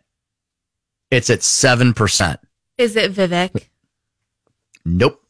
[1.09, 2.37] It's at 7%.
[2.77, 3.69] Is it Vivek?
[4.85, 5.21] Nope.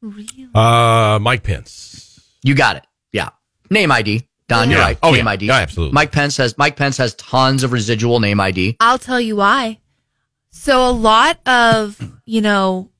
[0.00, 0.48] Really?
[0.54, 2.20] Uh, Mike Pence.
[2.42, 2.86] You got it.
[3.12, 3.30] Yeah.
[3.70, 4.26] Name ID.
[4.48, 4.98] Don, you're right.
[5.02, 5.32] Oh, name yeah.
[5.32, 5.46] ID.
[5.46, 5.94] Yeah, absolutely.
[5.94, 8.76] Mike Pence has Mike Pence has tons of residual name ID.
[8.78, 9.80] I'll tell you why.
[10.50, 12.90] So a lot of, you know,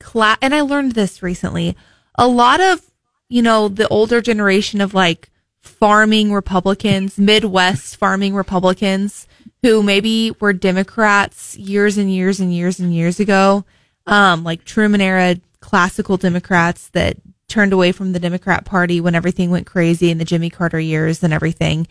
[0.00, 1.76] cla- and I learned this recently.
[2.16, 2.82] A lot of,
[3.28, 5.30] you know, the older generation of like
[5.60, 9.26] farming Republicans, Midwest farming Republicans
[9.62, 13.64] who maybe were Democrats years and years and years and years ago,
[14.06, 17.16] um, like Truman era classical Democrats that
[17.48, 21.22] turned away from the Democrat Party when everything went crazy in the Jimmy Carter years
[21.22, 21.86] and everything.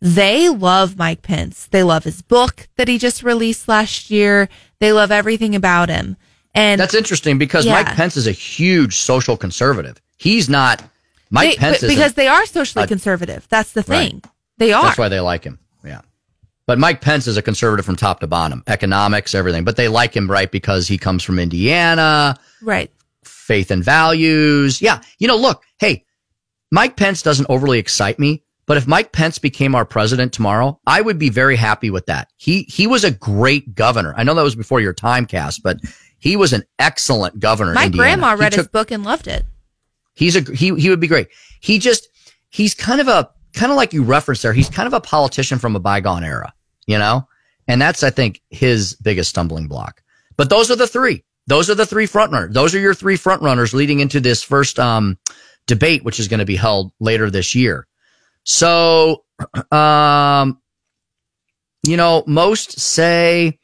[0.00, 1.68] They love Mike Pence.
[1.70, 4.48] They love his book that he just released last year.
[4.80, 6.16] They love everything about him.
[6.54, 7.72] And That's interesting because Yeah.
[7.74, 10.00] Mike Pence is a huge social conservative.
[10.18, 10.82] He's not
[11.30, 13.46] Mike they- Pence because they are socially a- conservative.
[13.48, 14.10] That's the Right.
[14.10, 14.22] thing.
[14.58, 14.82] They are.
[14.84, 15.58] That's why they like him.
[15.84, 16.02] Yeah.
[16.66, 19.64] But Mike Pence is a conservative from top to bottom, economics, everything.
[19.64, 20.50] But they like him, right?
[20.50, 22.90] Because he comes from Indiana, right.
[23.24, 24.80] faith and values.
[24.82, 25.00] Yeah.
[25.18, 26.04] You know, look, hey,
[26.70, 31.00] Mike Pence doesn't overly excite me, but if Mike Pence became our president tomorrow, I
[31.00, 32.28] would be very happy with that.
[32.36, 34.14] He, he was a great governor.
[34.16, 35.78] I know that was before your time Cass, but
[36.22, 37.74] he was an excellent governor.
[37.74, 39.44] My grandma read his book and loved it.
[40.14, 41.26] He's a he he would be great.
[41.58, 42.06] He just
[42.48, 44.52] he's kind of a kind of like you referenced there.
[44.52, 46.54] He's kind of a politician from a bygone era,
[46.86, 47.26] you know,
[47.66, 50.00] and that's I think his biggest stumbling block.
[50.36, 51.24] But those are the three.
[51.48, 52.54] Those are the three front runners.
[52.54, 55.18] Those are your three front runners leading into this first um,
[55.66, 57.88] debate, which is going to be held later this year.
[58.44, 59.24] So,
[59.72, 60.60] um,
[61.84, 63.58] you know, most say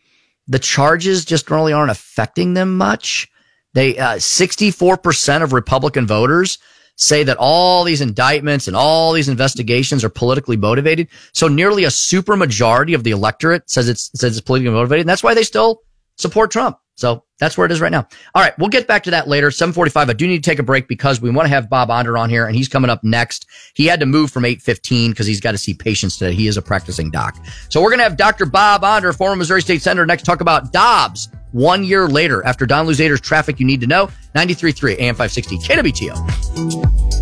[0.49, 3.29] the charges just really aren't affecting them much.
[3.75, 6.59] They, uh, 64% of Republican voters
[6.97, 11.09] say that all these indictments and all these investigations are politically motivated.
[11.33, 15.03] So nearly a super majority of the electorate says it's, says it's politically motivated.
[15.03, 15.83] And that's why they still
[16.17, 16.79] support Trump.
[16.99, 18.09] So that's where it is right now.
[18.35, 18.59] All right.
[18.59, 19.53] We'll get back to that later.
[19.53, 20.11] 745.
[20.11, 22.29] I do need to take a break because we want to have Bob Onder on
[22.29, 23.47] here and he's coming up next.
[23.75, 26.35] He had to move from 815 because he's got to see patients today.
[26.35, 27.37] He is a practicing doc.
[27.69, 28.47] So we're going to have Dr.
[28.47, 32.85] Bob Onder, former Missouri State Senator, next talk about Dobbs one year later after Don
[32.85, 34.09] Luzader's traffic you need to know.
[34.35, 37.18] 93.3 AM 560 KWTO.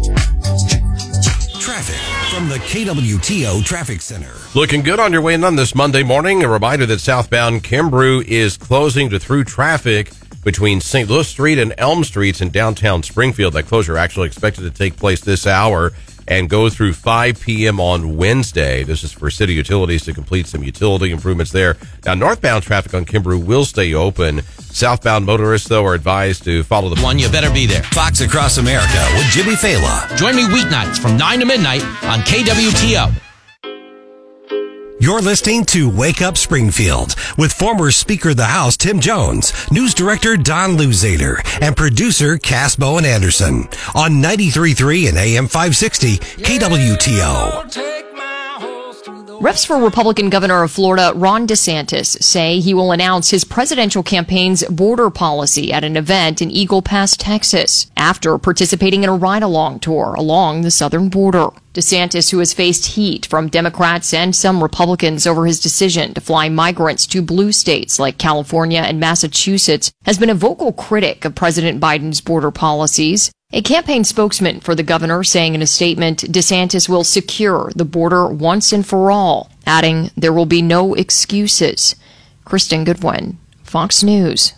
[2.36, 4.34] From the KWTO Traffic Center.
[4.54, 6.44] Looking good on your way in on this Monday morning.
[6.44, 10.10] A reminder that southbound Kimbrough is closing to through traffic
[10.44, 11.08] between St.
[11.08, 13.54] Louis Street and Elm Streets in downtown Springfield.
[13.54, 15.94] That closure actually expected to take place this hour
[16.28, 17.80] and go through 5 p.m.
[17.80, 18.82] on Wednesday.
[18.82, 21.76] This is for city utilities to complete some utility improvements there.
[22.04, 24.42] Now, northbound traffic on Kimbrough will stay open.
[24.42, 27.18] Southbound motorists, though, are advised to follow the one.
[27.18, 27.82] You better be there.
[27.82, 30.16] Fox Across America with Jimmy Failla.
[30.16, 33.25] Join me weeknights from 9 to midnight on KWTO.
[35.06, 39.94] You're listening to Wake Up Springfield with former Speaker of the House Tim Jones, News
[39.94, 47.96] Director Don Luzader, and producer Cass Bowen Anderson on 93.3 and AM 560 KWTO.
[49.40, 54.64] Reps for Republican Governor of Florida Ron DeSantis say he will announce his presidential campaign's
[54.64, 59.80] border policy at an event in Eagle Pass, Texas, after participating in a ride along
[59.80, 61.48] tour along the southern border.
[61.74, 66.48] DeSantis, who has faced heat from Democrats and some Republicans over his decision to fly
[66.48, 71.80] migrants to blue states like California and Massachusetts, has been a vocal critic of President
[71.80, 73.30] Biden's border policies.
[73.52, 78.26] A campaign spokesman for the governor saying in a statement, DeSantis will secure the border
[78.26, 81.94] once and for all, adding, there will be no excuses.
[82.44, 84.52] Kristen Goodwin, Fox News.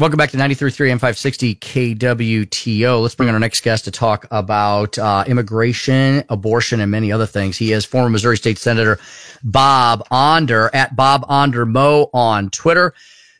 [0.00, 3.02] Welcome back to 93.3 and 560 KWTO.
[3.02, 7.26] Let's bring on our next guest to talk about uh, immigration, abortion, and many other
[7.26, 7.56] things.
[7.56, 8.98] He is former Missouri State Senator
[9.44, 12.94] Bob Onder at Bob Onder Mo on Twitter.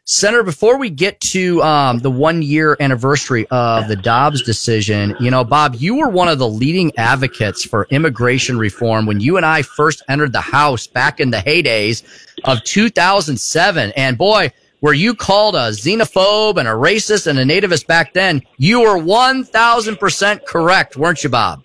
[0.05, 5.31] Senator, before we get to um, the one year anniversary of the Dobbs decision, you
[5.31, 9.47] know, Bob, you were one of the leading advocates for immigration reform when you and
[9.47, 12.03] I first entered the House back in the heydays
[12.45, 13.93] of 2007.
[13.95, 18.43] And boy, were you called a xenophobe and a racist and a nativist back then,
[18.57, 21.63] you were 1000% correct, weren't you, Bob?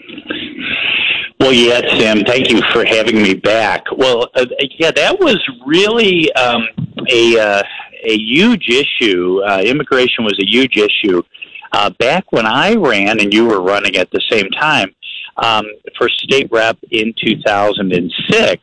[1.40, 3.84] Well, yeah, Sam, Thank you for having me back.
[3.96, 4.46] Well, uh,
[4.78, 6.68] yeah, that was really um,
[7.10, 7.64] a uh,
[8.06, 9.42] a huge issue.
[9.46, 11.22] Uh, immigration was a huge issue
[11.72, 14.94] uh, back when I ran, and you were running at the same time
[15.38, 15.66] um,
[15.98, 18.62] for state rep in 2006.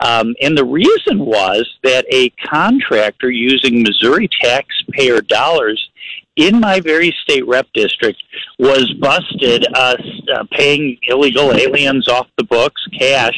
[0.00, 5.90] Um, and the reason was that a contractor using Missouri taxpayer dollars
[6.36, 8.22] in my very state rep district
[8.58, 9.96] was busted uh,
[10.32, 13.36] uh, paying illegal aliens off the books cash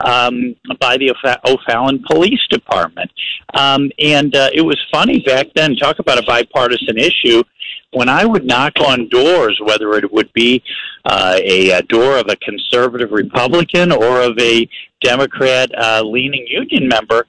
[0.00, 1.14] um, by the
[1.46, 3.10] O'Fallon Police Department.
[3.54, 7.42] Um, and uh, it was funny back then, talk about a bipartisan issue.
[7.92, 10.62] When I would knock on doors, whether it would be
[11.04, 14.68] uh, a, a door of a conservative Republican or of a
[15.00, 17.26] Democrat uh, leaning union member,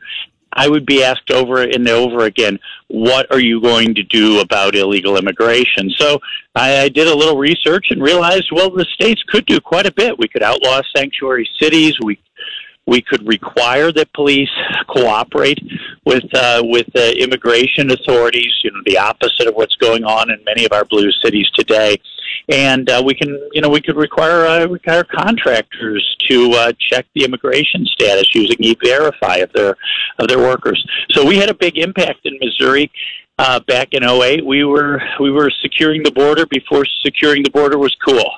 [0.55, 2.57] I would be asked over and over again,
[2.87, 5.91] what are you going to do about illegal immigration?
[5.97, 6.19] So
[6.55, 9.91] I, I did a little research and realized, well, the states could do quite a
[9.91, 10.17] bit.
[10.17, 11.97] We could outlaw sanctuary cities.
[12.01, 12.17] We
[12.87, 14.49] we could require that police
[14.87, 15.59] cooperate
[16.05, 18.53] with uh, with uh, immigration authorities.
[18.63, 21.97] You know, the opposite of what's going on in many of our blue cities today.
[22.49, 27.07] And uh, we can, you know, we could require uh, require contractors to uh, check
[27.15, 29.75] the immigration status using E-Verify of their
[30.19, 30.85] of their workers.
[31.11, 32.91] So we had a big impact in Missouri.
[33.37, 37.77] Uh, back in 08, we were we were securing the border before securing the border
[37.77, 38.31] was cool.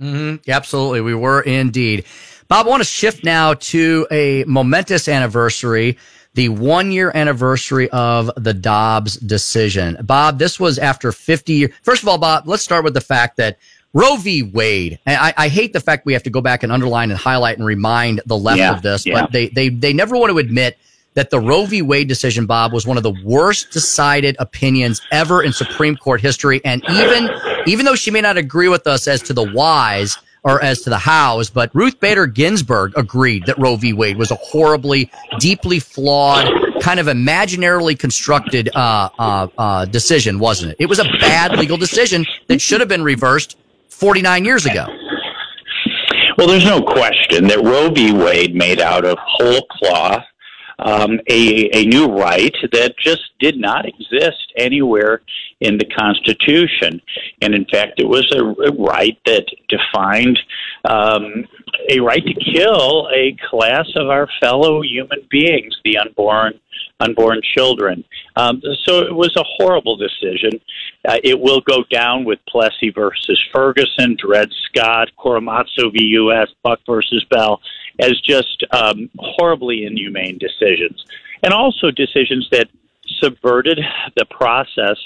[0.00, 0.50] Mm-hmm.
[0.50, 2.04] Absolutely, we were indeed.
[2.48, 5.96] Bob, I want to shift now to a momentous anniversary,
[6.34, 9.96] the one year anniversary of the Dobbs decision.
[10.02, 11.72] Bob, this was after 50 years.
[11.82, 13.58] First of all, Bob, let's start with the fact that
[13.94, 14.42] Roe v.
[14.42, 14.98] Wade.
[15.06, 17.66] I, I, hate the fact we have to go back and underline and highlight and
[17.66, 19.22] remind the left yeah, of this, yeah.
[19.22, 20.76] but they, they, they never want to admit
[21.14, 21.80] that the Roe v.
[21.80, 26.60] Wade decision, Bob, was one of the worst decided opinions ever in Supreme Court history.
[26.64, 27.30] And even,
[27.66, 30.90] even though she may not agree with us as to the whys, or as to
[30.90, 33.92] the hows, but Ruth Bader Ginsburg agreed that Roe v.
[33.92, 36.46] Wade was a horribly, deeply flawed,
[36.80, 40.76] kind of imaginarily constructed uh, uh, uh, decision, wasn't it?
[40.78, 43.56] It was a bad legal decision that should have been reversed
[43.88, 44.86] 49 years ago.
[46.36, 48.12] Well, there's no question that Roe v.
[48.12, 50.24] Wade made out of whole cloth
[50.78, 55.22] um, a, a new right that just did not exist anywhere
[55.64, 57.00] in the Constitution.
[57.40, 60.38] And in fact, it was a, right that defined
[60.84, 61.46] um,
[61.88, 66.60] a right to kill a class of our fellow human beings, the unborn
[67.00, 68.04] unborn children.
[68.36, 70.60] Um, so it was a horrible decision.
[71.06, 76.04] Uh, it will go down with Plessy versus Ferguson, Dred Scott, Korematsu v.
[76.22, 77.60] U.S., Buck versus Bell
[78.00, 81.04] as just um, horribly inhumane decisions,
[81.42, 82.68] and also decisions that
[83.20, 83.80] subverted
[84.16, 84.96] the process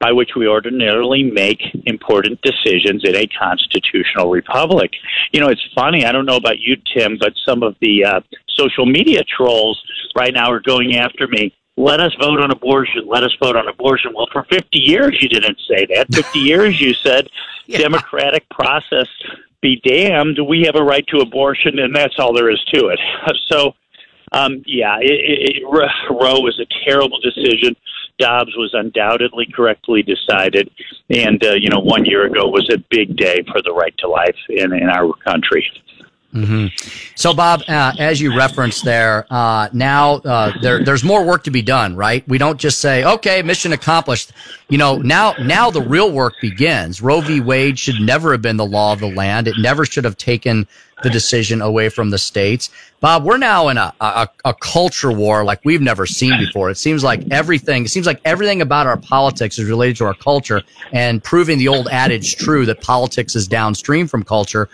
[0.00, 4.90] by which we ordinarily make important decisions in a constitutional republic.
[5.32, 6.04] You know, it's funny.
[6.04, 8.20] I don't know about you, Tim, but some of the uh,
[8.56, 9.80] social media trolls
[10.16, 11.54] right now are going after me.
[11.76, 13.06] Let us vote on abortion.
[13.06, 14.12] Let us vote on abortion.
[14.14, 16.12] Well, for 50 years you didn't say that.
[16.12, 17.28] 50 years you said
[17.66, 17.78] yeah.
[17.78, 19.06] democratic process
[19.62, 23.00] be damned, we have a right to abortion, and that's all there is to it.
[23.48, 23.74] So,
[24.32, 27.74] um, yeah, it, it, Roe was a terrible decision.
[28.20, 30.70] Dobbs was undoubtedly correctly decided,
[31.08, 34.08] and uh, you know, one year ago was a big day for the right to
[34.08, 35.66] life in, in our country.
[36.32, 36.66] Hmm
[37.16, 41.50] So, Bob, uh, as you referenced there, uh, now uh, there, there's more work to
[41.50, 42.26] be done, right?
[42.28, 44.32] We don't just say, "Okay, mission accomplished."
[44.68, 47.02] You know, now now the real work begins.
[47.02, 47.40] Roe v.
[47.40, 49.48] Wade should never have been the law of the land.
[49.48, 50.68] It never should have taken
[51.02, 52.70] the decision away from the states.
[53.00, 56.70] Bob, we're now in a, a, a culture war like we've never seen before.
[56.70, 60.14] It seems like everything, it seems like everything about our politics is related to our
[60.14, 60.62] culture
[60.92, 64.68] and proving the old adage true that politics is downstream from culture.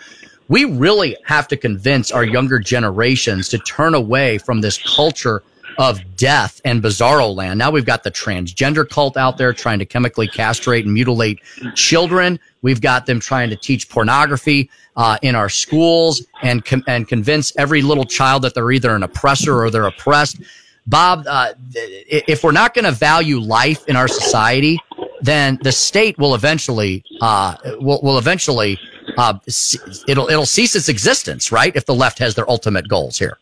[0.47, 5.43] We really have to convince our younger generations to turn away from this culture
[5.77, 7.59] of death and bizarro land.
[7.59, 11.39] Now we've got the transgender cult out there trying to chemically castrate and mutilate
[11.75, 12.39] children.
[12.61, 17.55] We've got them trying to teach pornography uh, in our schools and com- and convince
[17.57, 20.41] every little child that they're either an oppressor or they're oppressed.
[20.87, 24.79] Bob, uh, if we're not going to value life in our society,
[25.21, 28.79] then the state will eventually uh, will, will eventually
[29.17, 29.39] uh,
[30.07, 31.75] it'll it'll cease its existence, right?
[31.75, 33.37] If the left has their ultimate goals here.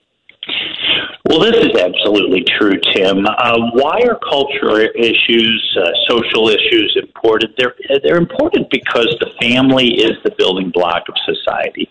[1.28, 3.26] Well, this is absolutely true, Tim.
[3.26, 7.56] Uh, why are cultural issues, uh, social issues important?
[7.58, 7.74] They're
[8.04, 11.90] they're important because the family is the building block of society,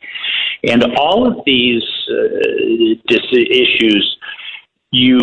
[0.62, 4.16] and all of these uh, dis- issues
[4.92, 5.18] you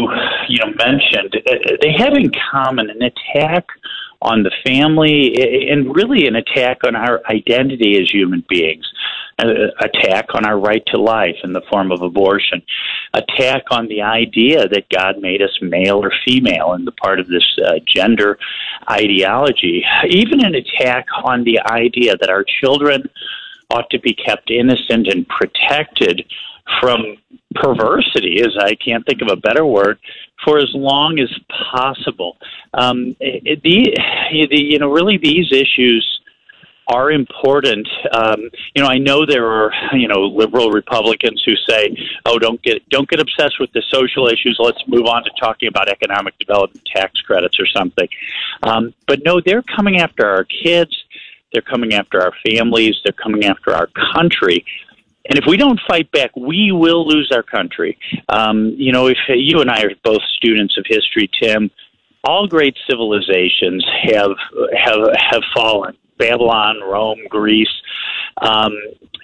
[0.49, 3.65] you know mentioned uh, they have in common an attack
[4.22, 8.85] on the family and really an attack on our identity as human beings,
[9.39, 12.61] an attack on our right to life in the form of abortion,
[13.14, 17.27] attack on the idea that God made us male or female in the part of
[17.27, 18.38] this uh, gender
[18.89, 23.03] ideology, even an attack on the idea that our children
[23.72, 26.26] ought to be kept innocent and protected
[26.80, 27.18] from
[27.56, 29.98] perversity, as I can't think of a better word,
[30.44, 31.30] for as long as
[31.72, 32.38] possible.
[32.74, 33.96] Um, it, the,
[34.50, 36.22] the, you know, really these issues
[36.88, 37.88] are important.
[38.12, 41.96] Um, you know, I know there are you know liberal Republicans who say,
[42.26, 44.58] "Oh, don't get don't get obsessed with the social issues.
[44.60, 48.08] Let's move on to talking about economic development tax credits or something."
[48.64, 50.96] Um, but no, they're coming after our kids.
[51.54, 52.96] They're coming after our families.
[53.04, 54.66] They're coming after our country.
[55.30, 57.98] And if we don't fight back, we will lose our country.
[58.30, 61.69] Um, you know, if you and I are both students of history, Tim,
[62.23, 64.31] all great civilizations have
[64.77, 65.95] have have fallen.
[66.18, 67.72] Babylon, Rome, Greece.
[68.41, 68.73] Um,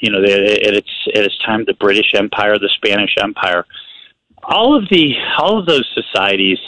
[0.01, 3.65] you know, at its at its time, the British Empire, the Spanish Empire.
[4.43, 6.59] All of the all of those societies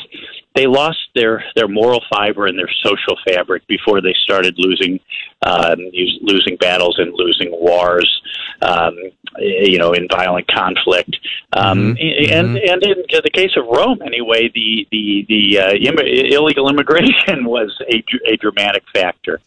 [0.56, 5.00] they lost their their moral fiber and their social fabric before they started losing
[5.46, 5.80] um,
[6.22, 8.22] losing battles and losing wars,
[8.62, 8.96] um,
[9.40, 11.16] you know, in violent conflict.
[11.54, 12.34] Um, mm-hmm.
[12.34, 12.72] And mm-hmm.
[12.72, 17.72] and in the case of Rome, anyway, the the the uh, Im- illegal immigration was
[17.92, 19.40] a, a dramatic factor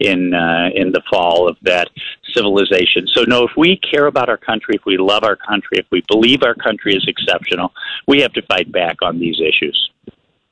[0.00, 1.88] in uh, in the fall of that
[2.34, 3.06] civilization.
[3.14, 6.02] So, no, if we care about our country, if we love our country, if we
[6.08, 7.72] believe our country is exceptional,
[8.06, 9.90] we have to fight back on these issues.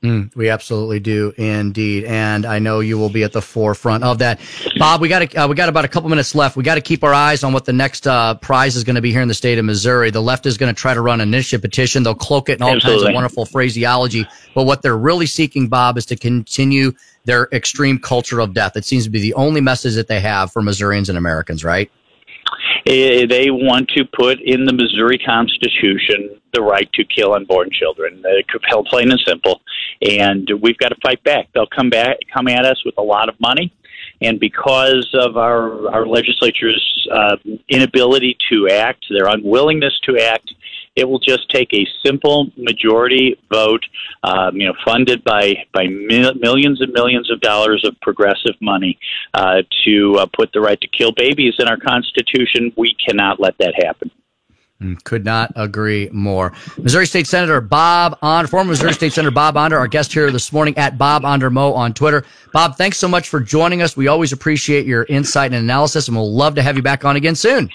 [0.07, 4.19] Mm, we absolutely do indeed, and I know you will be at the forefront of
[4.19, 4.39] that.
[4.79, 6.57] Bob, we got uh, we got about a couple minutes left.
[6.57, 9.03] We got to keep our eyes on what the next uh, prize is going to
[9.03, 10.11] be here in the state of Missouri.
[10.11, 12.05] The left is going to try to run an initiative petition.
[12.05, 13.03] They'll cloak it in all absolutely.
[13.03, 14.25] kinds of wonderful phraseology,
[14.55, 16.93] but what they're really seeking, Bob, is to continue
[17.25, 18.77] their extreme culture of death.
[18.77, 21.91] It seems to be the only message that they have for Missourians and Americans, right?
[22.87, 28.23] Eh, they want to put in the Missouri Constitution the right to kill unborn children.
[28.25, 29.61] Uh, plain and simple.
[30.09, 31.49] And we've got to fight back.
[31.53, 33.73] They'll come back, come at us with a lot of money.
[34.23, 37.37] And because of our, our legislature's uh,
[37.69, 40.53] inability to act, their unwillingness to act,
[40.97, 43.85] it will just take a simple majority vote,
[44.25, 48.99] um, you know, funded by by mil- millions and millions of dollars of progressive money
[49.35, 52.73] uh, to uh, put the right to kill babies in our Constitution.
[52.77, 54.11] We cannot let that happen.
[54.83, 56.53] Mm, could not agree more.
[56.77, 60.53] Missouri State Senator Bob Onder, former Missouri State Senator Bob Onder, our guest here this
[60.53, 62.25] morning at Bob Onder Mo on Twitter.
[62.53, 63.97] Bob, thanks so much for joining us.
[63.97, 67.17] We always appreciate your insight and analysis, and we'll love to have you back on
[67.17, 67.71] again soon.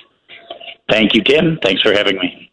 [0.92, 1.58] Thank you, Tim.
[1.64, 2.51] Thanks for having me.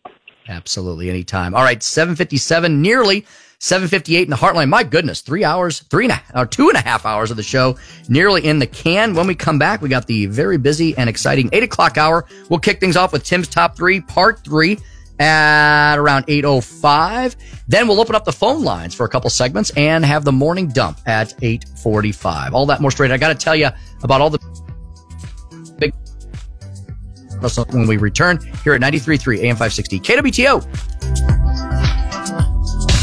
[0.49, 1.55] Absolutely, anytime.
[1.55, 3.27] All right, 757, nearly
[3.59, 4.69] 758 in the heartland.
[4.69, 7.43] My goodness, three hours, three and a, or two and a half hours of the
[7.43, 7.77] show
[8.09, 9.15] nearly in the can.
[9.15, 12.25] When we come back, we got the very busy and exciting eight o'clock hour.
[12.49, 14.79] We'll kick things off with Tim's top three, part three
[15.19, 17.35] at around 8.05.
[17.67, 20.69] Then we'll open up the phone lines for a couple segments and have the morning
[20.69, 22.53] dump at 8.45.
[22.53, 23.11] All that more straight.
[23.11, 23.69] I got to tell you
[24.03, 24.39] about all the
[27.73, 31.38] when we return here at 93.3 AM 560 KWTO.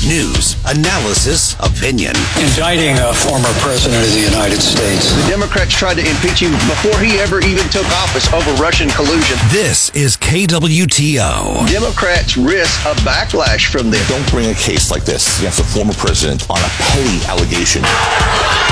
[0.05, 2.13] News, analysis, opinion.
[2.37, 5.09] Indicting a former president of the United States.
[5.17, 9.33] The Democrats tried to impeach him before he ever even took office over Russian collusion.
[9.49, 11.65] This is KWTO.
[11.65, 14.05] Democrats risk a backlash from this.
[14.07, 17.81] Don't bring a case like this against a former president on a petty allegation.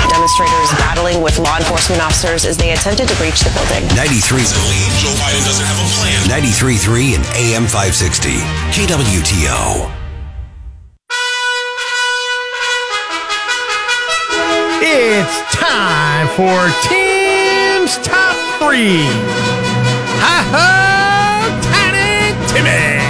[0.06, 3.82] Demonstrators battling with law enforcement officers as they attempted to breach the building.
[3.98, 4.38] 93.
[5.02, 6.30] Joe Biden doesn't have a plan.
[6.30, 8.38] 93.3 and AM 560.
[8.70, 10.03] KWTO.
[14.86, 19.06] It's time for Tim's Top 3.
[20.20, 21.48] Ha ha!
[21.72, 23.00] Tiny Timmy!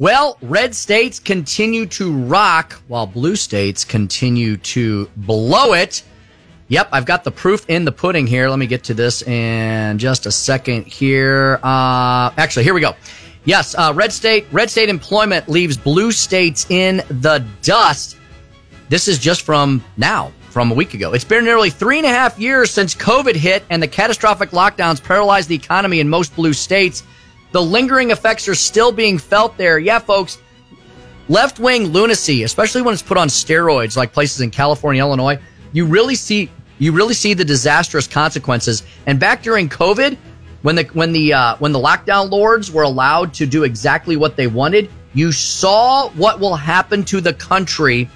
[0.00, 6.02] Well, red states continue to rock while blue states continue to blow it.
[6.66, 8.48] Yep, I've got the proof in the pudding here.
[8.48, 11.60] Let me get to this in just a second here.
[11.62, 12.96] Uh, actually, here we go.
[13.48, 18.18] Yes, uh, red state red state employment leaves blue states in the dust.
[18.90, 21.14] This is just from now, from a week ago.
[21.14, 25.02] It's been nearly three and a half years since COVID hit and the catastrophic lockdowns
[25.02, 27.02] paralyzed the economy in most blue states.
[27.52, 29.78] The lingering effects are still being felt there.
[29.78, 30.36] Yeah, folks,
[31.30, 35.38] left wing lunacy, especially when it's put on steroids, like places in California, Illinois,
[35.72, 38.82] you really see you really see the disastrous consequences.
[39.06, 40.18] And back during COVID,
[40.62, 44.36] when the when the uh, when the lockdown lords were allowed to do exactly what
[44.36, 48.08] they wanted, you saw what will happen to the country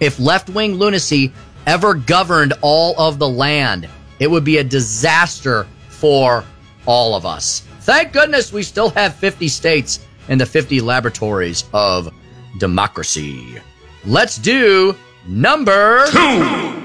[0.00, 1.32] if left wing lunacy
[1.66, 3.88] ever governed all of the land.
[4.18, 6.44] It would be a disaster for
[6.86, 7.60] all of us.
[7.80, 12.12] Thank goodness we still have 50 states and the 50 laboratories of
[12.58, 13.60] democracy.
[14.04, 16.82] Let's do number two.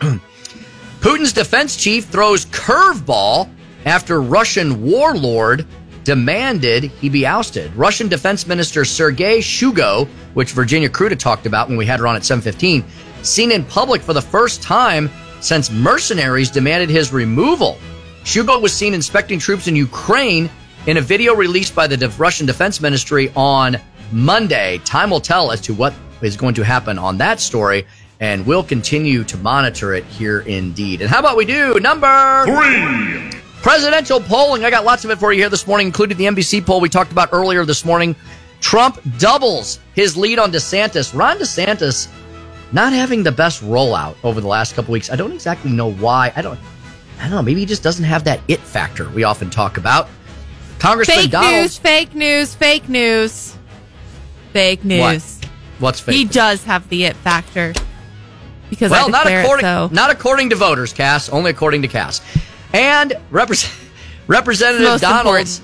[1.00, 3.50] Putin's defense chief throws curveball
[3.84, 5.66] after Russian warlord
[6.04, 7.74] demanded he be ousted.
[7.74, 12.16] Russian Defense Minister Sergei Shoigu, which Virginia Kruta talked about when we had her on
[12.16, 12.84] at 715,
[13.22, 17.78] seen in public for the first time since mercenaries demanded his removal.
[18.24, 20.50] Shoigu was seen inspecting troops in Ukraine
[20.86, 23.78] in a video released by the Russian Defense Ministry on
[24.12, 24.78] Monday.
[24.84, 27.86] Time will tell as to what is going to happen on that story,
[28.20, 31.00] and we'll continue to monitor it here indeed.
[31.00, 33.39] And how about we do number three?
[33.62, 34.64] Presidential polling.
[34.64, 36.88] I got lots of it for you here this morning, including the NBC poll we
[36.88, 38.16] talked about earlier this morning.
[38.60, 41.14] Trump doubles his lead on DeSantis.
[41.14, 42.08] Ron DeSantis
[42.72, 45.10] not having the best rollout over the last couple weeks.
[45.10, 46.32] I don't exactly know why.
[46.36, 46.58] I don't.
[47.18, 47.42] I don't know.
[47.42, 50.08] Maybe he just doesn't have that it factor we often talk about.
[50.78, 51.52] Congressman fake Donald.
[51.52, 53.56] news, fake news, fake news,
[54.52, 55.38] fake news.
[55.40, 55.50] What?
[55.80, 56.14] What's fake?
[56.14, 57.74] He does have the it factor
[58.70, 59.88] because well, not according it so.
[59.92, 61.28] not according to voters, Cass.
[61.28, 62.22] Only according to Cass.
[62.72, 63.88] And Repres-
[64.26, 65.60] Representative Most Donald's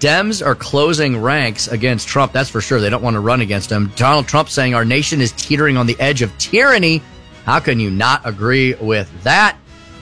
[0.00, 2.32] Dems are closing ranks against Trump.
[2.32, 2.80] That's for sure.
[2.80, 3.92] They don't want to run against him.
[3.96, 7.02] Donald Trump saying our nation is teetering on the edge of tyranny.
[7.44, 9.58] How can you not agree with that?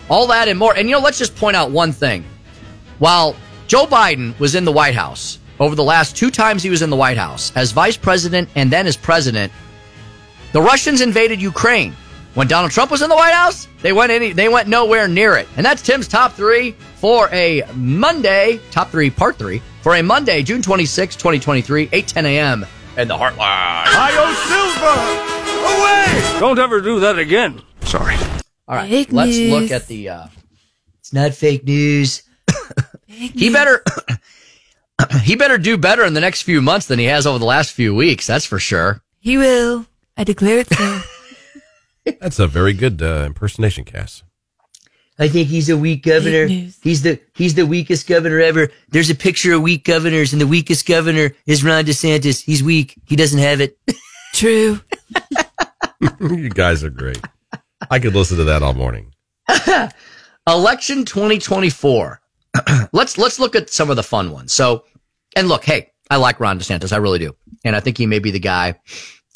[0.09, 0.77] All that and more.
[0.77, 2.25] And you know, let's just point out one thing.
[3.01, 3.35] While
[3.67, 6.91] Joe Biden was in the White House over the last two times he was in
[6.91, 9.53] the White House as vice president and then as president,
[10.53, 11.97] the Russians invaded Ukraine.
[12.39, 15.37] When Donald Trump was in the White House, they went any, they went nowhere near
[15.37, 15.49] it.
[15.57, 20.45] And that's Tim's top three for a Monday, top three, part three, for a Monday,
[20.45, 22.65] June 26, 2023, 8 10 a.m.
[22.97, 23.39] in the Heartland.
[23.41, 25.33] Io Silver,
[25.67, 26.39] Away!
[26.39, 27.61] Don't ever do that again.
[27.81, 28.15] Sorry.
[28.69, 29.51] All right, Fake let's news.
[29.51, 30.09] look at the.
[30.09, 30.27] Uh,
[31.01, 32.23] it's not fake news.
[33.09, 33.83] he better.
[35.25, 37.73] he better do better in the next few months than he has over the last
[37.73, 38.29] few weeks.
[38.29, 39.03] That's for sure.
[39.19, 39.87] He will.
[40.17, 41.01] I declare it so.
[42.21, 44.23] That's a very good uh, impersonation, Cass.
[45.19, 46.47] I think he's a weak governor.
[46.47, 48.71] He's the he's the weakest governor ever.
[48.91, 52.45] There's a picture of weak governors, and the weakest governor is Ron DeSantis.
[52.45, 52.95] He's weak.
[53.05, 53.77] He doesn't have it.
[54.35, 54.81] True.
[56.21, 57.21] you guys are great.
[57.91, 59.13] I could listen to that all morning.
[60.47, 62.21] Election 2024.
[62.93, 64.53] let's let's look at some of the fun ones.
[64.53, 64.85] So,
[65.35, 68.21] and look, hey, I like Ron DeSantis, I really do, and I think he may
[68.21, 68.79] be the guy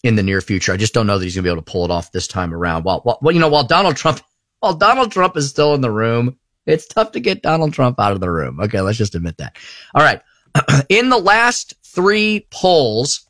[0.03, 0.73] in the near future.
[0.73, 2.27] I just don't know that he's going to be able to pull it off this
[2.27, 2.85] time around.
[2.85, 4.21] While, while you know, while Donald Trump,
[4.61, 8.13] while Donald Trump is still in the room, it's tough to get Donald Trump out
[8.13, 8.61] of the room.
[8.61, 9.57] Okay, let's just admit that.
[9.95, 10.21] All right,
[10.89, 13.29] in the last three polls.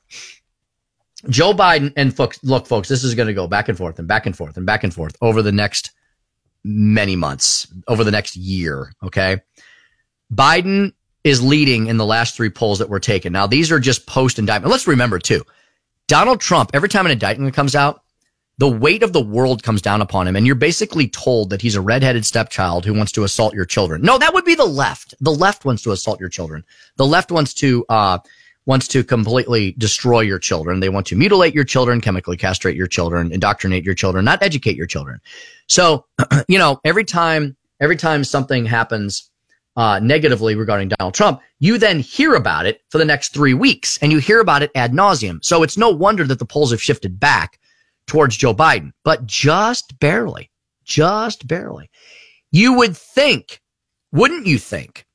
[1.29, 4.09] Joe Biden and folks, look, folks, this is going to go back and forth and
[4.09, 5.93] back and forth and back and forth over the next
[6.65, 8.93] many months, over the next year.
[9.05, 9.41] Okay.
[10.35, 10.93] Biden
[11.25, 13.33] is leading in the last three polls that were taken.
[13.33, 14.73] Now, these are just post indictment.
[14.73, 15.45] Let's remember too,
[16.09, 18.03] Donald Trump, every time an indictment comes out,
[18.59, 21.75] the weight of the world comes down upon him and you're basically told that he's
[21.75, 24.03] a redheaded stepchild who wants to assault your children.
[24.03, 25.15] No, that would be the left.
[25.21, 26.65] The left wants to assault your children.
[26.97, 28.19] The left wants to, uh,
[28.67, 30.79] wants to completely destroy your children.
[30.79, 34.77] They want to mutilate your children, chemically castrate your children, indoctrinate your children, not educate
[34.77, 35.21] your children.
[35.67, 36.07] So,
[36.49, 39.32] you know, every time, every time something happens,
[39.77, 43.99] uh, negatively regarding Donald Trump, you then hear about it for the next three weeks
[44.03, 45.43] and you hear about it ad nauseum.
[45.45, 47.59] So it's no wonder that the polls have shifted back
[48.07, 50.51] towards Joe Biden, but just barely,
[50.85, 51.91] just barely.
[52.51, 53.61] You would think,
[54.13, 55.07] wouldn't you think,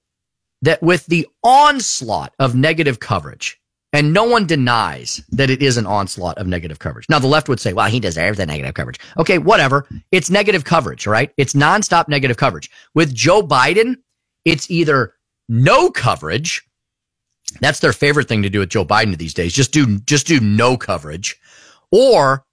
[0.63, 3.61] that with the onslaught of negative coverage,
[3.93, 7.07] and no one denies that it is an onslaught of negative coverage.
[7.09, 8.99] Now, the left would say, well, he deserves the negative coverage.
[9.17, 9.87] Okay, whatever.
[10.11, 11.31] It's negative coverage, right?
[11.37, 12.69] It's nonstop negative coverage.
[12.93, 13.95] With Joe Biden,
[14.47, 15.13] it's either
[15.49, 16.63] no coverage.
[17.59, 19.53] That's their favorite thing to do with Joe Biden these days.
[19.53, 21.39] Just do, just do no coverage
[21.91, 22.45] or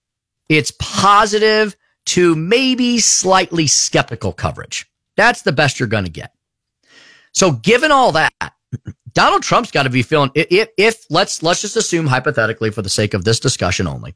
[0.48, 1.76] it's positive
[2.06, 4.86] to maybe slightly skeptical coverage.
[5.16, 6.32] That's the best you're going to get.
[7.32, 8.32] So given all that,
[9.12, 12.88] Donald Trump's got to be feeling if, if let's let's just assume hypothetically for the
[12.88, 14.14] sake of this discussion only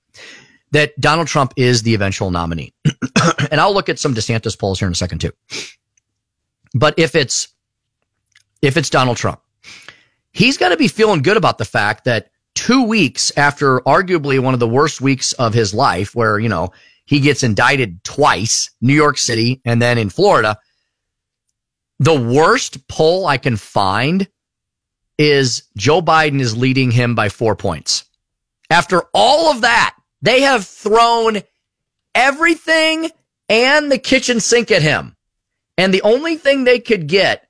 [0.72, 2.74] that Donald Trump is the eventual nominee.
[3.50, 5.32] and I'll look at some DeSantis polls here in a second too.
[6.74, 7.48] But if it's
[8.62, 9.40] if it's Donald Trump,
[10.32, 14.54] he's got to be feeling good about the fact that two weeks after arguably one
[14.54, 16.70] of the worst weeks of his life, where, you know,
[17.04, 20.58] he gets indicted twice, New York City and then in Florida.
[22.00, 24.28] The worst poll I can find
[25.16, 28.04] is Joe Biden is leading him by four points.
[28.70, 31.38] After all of that, they have thrown
[32.14, 33.10] everything
[33.48, 35.16] and the kitchen sink at him.
[35.76, 37.47] And the only thing they could get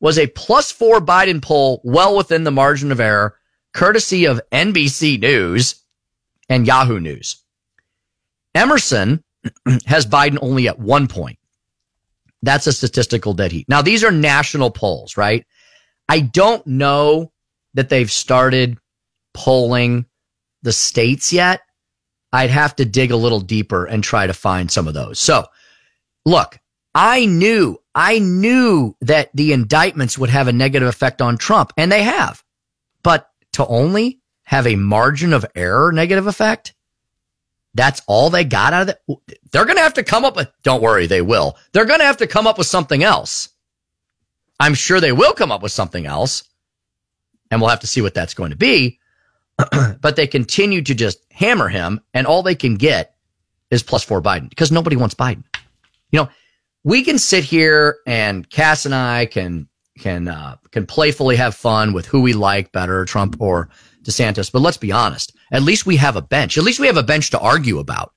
[0.00, 3.36] was a plus four Biden poll well within the margin of error
[3.72, 5.84] courtesy of NBC News
[6.48, 7.42] and Yahoo News.
[8.54, 9.22] Emerson
[9.86, 11.38] has Biden only at one point.
[12.42, 13.68] That's a statistical dead heat.
[13.68, 15.46] Now, these are national polls, right?
[16.08, 17.32] I don't know
[17.74, 18.78] that they've started
[19.34, 20.06] polling
[20.62, 21.60] the states yet.
[22.32, 25.18] I'd have to dig a little deeper and try to find some of those.
[25.18, 25.46] So,
[26.24, 26.58] look,
[26.94, 31.90] I knew, I knew that the indictments would have a negative effect on Trump, and
[31.90, 32.42] they have.
[33.02, 36.74] But to only have a margin of error negative effect,
[37.74, 39.40] that's all they got out of it.
[39.52, 41.56] They're going to have to come up with, don't worry, they will.
[41.72, 43.48] They're going to have to come up with something else.
[44.58, 46.44] I'm sure they will come up with something else
[47.50, 48.98] and we'll have to see what that's going to be.
[50.00, 53.14] but they continue to just hammer him and all they can get
[53.70, 55.44] is plus four Biden because nobody wants Biden.
[56.10, 56.28] You know,
[56.84, 61.92] we can sit here and Cass and I can can uh, can playfully have fun
[61.92, 63.68] with who we like better, Trump or
[64.02, 64.50] DeSantis.
[64.50, 65.36] But let's be honest.
[65.52, 66.56] At least we have a bench.
[66.56, 68.12] At least we have a bench to argue about.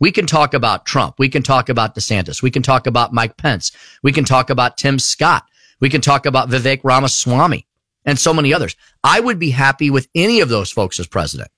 [0.00, 1.16] We can talk about Trump.
[1.18, 2.42] We can talk about DeSantis.
[2.42, 3.70] We can talk about Mike Pence.
[4.02, 5.44] We can talk about Tim Scott.
[5.78, 7.66] We can talk about Vivek Ramaswamy
[8.04, 8.76] and so many others.
[9.04, 11.50] I would be happy with any of those folks as president.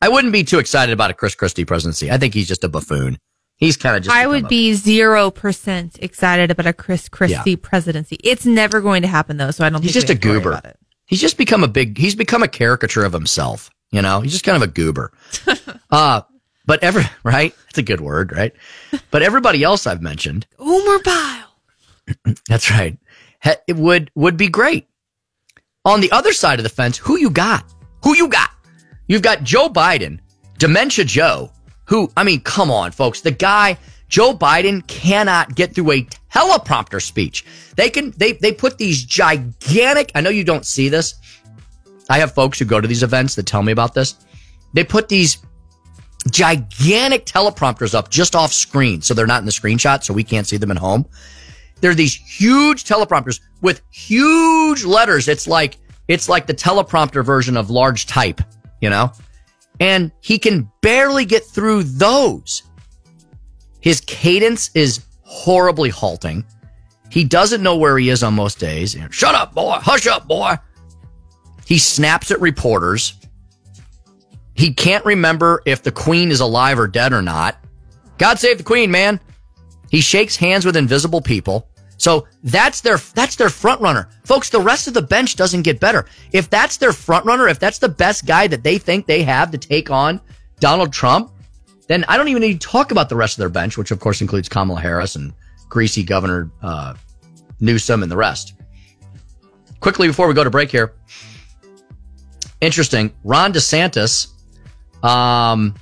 [0.00, 2.10] I wouldn't be too excited about a Chris Christie presidency.
[2.10, 3.18] I think he's just a buffoon.
[3.58, 4.14] He's kind of just.
[4.16, 7.56] I would be zero percent excited about a Chris Christie Yeah.
[7.60, 8.16] presidency.
[8.22, 9.82] It's never going to happen though, so I don't.
[9.82, 10.74] He's think just a have to worry goober.
[11.06, 11.98] He's just become a big.
[11.98, 13.68] He's become a caricature of himself.
[13.90, 15.12] You know, he's just kind of a goober.
[15.90, 16.22] uh,
[16.66, 18.54] but every right, it's a good word, right?
[19.10, 21.60] But everybody else I've mentioned, Omer Bile.
[22.48, 22.96] that's right,
[23.66, 24.86] it would would be great.
[25.84, 27.64] On the other side of the fence, who you got?
[28.04, 28.50] Who you got?
[29.08, 30.20] You've got Joe Biden,
[30.58, 31.50] Dementia Joe,
[31.88, 33.22] who, I mean, come on, folks.
[33.22, 33.78] The guy,
[34.08, 36.02] Joe Biden cannot get through a
[36.32, 37.46] teleprompter speech.
[37.76, 41.14] They can, they, they put these gigantic, I know you don't see this.
[42.10, 44.16] I have folks who go to these events that tell me about this.
[44.74, 45.38] They put these
[46.30, 49.00] gigantic teleprompters up just off screen.
[49.00, 50.04] So they're not in the screenshot.
[50.04, 51.06] So we can't see them at home.
[51.80, 55.26] They're these huge teleprompters with huge letters.
[55.26, 58.42] It's like, it's like the teleprompter version of large type,
[58.82, 59.10] you know?
[59.80, 62.62] And he can barely get through those.
[63.80, 66.44] His cadence is horribly halting.
[67.10, 68.96] He doesn't know where he is on most days.
[69.10, 69.78] Shut up, boy.
[69.80, 70.56] Hush up, boy.
[71.64, 73.14] He snaps at reporters.
[74.54, 77.56] He can't remember if the queen is alive or dead or not.
[78.18, 79.20] God save the queen, man.
[79.90, 81.67] He shakes hands with invisible people.
[81.98, 84.08] So that's their that's their front runner.
[84.24, 86.06] Folks, the rest of the bench doesn't get better.
[86.32, 89.50] If that's their front runner, if that's the best guy that they think they have
[89.50, 90.20] to take on
[90.60, 91.32] Donald Trump,
[91.88, 93.98] then I don't even need to talk about the rest of their bench, which of
[93.98, 95.32] course includes Kamala Harris and
[95.68, 96.94] greasy Governor uh,
[97.60, 98.54] Newsom and the rest.
[99.80, 100.94] Quickly before we go to break here,
[102.60, 103.12] interesting.
[103.24, 104.28] Ron DeSantis,
[105.04, 105.74] um,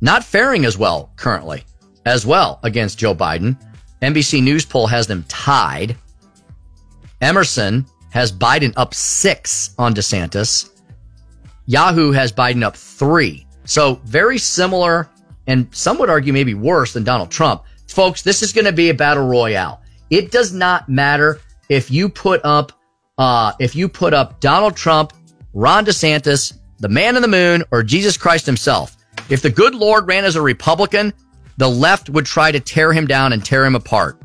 [0.00, 1.64] not faring as well currently
[2.04, 3.58] as well against Joe Biden.
[4.06, 5.96] NBC News poll has them tied.
[7.20, 10.70] Emerson has Biden up six on DeSantis.
[11.66, 13.46] Yahoo has Biden up three.
[13.64, 15.10] So very similar
[15.48, 17.64] and some would argue maybe worse than Donald Trump.
[17.88, 19.82] Folks, this is going to be a battle royale.
[20.10, 22.72] It does not matter if you put up,
[23.18, 25.12] uh, if you put up Donald Trump,
[25.52, 28.96] Ron DeSantis, the man in the moon, or Jesus Christ himself.
[29.30, 31.12] If the good Lord ran as a Republican,
[31.56, 34.20] the left would try to tear him down and tear him apart.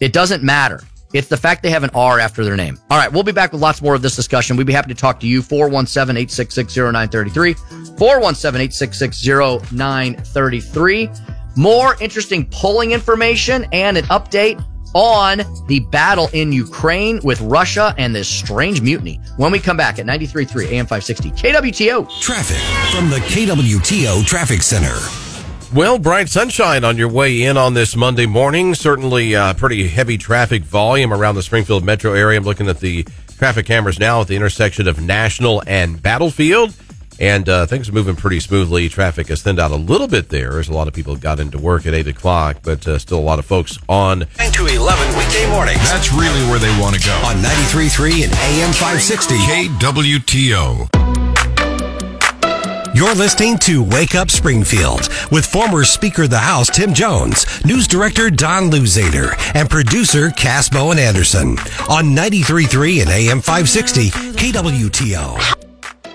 [0.00, 0.80] It doesn't matter.
[1.12, 2.78] It's the fact they have an R after their name.
[2.90, 4.56] All right, we'll be back with lots more of this discussion.
[4.56, 5.42] We'd be happy to talk to you.
[5.42, 7.54] 417 866 0933.
[7.98, 11.10] 417 866 0933.
[11.56, 14.64] More interesting polling information and an update
[14.94, 19.98] on the battle in Ukraine with Russia and this strange mutiny when we come back
[19.98, 22.20] at 93.3 AM 560 KWTO.
[22.20, 22.56] Traffic
[22.90, 25.21] from the KWTO Traffic Center.
[25.74, 28.74] Well, bright sunshine on your way in on this Monday morning.
[28.74, 32.38] Certainly uh, pretty heavy traffic volume around the Springfield metro area.
[32.38, 33.06] I'm looking at the
[33.38, 36.74] traffic cameras now at the intersection of National and Battlefield.
[37.18, 38.90] And uh, things are moving pretty smoothly.
[38.90, 41.58] Traffic has thinned out a little bit there as a lot of people got into
[41.58, 44.26] work at 8 o'clock, but uh, still a lot of folks on.
[44.38, 45.80] 9 to 11 weekday mornings.
[45.90, 47.14] That's really where they want to go.
[47.24, 49.36] On 93.3 and AM 560.
[49.36, 51.11] KWTO.
[52.94, 57.88] You're listening to Wake Up Springfield with former Speaker of the House Tim Jones, News
[57.88, 61.58] Director Don Luzader, and producer Cass Bowen Anderson
[61.88, 65.38] on 93.3 and AM 560 KWTO.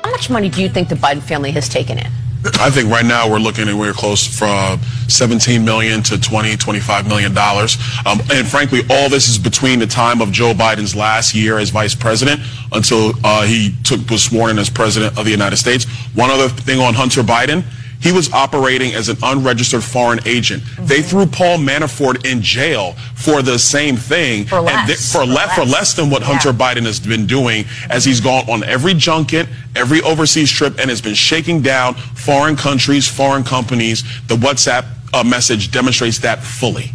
[0.04, 2.12] How much money do you think the Biden family has taken in?
[2.60, 7.34] I think right now we're looking anywhere close from 17 million to 20, 25 million
[7.34, 7.78] dollars.
[8.06, 11.70] Um, and frankly, all this is between the time of Joe Biden's last year as
[11.70, 12.42] vice president
[12.72, 15.86] until uh, he took was sworn in as president of the United States.
[16.14, 17.64] One other thing on Hunter Biden.
[18.08, 20.64] He was operating as an unregistered foreign agent.
[20.80, 24.88] They threw Paul Manafort in jail for the same thing, For and less.
[24.88, 25.74] th- for, For le- for less.
[25.74, 30.02] less than what Hunter Biden has been doing, as he's gone on every junket, every
[30.04, 34.04] overseas trip, and has been shaking down foreign countries, foreign companies.
[34.28, 36.94] The WhatsApp uh, message demonstrates that fully.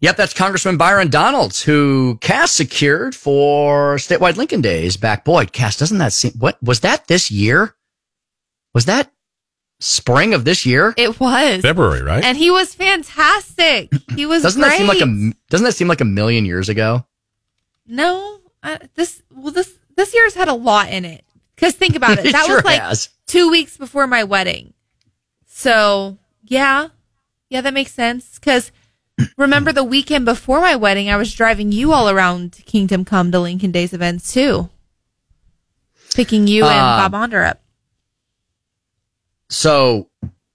[0.00, 5.24] Yep, that's Congressman Byron Donalds, who Cass secured for statewide Lincoln Days back.
[5.24, 7.76] Boy, Cass, doesn't that seem, what, was that this year?
[8.74, 9.10] Was that
[9.80, 10.92] spring of this year?
[10.96, 12.22] It was February, right?
[12.24, 13.90] and he was fantastic.
[14.16, 14.70] He was Doesn't great.
[14.70, 17.06] that seem like a, doesn't that seem like a million years ago?
[17.86, 18.38] no?
[18.62, 21.22] Uh, this well this this year's had a lot in it.
[21.54, 23.10] Because think about it, It that sure was like has.
[23.26, 24.72] two weeks before my wedding.
[25.46, 26.88] So yeah,
[27.50, 28.38] yeah, that makes sense.
[28.38, 28.72] Because
[29.36, 33.38] remember the weekend before my wedding, I was driving you all around Kingdom Come to
[33.40, 34.70] Lincoln Days events too,
[36.14, 37.60] picking you and Uh, Bob Onder up.
[39.54, 40.10] So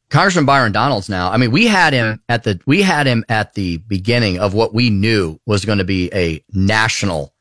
[0.09, 3.53] Congressman Byron Donalds now, I mean, we had him at the, we had him at
[3.53, 7.33] the beginning of what we knew was going to be a national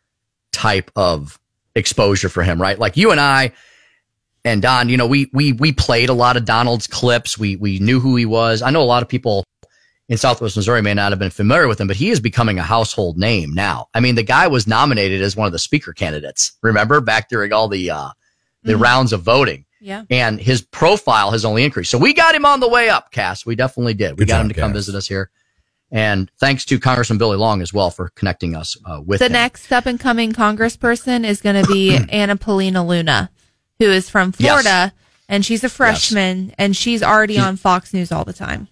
[0.53, 1.39] type of
[1.75, 2.79] exposure for him, right?
[2.79, 3.53] Like you and I
[4.45, 7.37] and Don, you know, we, we, we played a lot of Donalds' clips.
[7.37, 8.63] We, we knew who he was.
[8.63, 9.45] I know a lot of people
[10.09, 12.63] in Southwest Missouri may not have been familiar with him, but he is becoming a
[12.63, 13.89] household name now.
[13.95, 16.53] I mean, the guy was nominated as one of the speaker candidates.
[16.63, 18.11] Remember back during all the, uh,
[18.63, 18.81] the Mhm.
[18.81, 20.05] rounds of voting Yeah.
[20.11, 21.91] and his profile has only increased.
[21.91, 23.47] So we got him on the way up, Cass.
[23.47, 24.13] We definitely did.
[24.13, 25.31] We Good got job, him to come visit us here.
[25.91, 29.33] And thanks to Congressman Billy Long as well for connecting us uh, with the him.
[29.33, 33.31] next up and coming congressperson is going to be Anna Paulina Luna,
[33.79, 34.93] who is from Florida,
[35.29, 38.69] and she's a freshman, and she's already She's- on Fox News all the time.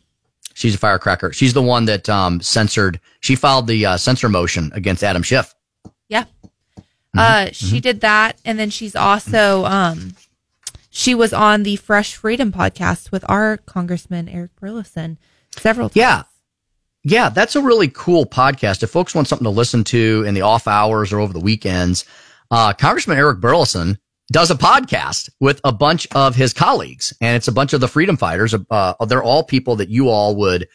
[0.55, 1.33] She's a firecracker.
[1.35, 2.99] She's the one that um, censored.
[3.21, 5.55] She filed the uh, censor motion against Adam Schiff.
[6.09, 6.25] Yeah.
[6.79, 7.19] Mm-hmm.
[7.19, 10.15] Uh, she did that, and then she's also um,
[10.97, 15.19] she was on the Fresh Freedom podcast with our Congressman Eric Burlison
[15.59, 15.97] several times.
[15.97, 16.23] Yeah.
[17.05, 18.83] Yeah, that's a really cool podcast.
[18.83, 22.07] If folks want something to listen to in the off hours or over the weekends,
[22.51, 23.99] uh, Congressman Eric Burlison
[24.33, 27.89] does a podcast with a bunch of his colleagues, and it's a bunch of the
[27.89, 28.55] freedom fighters.
[28.71, 30.67] Uh, they're all people that you all would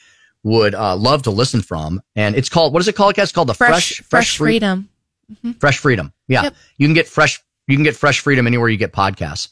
[0.44, 3.18] would uh, love to listen from, and it's called what is it called?
[3.18, 4.88] It's called the Fresh Fresh Fresh, Free- Freedom.
[5.60, 6.14] Fresh Freedom.
[6.28, 6.44] Yeah.
[6.44, 6.56] Yep.
[6.78, 9.50] You can get fresh you can get fresh freedom anywhere you get podcasts.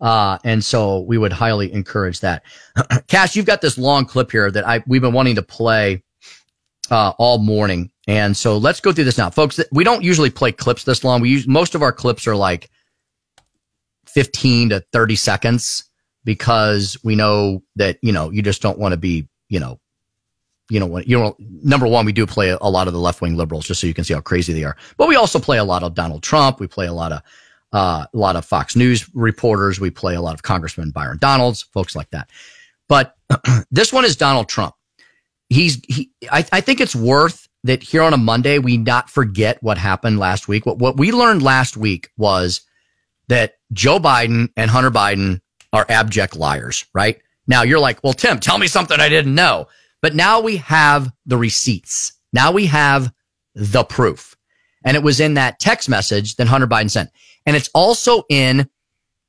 [0.00, 2.44] Uh, and so we would highly encourage that.
[3.08, 6.02] Cass, you've got this long clip here that I we've been wanting to play
[6.90, 7.90] uh, all morning.
[8.06, 9.30] And so let's go through this now.
[9.30, 11.20] Folks, we don't usually play clips this long.
[11.20, 12.70] We use most of our clips are like
[14.06, 15.84] 15 to 30 seconds
[16.24, 19.78] because we know that, you know, you just don't want to be, you know,
[20.70, 23.36] you know, you know, number one, we do play a lot of the left wing
[23.36, 24.76] liberals just so you can see how crazy they are.
[24.98, 26.60] But we also play a lot of Donald Trump.
[26.60, 27.22] We play a lot of
[27.72, 29.80] uh, a lot of Fox News reporters.
[29.80, 32.30] We play a lot of Congressman Byron Donalds, folks like that.
[32.88, 33.14] But
[33.70, 34.74] this one is Donald Trump.
[35.48, 36.10] He's he.
[36.30, 40.18] I, I think it's worth that here on a Monday we not forget what happened
[40.18, 40.66] last week.
[40.66, 42.62] What what we learned last week was
[43.28, 45.40] that Joe Biden and Hunter Biden
[45.72, 46.86] are abject liars.
[46.94, 49.68] Right now, you're like, well, Tim, tell me something I didn't know.
[50.00, 52.12] But now we have the receipts.
[52.32, 53.12] Now we have
[53.54, 54.36] the proof.
[54.84, 57.10] And it was in that text message that Hunter Biden sent.
[57.48, 58.68] And it's also in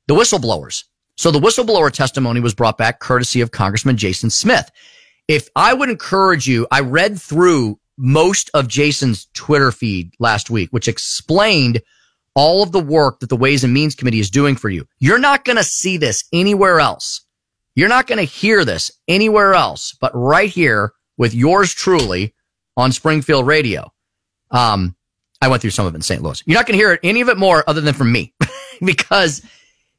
[0.06, 0.84] the whistleblowers.
[1.16, 4.70] So the whistleblower testimony was brought back courtesy of Congressman Jason Smith.
[5.26, 10.68] If I would encourage you, I read through most of Jason's Twitter feed last week,
[10.70, 11.80] which explained
[12.34, 14.86] all of the work that the Ways and Means Committee is doing for you.
[14.98, 17.22] You're not going to see this anywhere else.
[17.74, 22.34] You're not going to hear this anywhere else, but right here with yours truly
[22.76, 23.90] on Springfield Radio.
[24.50, 24.94] Um,
[25.40, 26.22] I went through some of it in St.
[26.22, 26.42] Louis.
[26.46, 28.34] You're not going to hear any of it more other than from me
[28.84, 29.42] because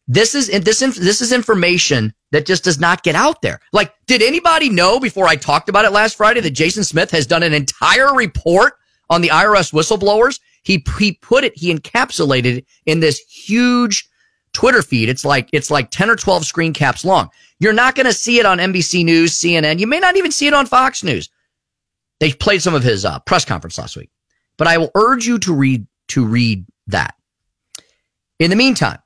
[0.08, 3.60] this is this this is information that just does not get out there.
[3.72, 7.26] Like, did anybody know before I talked about it last Friday that Jason Smith has
[7.26, 8.74] done an entire report
[9.10, 10.40] on the IRS whistleblowers?
[10.64, 14.08] He he put it, he encapsulated it in this huge
[14.54, 15.10] Twitter feed.
[15.10, 17.30] It's like it's like 10 or 12 screen caps long.
[17.60, 19.80] You're not going to see it on NBC News, CNN.
[19.80, 21.30] You may not even see it on Fox News.
[22.20, 24.10] They played some of his uh, press conference last week,
[24.62, 27.16] but I will urge you to read to read that.
[28.38, 29.00] In the meantime,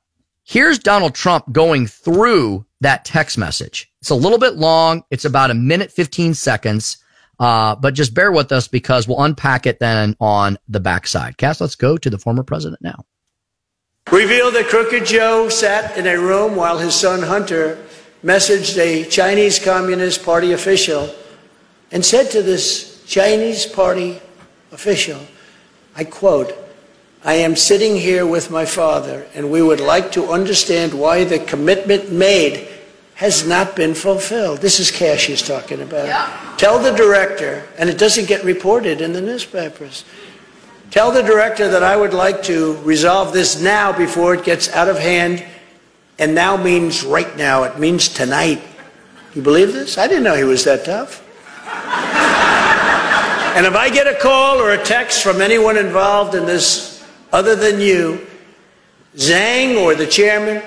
[0.44, 3.90] here's Donald Trump going through that text message.
[4.02, 5.02] It's a little bit long.
[5.10, 6.98] It's about a minute 15 seconds.
[7.40, 11.38] Uh, but just bear with us because we'll unpack it then on the backside.
[11.38, 13.06] Cass, let's go to the former president now.
[14.12, 17.82] Revealed that Crooked Joe sat in a room while his son Hunter
[18.22, 21.08] messaged a Chinese Communist Party official
[21.90, 24.20] and said to this Chinese Party
[24.70, 25.18] official,
[25.96, 26.52] I quote,
[27.24, 31.38] I am sitting here with my father, and we would like to understand why the
[31.38, 32.68] commitment made
[33.14, 34.60] has not been fulfilled.
[34.60, 36.06] This is Cash he's talking about.
[36.06, 36.54] Yeah.
[36.58, 40.04] Tell the director, and it doesn't get reported in the newspapers.
[40.90, 44.88] Tell the director that I would like to resolve this now before it gets out
[44.88, 45.44] of hand.
[46.18, 48.62] And now means right now, it means tonight.
[49.34, 49.98] You believe this?
[49.98, 51.22] I didn't know he was that tough.
[53.56, 57.02] And if I get a call or a text from anyone involved in this
[57.32, 58.26] other than you,
[59.16, 60.62] Zhang or the chairman,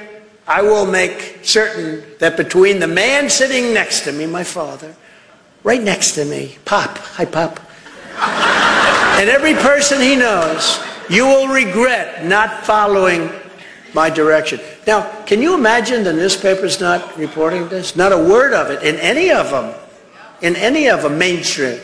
[0.48, 4.95] I will make certain that between the man sitting next to me, my father,
[5.61, 7.60] right next to me, Pop, hi Pop,
[8.18, 10.80] and every person he knows,
[11.11, 13.30] you will regret not following
[13.94, 14.60] my direction.
[14.88, 17.95] Now, can you imagine the newspapers not reporting this?
[17.95, 19.76] Not a word of it in any of them,
[20.41, 21.80] in any of them, mainstream.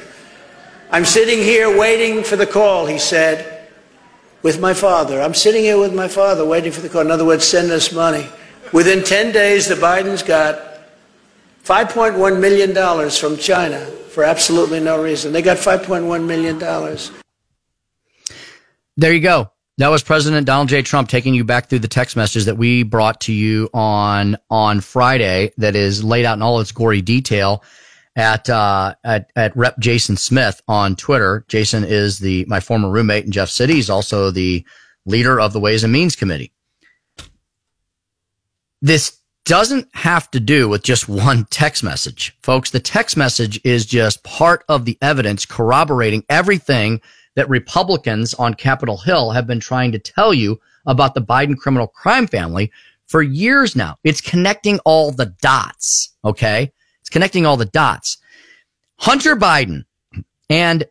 [0.91, 3.67] I'm sitting here waiting for the call, he said,
[4.43, 5.21] with my father.
[5.21, 7.01] I'm sitting here with my father waiting for the call.
[7.01, 8.27] In other words, send us money.
[8.71, 10.59] Within 10 days, the Bidens got
[11.63, 13.79] $5.1 million from China
[14.09, 15.33] for absolutely no reason.
[15.33, 16.59] They got $5.1 million.
[18.97, 19.51] There you go.
[19.77, 20.83] That was President Donald J.
[20.83, 24.79] Trump taking you back through the text message that we brought to you on on
[24.79, 25.51] Friday.
[25.57, 27.61] That is laid out in all its gory detail
[28.15, 31.45] at uh, at at Rep Jason Smith on Twitter.
[31.47, 33.73] Jason is the my former roommate in Jeff City.
[33.73, 34.65] He's also the
[35.05, 36.51] leader of the Ways and Means Committee.
[38.81, 42.35] This doesn't have to do with just one text message.
[42.41, 46.99] Folks, the text message is just part of the evidence corroborating everything
[47.35, 51.87] that Republicans on Capitol Hill have been trying to tell you about the Biden criminal
[51.87, 52.71] crime family
[53.07, 53.97] for years now.
[54.03, 56.15] It's connecting all the dots.
[56.23, 56.71] Okay.
[57.15, 58.17] Connecting all the dots.
[58.99, 59.85] Hunter Biden
[60.49, 60.83] and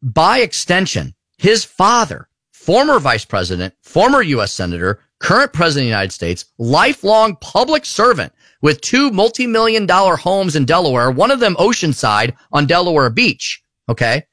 [0.00, 4.50] by extension, his father, former vice president, former U.S.
[4.50, 10.56] senator, current president of the United States, lifelong public servant with two multi-million dollar homes
[10.56, 13.62] in Delaware, one of them Oceanside on Delaware Beach.
[13.90, 14.24] Okay.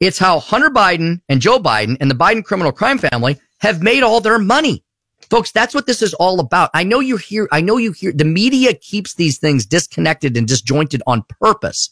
[0.00, 4.02] It's how Hunter Biden and Joe Biden and the Biden criminal crime family have made
[4.02, 4.82] all their money.
[5.30, 6.70] Folks, that's what this is all about.
[6.74, 10.46] I know you hear, I know you hear, the media keeps these things disconnected and
[10.46, 11.90] disjointed on purpose.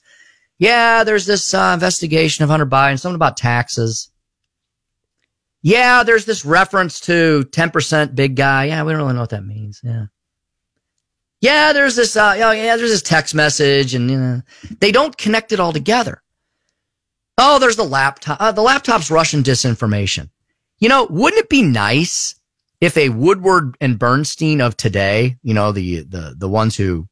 [0.58, 4.10] Yeah, there's this uh, investigation of Hunter Biden, something about taxes.
[5.62, 8.66] Yeah, there's this reference to 10% big guy.
[8.66, 9.80] Yeah, we don't really know what that means.
[9.82, 10.06] Yeah.
[11.40, 14.42] Yeah, there's this, uh, yeah, there's this text message and, you know,
[14.80, 16.22] they don't connect it all together.
[17.36, 18.40] Oh, there's the laptop.
[18.40, 20.30] Uh, the laptop's Russian disinformation.
[20.78, 22.34] You know, wouldn't it be nice
[22.84, 27.08] if a Woodward and Bernstein of today, you know, the, the, the ones who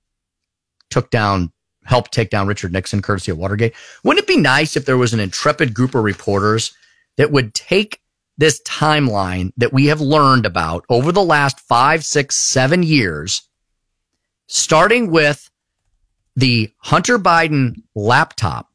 [0.91, 1.51] took down,
[1.85, 3.75] helped take down Richard Nixon courtesy of Watergate.
[4.05, 6.75] Wouldn't it be nice if there was an intrepid group of reporters
[7.17, 8.01] that would take
[8.37, 13.49] this timeline that we have learned about over the last five, six, seven years,
[14.49, 15.51] starting with
[16.37, 18.69] the Hunter Biden laptop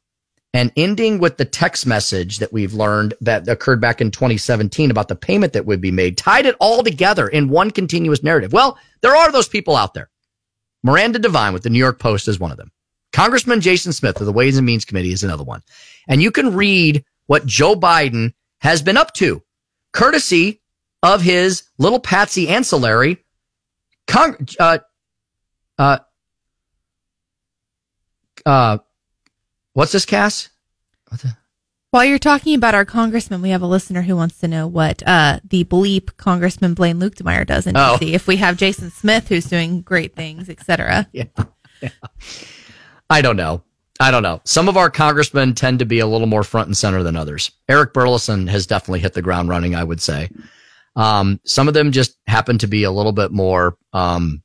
[0.54, 5.08] and ending with the text message that we've learned that occurred back in 2017 about
[5.08, 8.52] the payment that would be made, tied it all together in one continuous narrative.
[8.52, 10.08] Well, there are those people out there.
[10.82, 12.72] Miranda Devine with the New York Post is one of them.
[13.12, 15.62] Congressman Jason Smith of the Ways and Means Committee is another one.
[16.08, 19.42] And you can read what Joe Biden has been up to,
[19.92, 20.62] courtesy
[21.02, 23.24] of his little patsy ancillary,
[24.06, 24.78] Cong- uh,
[25.78, 25.98] uh,
[28.46, 28.78] uh,
[29.74, 30.48] what's this, Cass?
[31.90, 35.02] While you're talking about our congressman, we have a listener who wants to know what
[35.06, 37.96] uh, the bleep Congressman Blaine Luetkemeyer does in Oh.
[38.00, 38.12] DC.
[38.12, 41.08] If we have Jason Smith who's doing great things, etc.
[41.80, 41.90] Yeah.
[43.08, 43.62] I don't know.
[44.00, 44.40] I don't know.
[44.44, 47.50] Some of our congressmen tend to be a little more front and center than others.
[47.68, 50.28] Eric Burlison has definitely hit the ground running, I would say.
[50.96, 54.42] Um, some of them just happen to be a little bit more, um,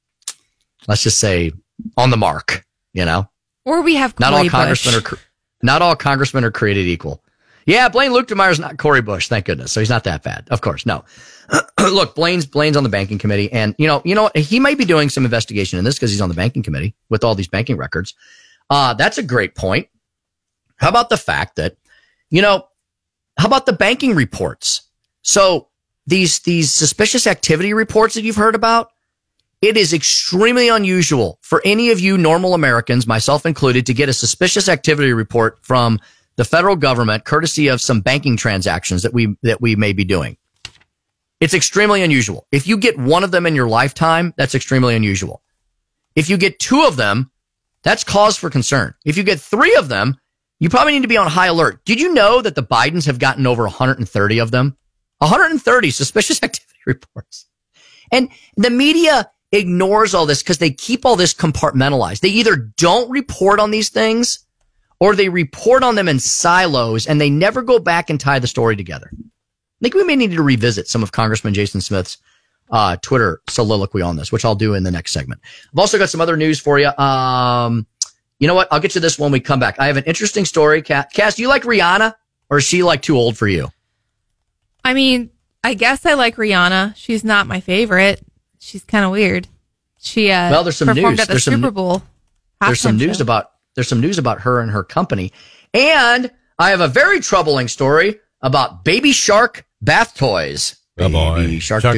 [0.88, 1.52] let's just say,
[1.98, 2.64] on the mark,
[2.94, 3.28] you know?
[3.66, 5.18] Or we have Not Cory all congressmen are,
[5.62, 7.24] not all congressmen are created equal.
[7.66, 9.72] Yeah, Blaine Luetkemeyer's not Cory Bush, thank goodness.
[9.72, 10.48] So he's not that bad.
[10.50, 11.06] Of course, no.
[11.80, 14.86] Look, Blaine's Blaine's on the banking committee, and you know, you know, he might be
[14.86, 17.78] doing some investigation in this because he's on the banking committee with all these banking
[17.78, 18.14] records.
[18.70, 19.88] Uh, that's a great point.
[20.78, 21.78] How about the fact that,
[22.30, 22.68] you know,
[23.38, 24.90] how about the banking reports?
[25.22, 25.70] So
[26.06, 28.92] these these suspicious activity reports that you've heard about,
[29.64, 34.14] it is extremely unusual for any of you normal Americans, myself included, to get a
[34.14, 36.02] suspicious activity report from
[36.36, 40.36] the federal government, courtesy of some banking transactions that we that we may be doing.
[41.40, 42.46] It's extremely unusual.
[42.52, 45.42] If you get one of them in your lifetime, that's extremely unusual.
[46.14, 47.32] If you get two of them,
[47.84, 48.94] that's cause for concern.
[49.06, 50.18] If you get three of them,
[50.60, 51.86] you probably need to be on high alert.
[51.86, 54.76] Did you know that the Bidens have gotten over 130 of them?
[55.20, 57.46] 130 suspicious activity reports.
[58.12, 62.20] And the media ignores all this because they keep all this compartmentalized.
[62.20, 64.46] They either don't report on these things
[65.00, 68.48] or they report on them in silos and they never go back and tie the
[68.48, 69.10] story together.
[69.14, 72.18] I think we may need to revisit some of Congressman Jason Smith's
[72.72, 75.42] uh, Twitter soliloquy on this, which I'll do in the next segment.
[75.72, 76.88] I've also got some other news for you.
[76.98, 77.86] Um,
[78.40, 78.68] you know what?
[78.72, 79.80] I'll get to this when we come back.
[79.80, 80.82] I have an interesting story.
[80.82, 82.16] Cass, Cass do you like Rihanna
[82.50, 83.70] or is she like too old for you?
[84.84, 85.30] I mean,
[85.64, 86.96] I guess I like Rihanna.
[86.96, 88.26] She's not my favorite.
[88.66, 89.48] She's kind of weird.
[90.00, 91.20] She uh, Well, there's some performed news.
[91.20, 92.02] at the There's some- Super Bowl.
[92.62, 93.24] there's some news show.
[93.24, 95.32] about there's some news about her and her company,
[95.74, 100.78] and I have a very troubling story about Baby Shark bath toys.
[101.00, 101.36] Oh.
[101.36, 101.84] Baby Shark.
[101.84, 101.92] All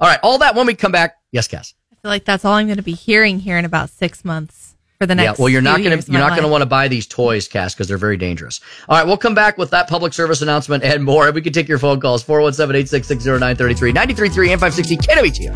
[0.00, 1.16] right, all that when we come back.
[1.32, 1.74] Yes, Cass.
[1.92, 4.73] I feel like that's all I'm going to be hearing here in about six months
[5.04, 5.38] for the next.
[5.38, 7.06] yeah, well, you're not going to you're my not going to want to buy these
[7.06, 8.60] toys, Cass, because they're very dangerous.
[8.88, 11.30] All right, we'll come back with that public service announcement and more.
[11.32, 15.54] We can take your phone calls 417-866-0933, 93.3 and 560 KWTO.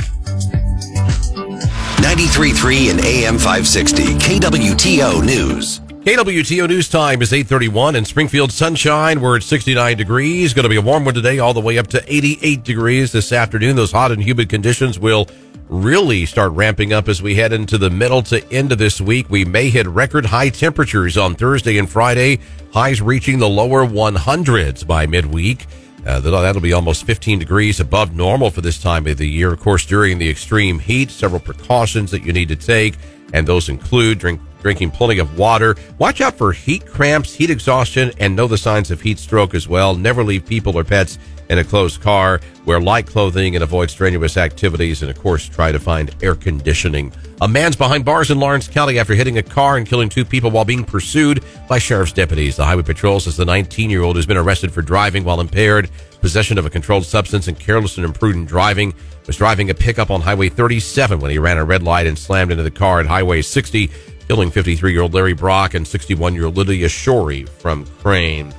[1.98, 5.87] 93.3 and AM 560 KWTO News.
[6.08, 9.20] KWTO News Time is 831 in Springfield sunshine.
[9.20, 10.54] We're at 69 degrees.
[10.54, 13.30] Going to be a warm one today, all the way up to 88 degrees this
[13.30, 13.76] afternoon.
[13.76, 15.28] Those hot and humid conditions will
[15.68, 19.28] really start ramping up as we head into the middle to end of this week.
[19.28, 22.38] We may hit record high temperatures on Thursday and Friday,
[22.72, 25.66] highs reaching the lower 100s by midweek.
[26.06, 29.52] Uh, that'll, be almost 15 degrees above normal for this time of the year.
[29.52, 32.94] Of course, during the extreme heat, several precautions that you need to take,
[33.34, 35.76] and those include drink, drinking plenty of water.
[35.98, 39.68] Watch out for heat cramps, heat exhaustion, and know the signs of heat stroke as
[39.68, 39.94] well.
[39.94, 41.18] Never leave people or pets
[41.48, 42.40] in a closed car.
[42.64, 45.02] Wear light clothing and avoid strenuous activities.
[45.02, 47.12] And of course, try to find air conditioning.
[47.40, 50.50] A man's behind bars in Lawrence County after hitting a car and killing two people
[50.50, 52.56] while being pursued by sheriff's deputies.
[52.56, 55.90] The highway patrol says the 19 year old has been arrested for driving while impaired,
[56.20, 58.94] possession of a controlled substance, and careless and imprudent driving.
[59.26, 62.50] Was driving a pickup on Highway 37 when he ran a red light and slammed
[62.50, 63.90] into the car at Highway 60,
[64.28, 68.54] killing 53 year old Larry Brock and 61 year old Lydia Shorey from Crane.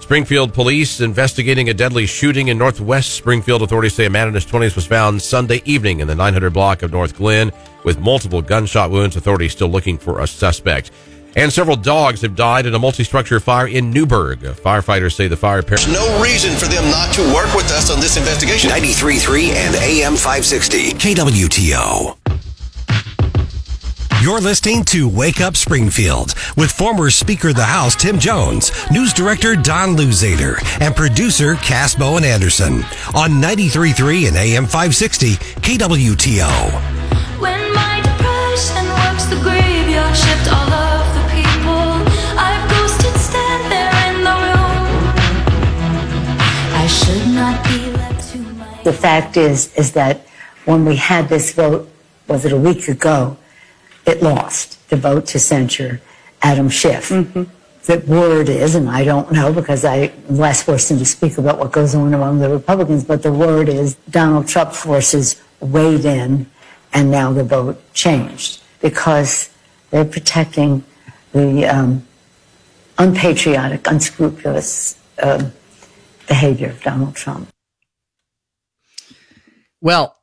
[0.00, 3.60] Springfield police investigating a deadly shooting in Northwest Springfield.
[3.62, 6.82] Authorities say a man in his 20s was found Sunday evening in the 900 block
[6.82, 7.52] of North Glen
[7.84, 9.16] with multiple gunshot wounds.
[9.16, 10.90] Authorities still looking for a suspect.
[11.36, 14.40] And several dogs have died in a multi-structure fire in Newburgh.
[14.40, 15.62] Firefighters say the fire.
[15.62, 18.70] Par- No reason for them not to work with us on this investigation.
[18.70, 22.27] 93.3 and AM 560 KWTO.
[24.20, 29.12] You're listening to Wake Up Springfield with former Speaker of the House Tim Jones, News
[29.12, 32.82] Director Don Luzader, and producer Cass Bowen Anderson
[33.14, 36.48] on 93.3 and AM 560 KWTO.
[48.82, 50.26] The fact is, is that
[50.64, 51.88] when we had this vote,
[52.26, 53.36] was it a week ago?
[54.08, 56.00] It lost the vote to censure
[56.42, 57.08] Adam Schiff.
[57.08, 61.72] The word is, and I don't know because I'm less forced to speak about what
[61.72, 66.46] goes on among the Republicans, but the word is Donald Trump forces weighed in
[66.92, 69.50] and now the vote changed because
[69.90, 70.84] they're protecting
[71.32, 72.06] the um,
[72.98, 75.52] unpatriotic, unscrupulous um
[76.28, 77.48] behavior of Donald Trump.
[79.80, 80.16] Well,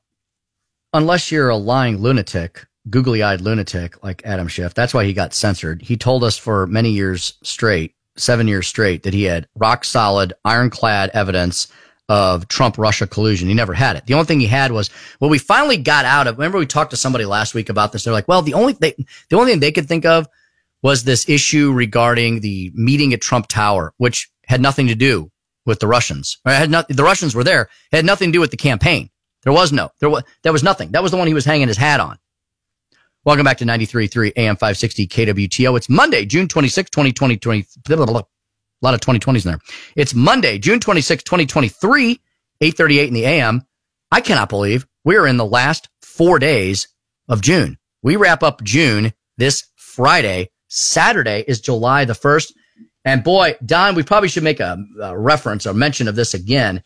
[0.94, 5.34] unless you're a lying lunatic, googly eyed lunatic like Adam Schiff, that's why he got
[5.34, 5.82] censored.
[5.82, 10.34] He told us for many years straight, seven years straight, that he had rock solid,
[10.44, 11.68] ironclad evidence
[12.08, 13.48] of Trump Russia collusion.
[13.48, 14.06] He never had it.
[14.06, 14.90] The only thing he had was
[15.20, 16.38] what we finally got out of.
[16.38, 18.04] Remember, we talked to somebody last week about this.
[18.04, 18.94] They're like, well, the only they,
[19.30, 20.28] the only thing they could think of
[20.84, 25.32] was this issue regarding the meeting at Trump Tower, which had nothing to do
[25.66, 26.38] with the Russians.
[26.46, 27.70] Or had not, the Russians were there.
[27.92, 29.10] It had nothing to do with the campaign.
[29.42, 30.92] There was no, there was, there was nothing.
[30.92, 32.20] That was the one he was hanging his hat on.
[33.26, 35.76] Welcome back to 93.3 AM 560 KWTO.
[35.76, 38.20] It's Monday, June 26, 2020, 20, blah, blah, blah.
[38.20, 38.26] a
[38.84, 39.60] lot of 2020s in there.
[39.96, 42.22] It's Monday, June 26, 2023,
[42.62, 43.64] 838 in the AM.
[44.12, 46.88] I cannot believe we are in the last four days
[47.28, 47.80] of June.
[48.04, 50.52] We wrap up June this Friday.
[50.68, 52.54] Saturday is July the 1st.
[53.06, 56.84] And boy, Don, we probably should make a, a reference or mention of this again.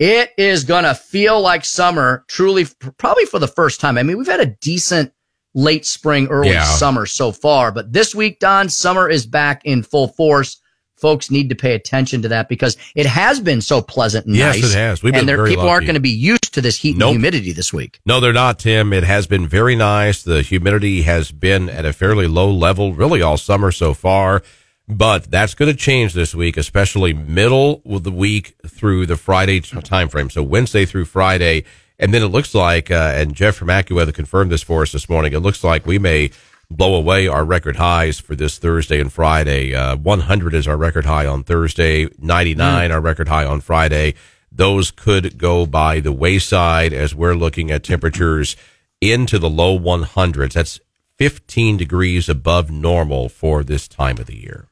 [0.00, 2.66] It is going to feel like summer truly,
[2.98, 3.96] probably for the first time.
[3.96, 5.12] I mean, we've had a decent
[5.56, 6.62] late spring, early Yeah.
[6.64, 10.58] summer so far, but this week, Don, summer is back in full force.
[10.96, 14.56] Folks need to pay attention to that because it has been so pleasant and Yes,
[14.60, 14.72] nice.
[14.72, 15.02] it has.
[15.02, 17.08] We've been and there, very people aren't going to be used to this heat Nope.
[17.08, 18.00] and humidity this week.
[18.06, 18.92] No, they're not, Tim.
[18.92, 20.22] It has been very nice.
[20.22, 24.42] The humidity has been at a fairly low level, really all summer so far.
[24.88, 29.60] But that's going to change this week, especially middle of the week through the Friday
[29.60, 30.30] time frame.
[30.30, 31.64] So Wednesday through Friday.
[31.98, 35.08] And then it looks like, uh, and Jeff from AccuWeather confirmed this for us this
[35.08, 35.32] morning.
[35.32, 36.30] It looks like we may
[36.70, 39.74] blow away our record highs for this Thursday and Friday.
[39.74, 44.14] Uh, 100 is our record high on Thursday, 99 our record high on Friday.
[44.50, 48.56] Those could go by the wayside as we're looking at temperatures
[49.00, 50.52] into the low 100s.
[50.52, 50.80] That's
[51.18, 54.68] 15 degrees above normal for this time of the year.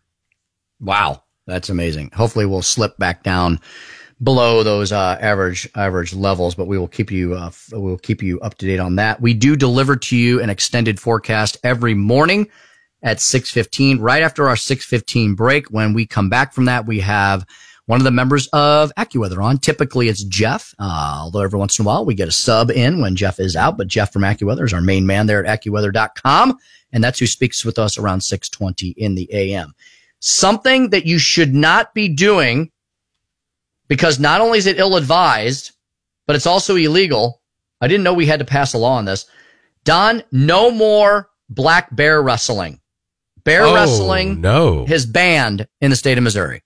[0.80, 2.10] Wow, that's amazing.
[2.14, 3.60] Hopefully, we'll slip back down
[4.22, 8.22] below those uh, average average levels, but we will keep you uh, f- we'll keep
[8.22, 9.20] you up to date on that.
[9.20, 12.48] We do deliver to you an extended forecast every morning
[13.02, 15.68] at 6:15 right after our 6:15 break.
[15.68, 17.44] When we come back from that, we have
[17.86, 19.58] one of the members of AccuWeather on.
[19.58, 23.00] Typically, it's Jeff, uh, although every once in a while we get a sub in
[23.00, 23.76] when Jeff is out.
[23.76, 26.56] But Jeff from AccuWeather is our main man there at AccuWeather.com,
[26.92, 29.74] and that's who speaks with us around 6:20 in the AM
[30.26, 32.70] something that you should not be doing
[33.88, 35.72] because not only is it ill advised,
[36.26, 37.42] but it's also illegal.
[37.80, 39.26] I didn't know we had to pass a law on this.
[39.84, 42.80] Don, no more black bear wrestling.
[43.44, 44.86] Bear Oh, wrestling no.
[44.88, 46.62] is banned in the state of Missouri.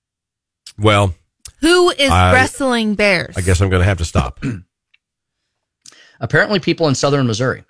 [0.79, 1.13] Well,
[1.61, 3.37] Who is I- wrestling bears?
[3.37, 4.39] I guess I'm going to have to stop.
[6.21, 7.65] Apparently, people in southern Missouri.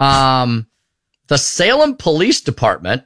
[0.00, 0.66] Um,
[1.28, 3.02] the Salem Police Department.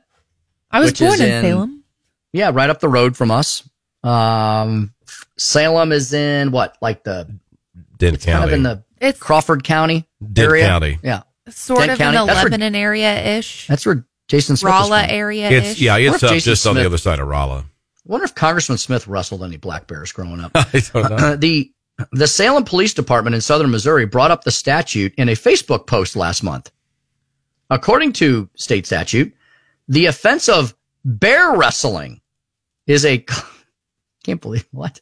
[0.70, 1.84] I was which is born in Salem.
[2.32, 3.68] Yeah, right up the road from us.
[4.02, 4.92] Um,
[5.40, 7.28] Salem is in what, like the
[7.96, 10.66] Dent County, kind of in the It's Crawford County Dent area.
[10.66, 10.98] County.
[11.02, 12.16] Yeah, sort Dent of County.
[12.18, 13.66] in the That's where- Lebanon area ish.
[13.66, 15.10] That's where Jason Smith is Rolla from.
[15.10, 15.80] area It's, ish.
[15.80, 17.64] yeah, What it's if up Jason just on the Smith- other side of Rolla.
[18.04, 20.50] Wonder if Congressman Smith wrestled any black bears growing up.
[20.54, 21.16] I don't know.
[21.16, 21.72] Uh, the
[22.12, 26.16] the Salem Police Department in southern Missouri brought up the statute in a Facebook post
[26.16, 26.70] last month.
[27.68, 29.34] According to state statute,
[29.88, 32.20] the offense of bear wrestling
[32.86, 33.24] is a
[34.24, 35.00] can't believe what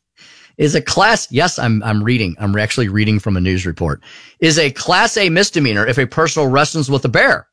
[0.58, 4.02] is a class yes I'm I'm reading I'm actually reading from a news report
[4.40, 7.48] is a class A misdemeanor if a person wrestles with a bear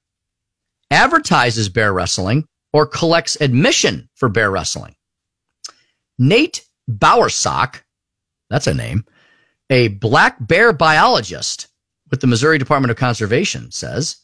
[0.92, 4.95] advertises bear wrestling or collects admission for bear wrestling.
[6.17, 7.82] Nate Bowersock
[8.50, 9.06] that's a name
[9.69, 11.67] a black bear biologist
[12.11, 14.17] with the Missouri Department of Conservation says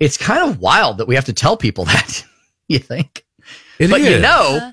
[0.00, 2.24] it's kind of wild that we have to tell people that
[2.68, 3.24] you think?
[3.78, 4.72] It but you know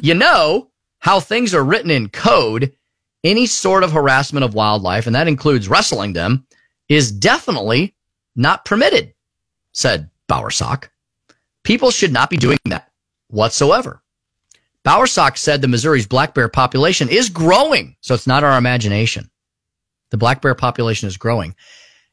[0.00, 0.70] you know
[1.04, 2.72] how things are written in code
[3.24, 6.46] any sort of harassment of wildlife and that includes wrestling them
[6.88, 7.94] is definitely
[8.34, 9.12] not permitted
[9.72, 10.88] said bowersock
[11.62, 12.90] people should not be doing that
[13.28, 14.02] whatsoever
[14.82, 19.30] bowersock said the missouri's black bear population is growing so it's not our imagination
[20.10, 21.54] the black bear population is growing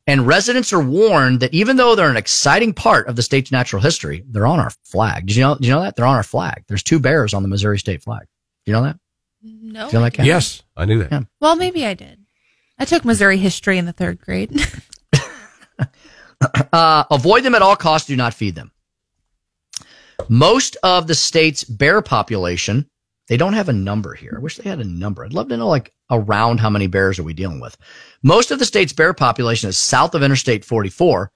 [0.05, 3.81] and residents are warned that even though they're an exciting part of the state's natural
[3.83, 5.27] history, they're on our flag.
[5.27, 5.53] Did you know?
[5.53, 6.63] Did you know that they're on our flag?
[6.67, 8.25] There's two bears on the Missouri state flag.
[8.65, 8.99] Do you know that?
[9.41, 9.89] No.
[9.89, 10.13] Do you know that?
[10.13, 10.25] Kat?
[10.25, 11.11] Yes, I knew that.
[11.11, 11.21] Yeah.
[11.39, 12.19] Well, maybe I did.
[12.77, 14.59] I took Missouri history in the third grade.
[16.73, 18.07] Uh, avoid them at all costs.
[18.07, 18.71] Do not feed them.
[20.29, 22.89] Most of the state's bear population,
[23.27, 24.33] they don't have a number here.
[24.35, 25.23] I wish they had a number.
[25.23, 27.77] I'd love to know like around how many bears are we dealing with.
[28.23, 31.31] Most of the state's bear population is south of Interstate 44,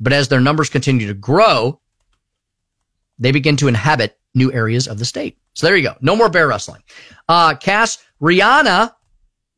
[0.00, 1.80] but as their numbers continue to grow,
[3.18, 5.38] they begin to inhabit new areas of the state.
[5.54, 5.94] So there you go.
[6.00, 6.82] No more bear wrestling.
[7.28, 8.94] Uh, Cass, Rihanna,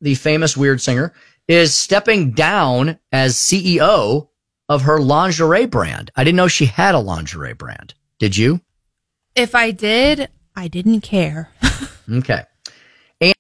[0.01, 1.12] the famous weird singer,
[1.49, 4.28] is stepping down as CEO
[4.68, 6.10] of her lingerie brand.
[6.17, 7.94] I didn't know she had a lingerie brand.
[8.18, 8.60] Did you?
[9.34, 11.51] if I did, I didn't care.
[12.10, 12.42] Okay.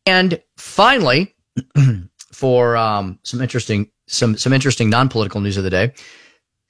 [0.06, 1.34] And finally,
[2.32, 5.92] for um, some interesting some some interesting non-political news of the day,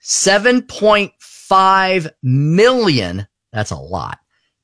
[0.00, 4.20] 7.5 million, that's a lot.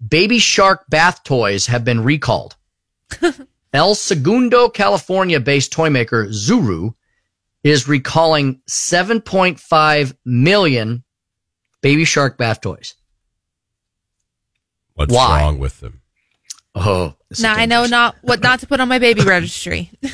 [0.06, 2.56] Baby shark bath toys have been recalled.
[3.72, 6.94] El Segundo, California-based toy maker Zuru
[7.64, 11.04] is recalling 7.5 million
[11.82, 12.94] baby shark bath toys.
[14.94, 15.42] What's Why?
[15.42, 16.00] wrong with them?
[16.74, 19.90] Oh, this now I know not what not to put on my baby registry.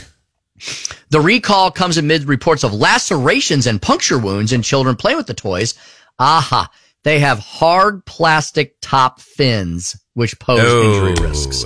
[1.10, 5.34] The recall comes amid reports of lacerations and puncture wounds in children playing with the
[5.34, 5.74] toys.
[6.18, 6.68] Aha.
[7.05, 11.08] They have hard plastic top fins, which pose Oh.
[11.08, 11.65] injury risks.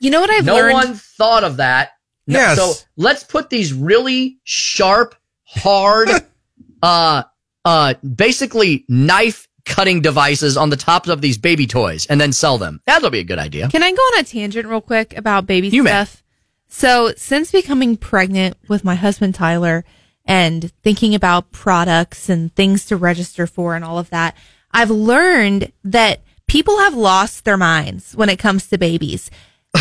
[0.00, 0.46] You know what I've learned?
[0.46, 0.74] no learned?
[0.74, 1.90] one thought of that.
[2.26, 2.56] No- Yes.
[2.58, 6.08] So let's put these really sharp, hard,
[6.82, 7.22] uh,
[7.64, 12.56] uh, basically knife cutting devices on the tops of these baby toys and then sell
[12.56, 12.80] them.
[12.86, 13.68] That'll be a good idea.
[13.68, 15.90] Can I go on a tangent real quick about baby You may.
[15.90, 16.22] stuff?
[16.70, 19.84] So, since becoming pregnant with my husband Tyler
[20.24, 24.34] and thinking about products and things to register for and all of that,
[24.70, 29.30] I've learned that people have lost their minds when it comes to babies.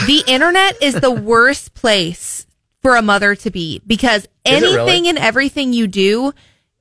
[0.06, 2.46] The internet is the worst place
[2.82, 4.78] for a mother to be because it really?
[4.80, 6.34] anything and everything you do,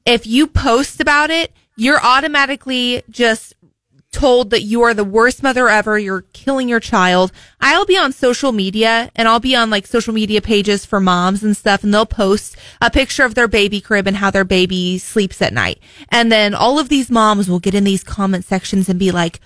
[0.04, 3.54] if you post about it, you're automatically just
[4.16, 5.98] told that you are the worst mother ever.
[5.98, 7.32] You're killing your child.
[7.60, 11.42] I'll be on social media and I'll be on like social media pages for moms
[11.42, 14.96] and stuff and they'll post a picture of their baby crib and how their baby
[14.96, 15.80] sleeps at night.
[16.08, 19.40] And then all of these moms will get in these comment sections and be like,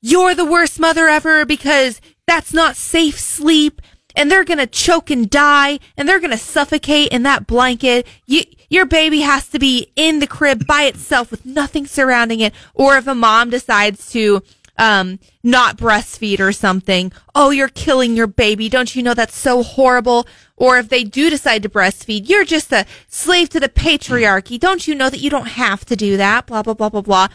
[0.00, 3.82] you're the worst mother ever because that's not safe sleep
[4.14, 8.06] and they're going to choke and die and they're going to suffocate in that blanket.
[8.26, 12.54] You, your baby has to be in the crib by itself with nothing surrounding it.
[12.74, 14.42] Or if a mom decides to,
[14.78, 17.12] um, not breastfeed or something.
[17.34, 18.70] Oh, you're killing your baby.
[18.70, 20.26] Don't you know that's so horrible?
[20.56, 24.58] Or if they do decide to breastfeed, you're just a slave to the patriarchy.
[24.58, 26.46] Don't you know that you don't have to do that?
[26.46, 27.28] Blah, blah, blah, blah, blah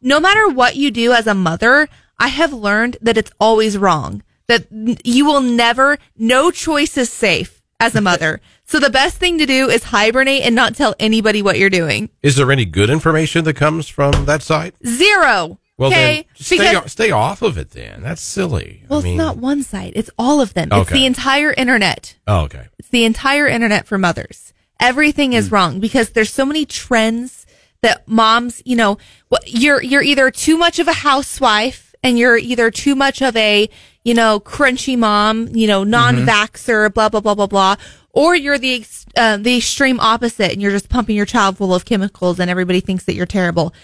[0.00, 4.22] no matter what you do as a mother, I have learned that it's always wrong.
[4.48, 4.66] That
[5.04, 8.40] you will never, no choice is safe as a mother.
[8.64, 12.10] so the best thing to do is hibernate and not tell anybody what you're doing.
[12.22, 14.74] Is there any good information that comes from that site?
[14.86, 15.58] Zero.
[15.76, 16.16] Well, okay.
[16.16, 17.70] then stay, Because- stay off of it.
[17.70, 18.82] Then that's silly.
[18.88, 19.92] well, I mean, it's not one site.
[19.94, 20.68] It's all of them.
[20.72, 22.16] It's the entire internet.
[22.26, 22.66] Oh, okay.
[22.78, 24.52] It's the entire internet for mothers.
[24.80, 25.54] Everything is hmm.
[25.54, 27.46] wrong because there's so many trends
[27.82, 28.98] that moms, you know,
[29.46, 33.68] you're you're either too much of a housewife and you're either too much of a,
[34.04, 37.76] you know, crunchy mom, you know, non-vaxxer, blah blah blah blah blah,
[38.12, 38.84] or you're the
[39.16, 42.80] uh, the extreme opposite and you're just pumping your child full of chemicals and everybody
[42.80, 43.74] thinks that you're terrible.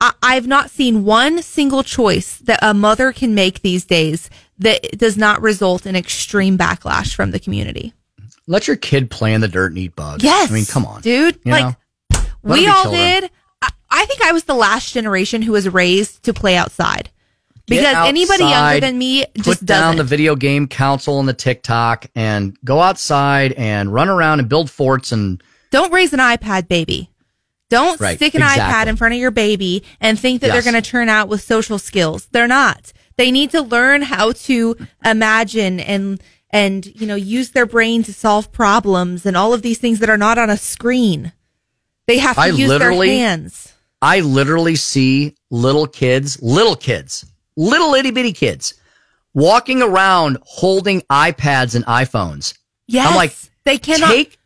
[0.00, 4.96] I- I've not seen one single choice that a mother can make these days that
[4.96, 7.92] does not result in extreme backlash from the community.
[8.46, 10.24] Let your kid play in the dirt and eat bugs.
[10.24, 10.50] Yes.
[10.50, 11.02] I mean, come on.
[11.02, 11.38] dude.
[11.44, 11.76] You like
[12.42, 13.02] we all children.
[13.22, 13.30] did.
[13.60, 17.10] I, I think I was the last generation who was raised to play outside
[17.68, 19.96] Because anybody younger than me put just down doesn't.
[19.98, 24.70] the video game console and the TikTok and go outside and run around and build
[24.70, 27.10] forts and Don't raise an iPad baby.
[27.70, 28.64] Don't Right, stick an exactly.
[28.64, 30.54] iPad in front of your baby and think that Yes.
[30.64, 32.26] they're going to turn out with social skills.
[32.32, 32.92] They're not.
[33.18, 38.12] They need to learn how to imagine and and you know use their brain to
[38.14, 41.32] solve problems and all of these things that are not on a screen.
[42.06, 43.74] They have to I use their hands.
[44.00, 47.26] I literally see little kids, little kids,
[47.58, 48.74] little itty bitty kids
[49.34, 52.56] walking around holding iPads and iPhones.
[52.86, 54.38] Yes, I'm like, they cannot take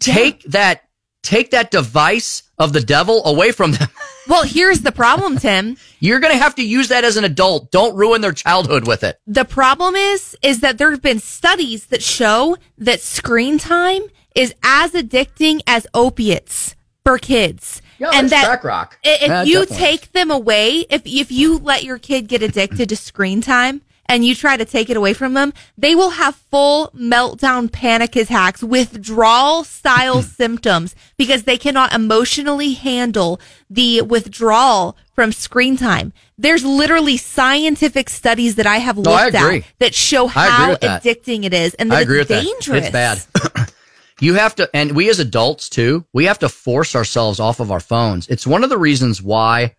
[0.00, 0.88] take that
[1.22, 3.88] take that device of the devil away from them.
[4.28, 5.78] Well, here's the problem, Tim.
[6.00, 7.70] You're going to have to use that as an adult.
[7.70, 9.18] Don't ruin their childhood with it.
[9.26, 14.02] The problem is, is that there have been studies that show that screen time
[14.34, 17.80] is as addicting as opiates for kids.
[17.98, 18.98] Yeah, and that's that crack rock.
[19.04, 19.76] i- if Yeah, you definitely.
[19.86, 24.24] take them away, if if you let your kid get addicted to screen time and
[24.24, 28.62] you try to take it away from them, they will have full meltdown panic attacks,
[28.62, 36.12] withdrawal style symptoms because they cannot emotionally handle the withdrawal from screen time.
[36.38, 40.80] There's literally scientific studies that I have No, I looked at that show how with
[40.82, 41.02] that.
[41.02, 42.90] addicting it is and I that agree it's with dangerous.
[42.90, 43.18] that.
[43.18, 43.72] It's bad.
[44.20, 47.70] you have to, and we as adults too, we have to force ourselves off of
[47.70, 48.28] our phones.
[48.28, 49.76] It's one of the reasons why,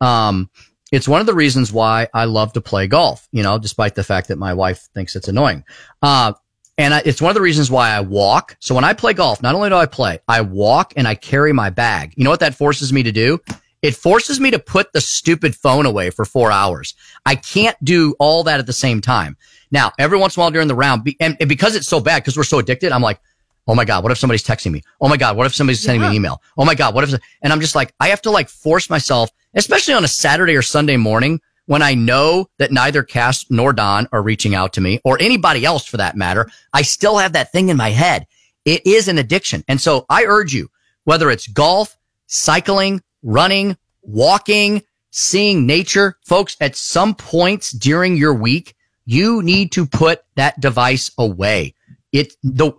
[0.00, 0.50] um,
[0.92, 4.04] it's one of the reasons why I love to play golf, you know, despite the
[4.04, 5.64] fact that my wife thinks it's annoying.
[6.02, 6.34] Uh,
[6.78, 8.56] and I, it's one of the reasons why I walk.
[8.60, 11.52] So when I play golf, not only do I play, I walk and I carry
[11.52, 12.14] my bag.
[12.16, 13.40] You know what that forces me to do?
[13.82, 16.94] It forces me to put the stupid phone away for four hours.
[17.26, 19.36] I can't do all that at the same time.
[19.70, 22.36] Now, every once in a while during the round, and, because it's so bad, because
[22.36, 23.20] we're so addicted, I'm like,
[23.66, 24.82] oh my God, what if somebody's texting me?
[25.00, 26.42] Oh my God, what if somebody's sending me an email?
[26.56, 29.30] Oh my God, what if, and I'm just like, I have to like force myself,
[29.54, 34.06] especially on a Saturday or Sunday morning when I know that neither Cass nor Don
[34.12, 36.48] are reaching out to me or anybody else for that matter.
[36.72, 38.26] I still have that thing in my head.
[38.64, 39.64] It is an addiction.
[39.68, 40.68] And so I urge you,
[41.04, 48.74] whether it's golf, cycling, running, walking, seeing nature, folks, at some points during your week,
[49.06, 51.74] you need to put that device away.
[52.12, 52.72] It, the,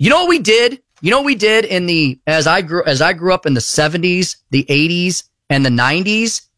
[0.00, 0.82] you know what we did?
[1.02, 3.52] You know what we did in the, as I grew, as I grew up in
[3.52, 6.48] the seventies, the eighties and the nineties?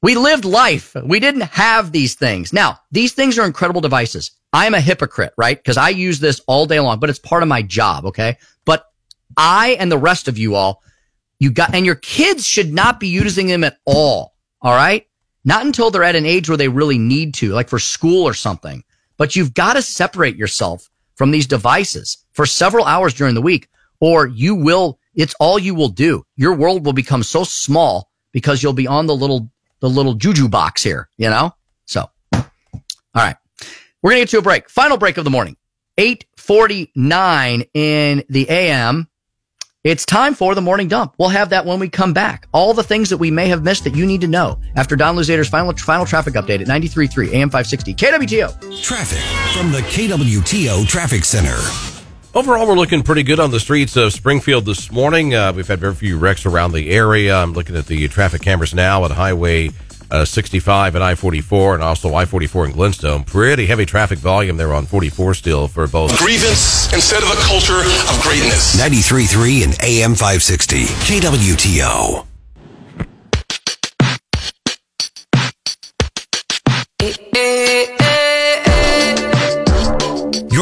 [0.00, 0.96] We lived life.
[1.04, 2.54] We didn't have these things.
[2.54, 4.30] Now, these things are incredible devices.
[4.54, 5.56] I'm a hypocrite, right?
[5.58, 8.06] Because I use this all day long, but it's part of my job.
[8.06, 8.38] Okay.
[8.64, 8.86] But
[9.36, 10.82] I and the rest of you all,
[11.38, 14.34] you got, and your kids should not be using them at all.
[14.62, 15.06] All right.
[15.44, 18.32] Not until they're at an age where they really need to, like for school or
[18.32, 18.82] something.
[19.18, 23.68] But you've got to separate yourself from these devices for several hours during the week,
[24.00, 26.24] or you will, it's all you will do.
[26.36, 30.48] Your world will become so small because you'll be on the little, the little juju
[30.48, 31.52] box here, you know?
[31.86, 32.44] So, all
[33.14, 33.36] right.
[34.02, 34.70] We're going to get to a break.
[34.70, 35.56] Final break of the morning.
[35.98, 39.08] 849 in the AM.
[39.86, 41.14] It's time for the morning dump.
[41.16, 42.48] We'll have that when we come back.
[42.50, 45.14] All the things that we may have missed that you need to know after Don
[45.14, 48.82] Luzader's final, final traffic update at 93.3 AM 560 KWTO.
[48.82, 49.20] Traffic
[49.56, 51.56] from the KWTO Traffic Center.
[52.34, 55.36] Overall, we're looking pretty good on the streets of Springfield this morning.
[55.36, 57.36] Uh, we've had very few wrecks around the area.
[57.36, 59.70] I'm looking at the traffic cameras now at Highway
[60.10, 63.24] uh, 65 and I-44 and also I-44 in Glenstone.
[63.24, 66.16] Pretty heavy traffic volume there on 44 still for both.
[66.18, 68.80] Grievance instead of a culture of greatness.
[68.80, 70.84] 93.3 and AM 560.
[70.84, 72.26] KWTO.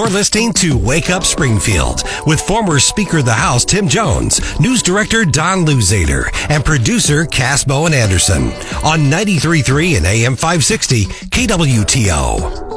[0.05, 4.83] You're listening to Wake Up Springfield with former Speaker of the House Tim Jones, News
[4.83, 8.49] Director Don Luzader, and producer Cass Bowen Anderson
[8.85, 12.75] on 93.3 and AM 560 KWTO.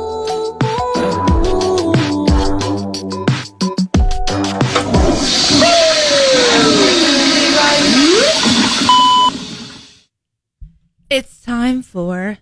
[11.10, 12.38] It's time for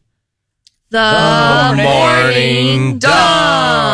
[0.91, 3.84] the, morning dump.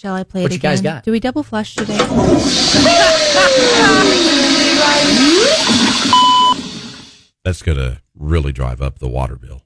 [0.00, 0.72] Shall I play What it you again?
[0.72, 1.04] guys got?
[1.04, 1.98] Do we double flush today?
[7.44, 9.60] That's going to really drive up the water bill.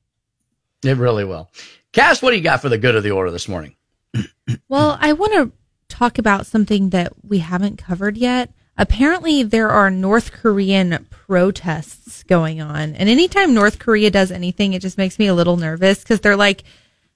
[0.85, 1.53] It really will.
[1.93, 3.77] Cass, what do you got for the good of the order this morning?
[4.69, 5.53] Well, I want to
[5.89, 8.53] talk about something that we haven't covered yet.
[8.77, 12.97] Apparently, there are North Korean protests going on.
[12.97, 16.37] And anytime North Korea does anything, it just makes me a little nervous because they're
[16.37, 16.65] like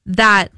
[0.06, 0.52] that.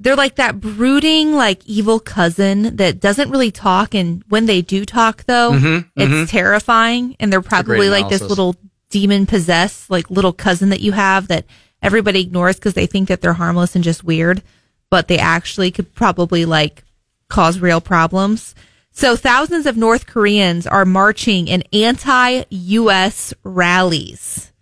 [0.00, 3.94] They're like that brooding, like evil cousin that doesn't really talk.
[3.94, 6.28] And when they do talk, though, Mhm, it's mhm.
[6.28, 7.16] terrifying.
[7.18, 8.54] And they're probably like this little
[8.90, 11.46] demon possessed, like little cousin that you have that
[11.82, 14.42] everybody ignores because they think that they're harmless and just weird,
[14.88, 16.84] but they actually could probably like
[17.28, 18.54] cause real problems.
[18.92, 24.52] So thousands of North Koreans are marching in anti-US rallies.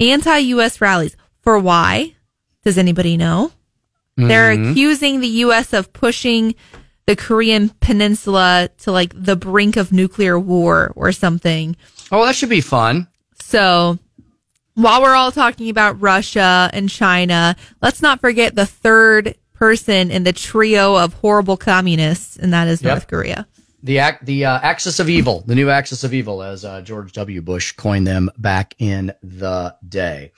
[0.00, 1.16] Anti-US rallies.
[1.42, 2.14] For why?
[2.64, 3.52] Does anybody know?
[4.16, 4.70] They're Mhm.
[4.72, 6.54] accusing the US of pushing
[7.06, 11.76] the Korean peninsula to like the brink of nuclear war or something.
[12.12, 13.08] Oh, that should be fun.
[13.42, 13.98] So
[14.74, 20.24] while we're all talking about Russia and China, let's not forget the third person in
[20.24, 22.90] the trio of horrible communists, and that is Yep.
[22.90, 23.46] North Korea.
[23.82, 27.12] The act, the uh, axis of evil, the new axis of evil, as uh, George
[27.12, 27.42] W.
[27.42, 30.32] Bush coined them back in the day.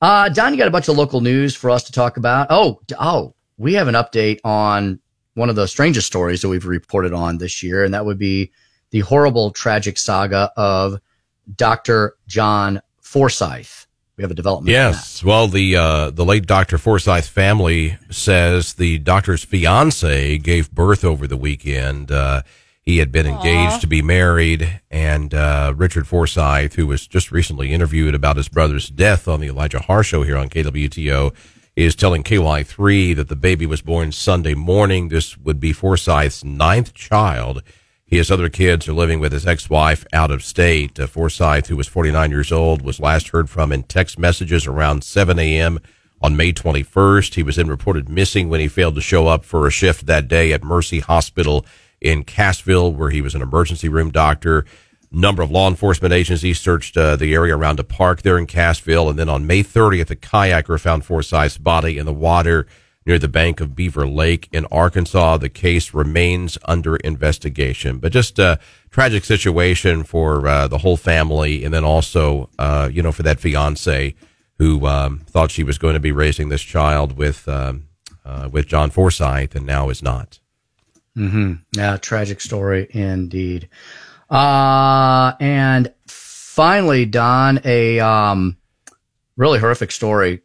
[0.00, 2.46] Uh, Don, you got a bunch of local news for us to talk about.
[2.50, 5.00] Oh, oh, we have an update on
[5.34, 8.52] one of the strangest stories that we've reported on this year, and that would be
[8.90, 11.00] the horrible, tragic saga of
[11.56, 12.16] Dr.
[12.26, 13.86] John Forsyth.
[14.16, 14.72] we have a development.
[14.72, 15.24] Yes.
[15.24, 16.78] Well, the uh, the late Dr.
[16.78, 22.12] Forsyth family says the doctor's fiance gave birth over the weekend.
[22.12, 22.42] Uh,
[22.88, 27.70] he had been engaged to be married, and uh, Richard Forsyth, who was just recently
[27.70, 31.34] interviewed about his brother's death on the Elijah Haahr show here on KWTO,
[31.76, 35.10] is telling KY3 that the baby was born Sunday morning.
[35.10, 37.62] This would be Forsyth's ninth child.
[38.06, 40.98] His other kids are living with his ex-wife out of state.
[40.98, 45.04] Uh, Forsyth, who was 49 years old, was last heard from in text messages around
[45.04, 45.78] 7 a.m.
[46.22, 47.34] on May 21st.
[47.34, 50.26] He was then reported missing when he failed to show up for a shift that
[50.26, 51.66] day at Mercy Hospital
[52.00, 54.64] in Cassville, where he was an emergency room doctor.
[55.10, 59.08] Number of law enforcement agencies searched uh, the area around a park there in Cassville,
[59.08, 62.66] and then on May 30th, a kayaker found Forsyth's body in the water
[63.06, 65.38] near the bank of Beaver Lake in Arkansas.
[65.38, 68.60] The case remains under investigation, but just a
[68.90, 73.40] tragic situation for uh, the whole family, and then also, uh, you know, for that
[73.40, 74.14] fiance
[74.58, 77.88] who um, thought she was going to be raising this child with um,
[78.24, 80.40] uh, with John Forsyth, and now is not.
[81.18, 83.68] Hmm Yeah, tragic story indeed.
[84.30, 88.56] Uh, and finally, Don, a um,
[89.36, 90.42] really horrific story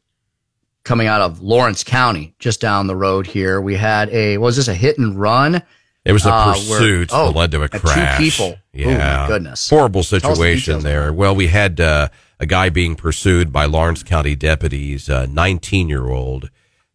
[0.83, 3.61] coming out of Lawrence County, just down the road here.
[3.61, 5.61] We had a was this a hit and run?
[6.05, 8.17] It was a Uh, where- pursuit oh, that led to a crash.
[8.17, 8.59] Two people.
[8.73, 8.87] Yeah.
[8.87, 9.69] Oh my goodness.
[9.69, 11.13] Horrible us the situation there.
[11.13, 16.07] Well, we had uh, a guy being pursued by Lawrence County deputies, a 19 year
[16.09, 16.49] old,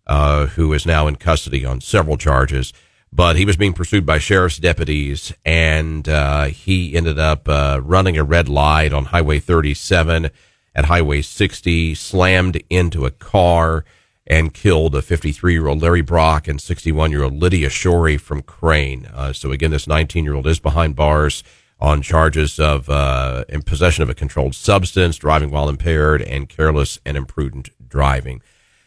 [0.06, 2.72] uh, who is now in custody on several charges.
[3.12, 8.18] But he was being pursued by sheriff's deputies, and uh, he ended up uh, running
[8.18, 10.30] a red light on Highway 37
[10.74, 13.84] at Highway 60, slammed into a car,
[14.26, 18.42] and killed a 53 year old Larry Brock and 61 year old Lydia Shorey from
[18.42, 19.06] Crane.
[19.06, 21.42] Uh, so again, this 19 year old is behind bars
[21.80, 27.00] on charges of uh, in possession of a controlled substance, driving while impaired, and careless
[27.06, 28.42] and imprudent driving.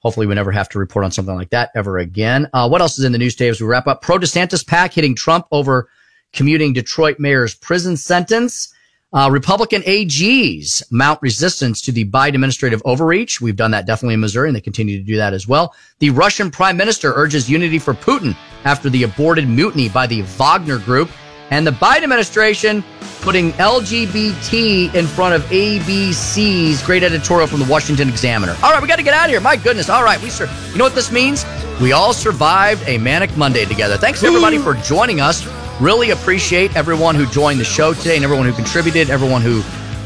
[0.00, 2.48] Hopefully, we never have to report on something like that ever again.
[2.52, 4.02] Uh, what else is in the news today as we wrap up?
[4.02, 5.88] Pro DeSantis PAC hitting Trump over
[6.32, 8.74] commuting Detroit mayor's prison sentence.
[9.14, 13.42] Uh, Republican AGs mount resistance to the Biden administrative overreach.
[13.42, 15.74] We've done that definitely in Missouri, and they continue to do that as well.
[15.98, 20.78] The Russian prime minister urges unity for Putin after the aborted mutiny by the Wagner
[20.78, 21.10] group.
[21.52, 22.82] And the Biden administration
[23.20, 28.56] putting LGBT in front of ABC's great editorial from the Washington Examiner.
[28.62, 29.38] All right, we got to get out of here.
[29.38, 29.90] My goodness.
[29.90, 30.50] All right, we sir.
[30.70, 31.44] You know what this means?
[31.78, 33.98] We all survived a manic Monday together.
[33.98, 35.46] Thanks everybody for joining us.
[35.78, 39.60] Really appreciate everyone who joined the show today and everyone who contributed, everyone who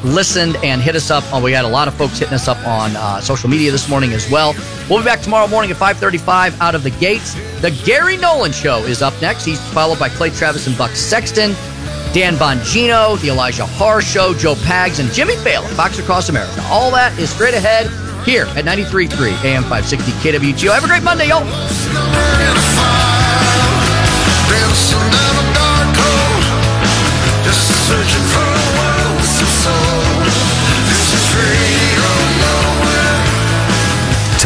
[0.06, 1.24] listened and hit us up.
[1.32, 3.88] Oh, we had a lot of folks hitting us up on uh, social media this
[3.88, 4.54] morning as well.
[4.88, 7.34] We'll be back tomorrow morning at 5:35 out of the gates.
[7.60, 9.44] The Gary Nolan Show is up next.
[9.44, 11.52] He's followed by Clay Travis and Buck Sexton.
[12.12, 16.62] Dan Bongino, The Elijah Haahr Show, Joe Pags, and Jimmy Failla, Fox Across America.
[16.70, 17.86] All that is straight ahead
[18.24, 20.72] here at 93.3 AM 560 KWTO.
[20.72, 21.44] Have a great Monday, y'all.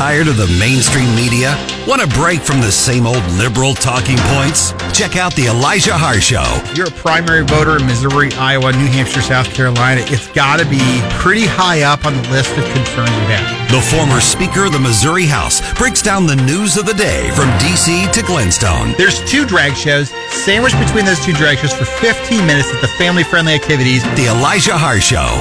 [0.00, 1.52] Tired of the mainstream media?
[1.86, 4.72] Want a break from the same old liberal talking points?
[4.96, 6.48] Check out the Elijah Haahr Show.
[6.74, 10.00] You're a primary voter in Missouri, Iowa, New Hampshire, South Carolina.
[10.06, 10.80] It's got to be
[11.20, 13.44] pretty high up on the list of concerns you have.
[13.70, 17.52] The former Speaker of the Missouri House breaks down the news of the day from
[17.60, 18.08] D.C.
[18.10, 18.94] to Glenstone.
[18.96, 22.88] There's two drag shows, sandwiched between those two drag shows for 15 minutes at the
[22.96, 24.02] family friendly activities.
[24.16, 25.36] The Elijah Haahr Show.